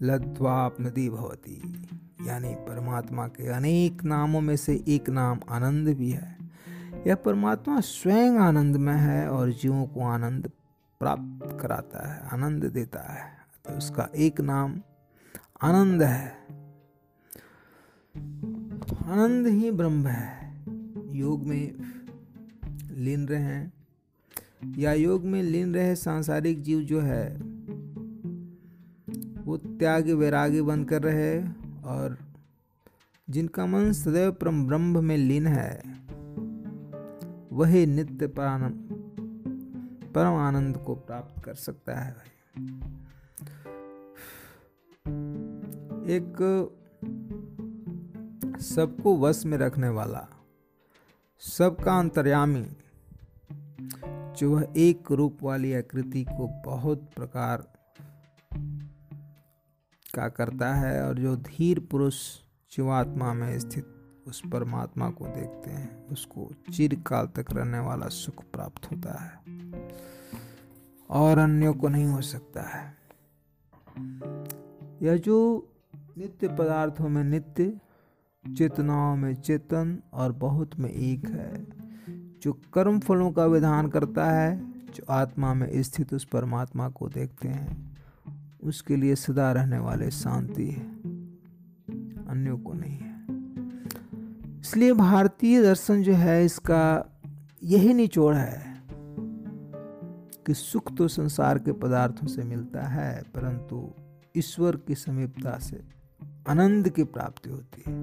लद्वाप 0.00 0.80
नदी 0.80 1.08
भवती। 1.10 1.88
यानी 2.26 2.54
परमात्मा 2.54 3.26
के 3.28 3.48
अनेक 3.48 4.04
नामों 4.04 4.40
में 4.40 4.56
से 4.56 4.84
एक 4.88 5.10
नाम 5.10 5.40
आनंद 5.50 5.88
भी 5.88 6.10
है। 6.10 6.35
यह 7.06 7.14
परमात्मा 7.14 7.80
स्वयं 7.80 8.38
आनंद 8.38 8.76
में 8.76 8.94
है 8.94 9.30
और 9.30 9.52
जीवों 9.52 9.86
को 9.86 10.00
आनंद 10.00 10.50
प्राप्त 11.00 11.58
कराता 11.60 12.14
है, 12.14 12.28
आनंद 12.28 12.64
देता 12.64 13.12
है। 13.12 13.32
तो 13.64 13.78
उसका 13.78 14.08
एक 14.16 14.40
नाम 14.40 14.80
आनंद 15.62 16.02
है। 16.02 16.28
आनंद 19.06 19.46
ही 19.46 19.70
ब्रह्म 19.70 20.06
है। 20.06 20.56
योग 21.16 21.46
में 21.46 21.74
लीन 22.90 23.28
रहे 23.28 23.42
हैं 23.42 23.72
या 24.78 24.92
योग 24.92 25.24
में 25.24 25.42
लीन 25.42 25.74
रहे 25.74 25.96
सांसारिक 25.96 26.62
जीव 26.62 26.80
जो 26.80 27.00
है, 27.00 27.36
वो 29.42 29.56
त्याग 29.56 30.10
वैरागी 30.10 30.62
बन 30.62 30.84
कर 30.84 31.02
रहे 31.02 31.42
और 31.82 32.18
जिनका 33.30 33.66
मन 33.66 33.92
सदैव 33.92 34.32
परम 34.32 34.66
ब्रह्म 34.66 35.04
में 35.04 35.16
लीन 35.16 35.46
है। 35.46 36.05
वही 37.56 37.86
नित्य 37.86 38.26
परम 40.14 40.34
आनंद 40.34 40.76
को 40.76 40.94
प्राप्त 40.94 41.44
कर 41.44 41.54
सकता 41.54 41.94
है 41.94 42.12
भाई। 42.12 42.64
एक 46.08 46.36
सबको 48.60 49.16
वश 49.16 49.46
में 49.46 49.58
रखने 49.58 49.88
वाला, 49.88 50.28
सबका 51.38 51.98
अंतर्यामी, 51.98 52.66
जो 54.38 54.50
वह 54.50 54.66
एक 54.76 55.12
रूप 55.12 55.38
वाली 55.42 55.74
आकृति 55.74 56.24
को 56.24 56.62
बहुत 56.64 57.10
प्रकार 57.16 57.72
का 60.14 60.28
करता 60.28 60.74
है 60.74 61.08
और 61.08 61.18
जो 61.18 61.36
धीर 61.36 61.80
पुरुष 61.80 62.14
जीवात्मा 62.70 63.34
में 63.34 63.58
स्थित 63.58 63.95
उस 64.26 64.42
परमात्मा 64.52 65.10
को 65.10 65.26
देखते 65.26 65.70
हैं, 65.70 66.06
उसको 66.06 66.50
चिरकाल 66.72 67.26
तक 67.26 67.46
रहने 67.52 67.78
वाला 67.78 68.06
सुख 68.06 68.44
प्राप्त 68.44 68.92
होता 68.92 69.22
है। 69.22 69.56
और 71.10 71.38
अन्यों 71.38 71.74
को 71.74 71.88
नहीं 71.88 72.04
हो 72.04 72.20
सकता 72.20 72.62
है। 72.62 72.96
यह 75.02 75.16
जो 75.16 75.68
नित्य 76.18 76.48
पदार्थों 76.48 77.08
में 77.08 77.24
नित्य, 77.24 77.80
चेतनाओं 78.58 79.16
में 79.16 79.34
चेतन 79.34 80.02
और 80.12 80.32
बहुत 80.32 80.78
में 80.78 80.90
एक 80.90 81.28
है, 81.28 81.66
जो 82.42 82.52
कर्म 82.52 83.00
फलों 83.00 83.32
का 83.32 83.46
विधान 83.46 83.88
करता 83.88 84.30
है, 84.30 84.72
जो 84.92 85.02
आत्मा 85.10 85.54
में 85.54 85.82
स्थित 85.82 86.14
उस 86.14 86.24
परमात्मा 86.24 86.88
को 86.88 87.08
देखते 87.08 87.48
हैं, 87.48 87.96
उसके 88.62 88.96
लिए 88.96 89.14
सदा 89.14 89.52
रहने 89.52 89.78
वाले 89.78 90.10
शांति 90.10 90.70
है। 90.70 90.96
अन्यों 92.26 92.58
को 92.58 92.72
नहीं 92.72 92.96
इसलिए 94.66 94.92
भारतीय 94.92 95.62
दर्शन 95.62 96.02
जो 96.02 96.12
है 96.12 96.44
इसका 96.44 96.84
यही 97.64 97.92
निचोड़ 97.94 98.34
है 98.34 98.82
कि 100.46 100.54
सुख 100.54 100.92
तो 100.96 101.08
संसार 101.08 101.58
के 101.58 101.72
पदार्थों 101.72 102.26
से 102.26 102.42
मिलता 102.42 102.82
है, 102.82 103.22
परंतु 103.34 103.92
ईश्वर 104.36 104.76
की 104.76 104.94
समीपता 104.94 105.58
से 105.58 105.80
आनंद 106.48 106.88
की 106.88 107.04
प्राप्ति 107.04 107.50
होती 107.50 107.82
है। 107.86 107.94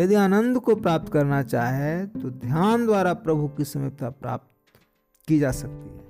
यदि 0.00 0.14
आनंद 0.14 0.60
को 0.60 0.74
प्राप्त 0.76 1.12
करना 1.12 1.42
चाहे 1.42 2.06
तो 2.06 2.30
ध्यान 2.30 2.86
द्वारा 2.86 3.14
प्रभु 3.14 3.48
की 3.48 3.64
समीपता 3.64 4.10
प्राप्त 4.10 4.78
की 5.28 5.38
जा 5.38 5.52
सकती 5.52 5.90
है। 5.90 6.06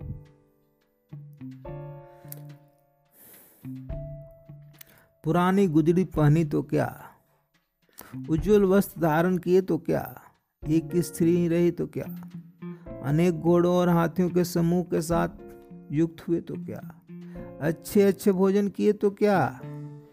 पुरानी 5.25 5.67
गुजरी 5.69 6.05
पहनी 6.05 6.45
तो 6.45 6.63
क्या? 6.63 7.08
उज्जवल 8.31 8.63
वस्त्र 8.63 9.01
धारण 9.01 9.39
किए 9.39 9.61
तो 9.61 9.79
क्या? 9.79 10.21
एक 10.69 10.97
स्त्री 10.97 11.49
रही 11.49 11.71
तो 11.71 11.87
क्या? 11.87 12.31
अनेक 13.03 13.41
घोड़ों 13.41 13.77
और 13.77 13.89
हाथियों 13.89 14.31
के 14.31 14.45
समूह 14.45 14.83
के 14.83 15.03
साथ 15.03 15.29
युक्त 15.93 16.29
हुए 16.29 16.41
तो 16.41 16.55
क्या? 16.55 17.01
अच्छे 17.61 18.03
अच्छे 18.03 18.33
भोजन 18.33 18.69
किए 18.69 18.93
तो 18.93 19.11
क्या? 19.11 19.61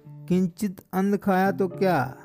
किंचित 0.08 0.82
अन्न 0.94 1.18
खाया 1.18 1.52
तो 1.52 1.68
क्या? 1.68 2.18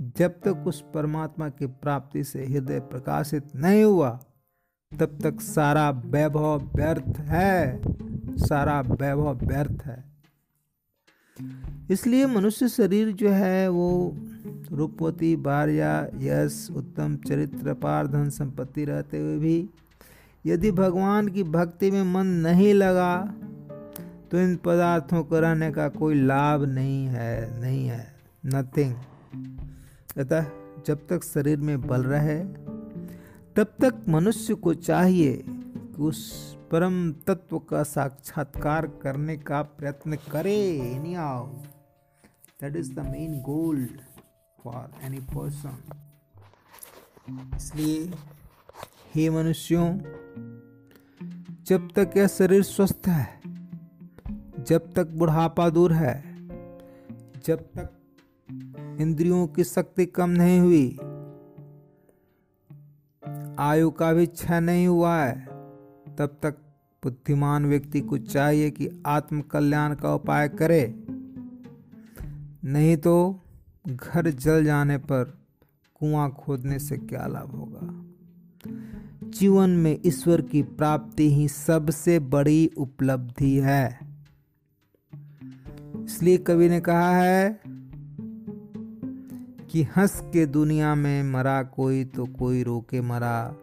जब 0.00 0.40
तक 0.40 0.64
उस 0.66 0.84
परमात्मा 0.94 1.48
की 1.48 1.66
प्राप्ति 1.66 2.24
से 2.24 2.46
हृदय 2.46 2.80
प्रकाशित 2.80 3.56
नहीं 3.56 3.84
हुआ, 3.84 4.20
तब 5.00 5.18
तक 5.22 5.40
सारा 5.40 5.90
वैभव 5.90 6.70
व्यर्थ 6.74 7.20
है। 7.20 7.82
सारा 8.36 8.80
वैभव 8.80 9.34
व्यर्थ 9.34 9.82
है। 9.84 10.11
इसलिए 11.90 12.26
मनुष्य 12.26 12.68
शरीर 12.68 13.12
जो 13.12 13.28
है, 13.28 13.68
वो 13.68 14.16
रूपवती, 14.72 15.36
बारिया, 15.36 16.06
यश, 16.16 16.68
उत्तम, 16.76 17.16
चरित्र 17.16 17.74
पार 17.74 18.06
धन 18.06 18.28
संपत्ति 18.30 18.84
रहते 18.84 19.18
हुए 19.18 19.38
भी 19.38 19.70
यदि 20.46 20.70
भगवान 20.70 21.28
की 21.28 21.42
भक्ति 21.42 21.90
में 21.90 22.02
मन 22.02 22.26
नहीं 22.26 22.74
लगा 22.74 23.34
तो 24.30 24.38
इन 24.38 24.56
पदार्थों 24.56 25.24
को 25.24 25.40
रहने 25.40 25.72
का 25.72 25.88
कोई 25.88 26.14
लाभ 26.14 26.64
नहीं 26.64 27.06
है 27.06 27.60
नहीं 27.60 27.86
है 27.86 28.14
नथिंग 28.46 28.94
अतः 30.18 30.46
जब 30.86 31.06
तक 31.08 31.24
शरीर 31.24 31.56
में 31.58 31.80
बल 31.80 32.02
रहे, 32.02 32.44
तब 33.56 33.64
तक 33.80 33.94
मनुष्य 34.08 34.54
को 34.54 34.74
चाहिए 34.74 35.44
कि 35.46 36.02
उस 36.02 36.56
परम 36.72 37.12
तत्व 37.12 37.58
का 37.58 37.82
साक्षात्कार 37.82 38.86
करने 38.86 39.36
का 39.36 39.62
प्रयत्न 39.62 40.16
करे 40.16 40.54
anyhow 41.14 41.46
that 42.62 42.76
is 42.76 42.94
the 42.94 42.98
main 42.98 43.40
goal 43.40 43.88
for 44.64 45.04
any 45.04 45.18
person 45.18 45.76
इसलिए, 47.56 48.12
हे 49.14 49.30
मनुष्यों, 49.30 49.98
जब 51.66 51.88
तक 51.96 52.16
यह 52.16 52.26
शरीर 52.26 52.62
स्वस्थ 52.62 53.08
है, 53.08 53.40
जब 54.58 54.92
तक 54.92 55.06
बुढ़ापा 55.06 55.70
दूर 55.70 55.92
है, 55.92 56.22
जब 57.46 57.68
तक 57.78 58.96
इंद्रियों 59.00 59.46
की 59.46 59.64
शक्ति 59.64 60.06
कम 60.06 60.30
नहीं 60.30 60.60
हुई, 60.60 60.98
आयु 63.58 63.90
का 63.90 64.12
भी 64.12 64.26
क्षय 64.26 64.60
नहीं 64.60 64.86
हुआ 64.86 65.16
है 65.16 65.51
तब 66.18 66.38
तक 66.42 66.56
बुद्धिमान 67.02 67.66
व्यक्ति 67.66 68.00
को 68.00 68.18
चाहिए 68.18 68.70
कि 68.70 69.02
आत्म 69.06 69.40
कल्याण 69.40 69.94
का 69.94 70.14
उपाय 70.14 70.48
करे। 70.48 70.94
नहीं 72.64 72.96
तो 72.96 73.40
घर 73.86 74.30
जल 74.30 74.64
जाने 74.64 74.98
पर 74.98 75.38
कुआँ 75.94 76.30
खोदने 76.30 76.78
से 76.78 76.96
क्या 76.96 77.26
लाभ 77.26 77.50
होगा? 77.50 78.04
जीवन 79.30 79.70
में 79.70 79.98
ईश्वर 80.06 80.40
की 80.40 80.62
प्राप्ति 80.62 81.34
ही 81.34 81.48
सबसे 81.48 82.18
बड़ी 82.18 82.70
उपलब्धि 82.76 83.58
है। 83.58 83.98
इसलिए 86.04 86.36
कवि 86.36 86.68
ने 86.68 86.80
कहा 86.80 87.16
है 87.16 87.60
कि 89.70 89.82
हंस 89.96 90.20
के 90.32 90.46
दुनिया 90.46 90.94
में 90.94 91.22
मरा 91.22 91.62
कोई 91.62 92.04
तो 92.04 92.26
कोई 92.26 92.62
रोके 92.62 93.00
मरा, 93.00 93.56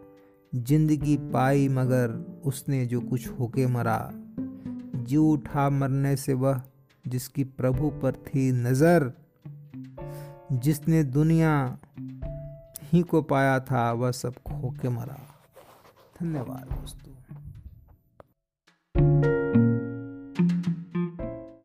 ज़िंदगी 0.54 1.16
पाई 1.16 1.68
मगर 1.68 2.29
उसने 2.44 2.86
जो 2.86 3.00
कुछ 3.00 3.28
होके 3.28 3.66
मरा 3.66 4.10
जी 4.96 5.16
उठा 5.16 5.70
मरने 5.70 6.16
से 6.16 6.34
वह 6.34 6.62
जिसकी 7.06 7.44
प्रभु 7.44 7.90
पर 7.90 8.12
थी 8.12 8.52
नज़र, 8.52 9.12
जिसने 10.52 11.04
दुनिया 11.04 11.78
ही 12.82 13.02
को 13.02 13.22
पाया 13.22 13.60
था, 13.60 13.92
वह 13.92 14.10
सब 14.10 14.34
खो 14.34 14.70
के 14.70 14.88
मरा। 14.88 15.18
धन्यवाद 16.20 16.76
दोस्तों। 16.80 17.10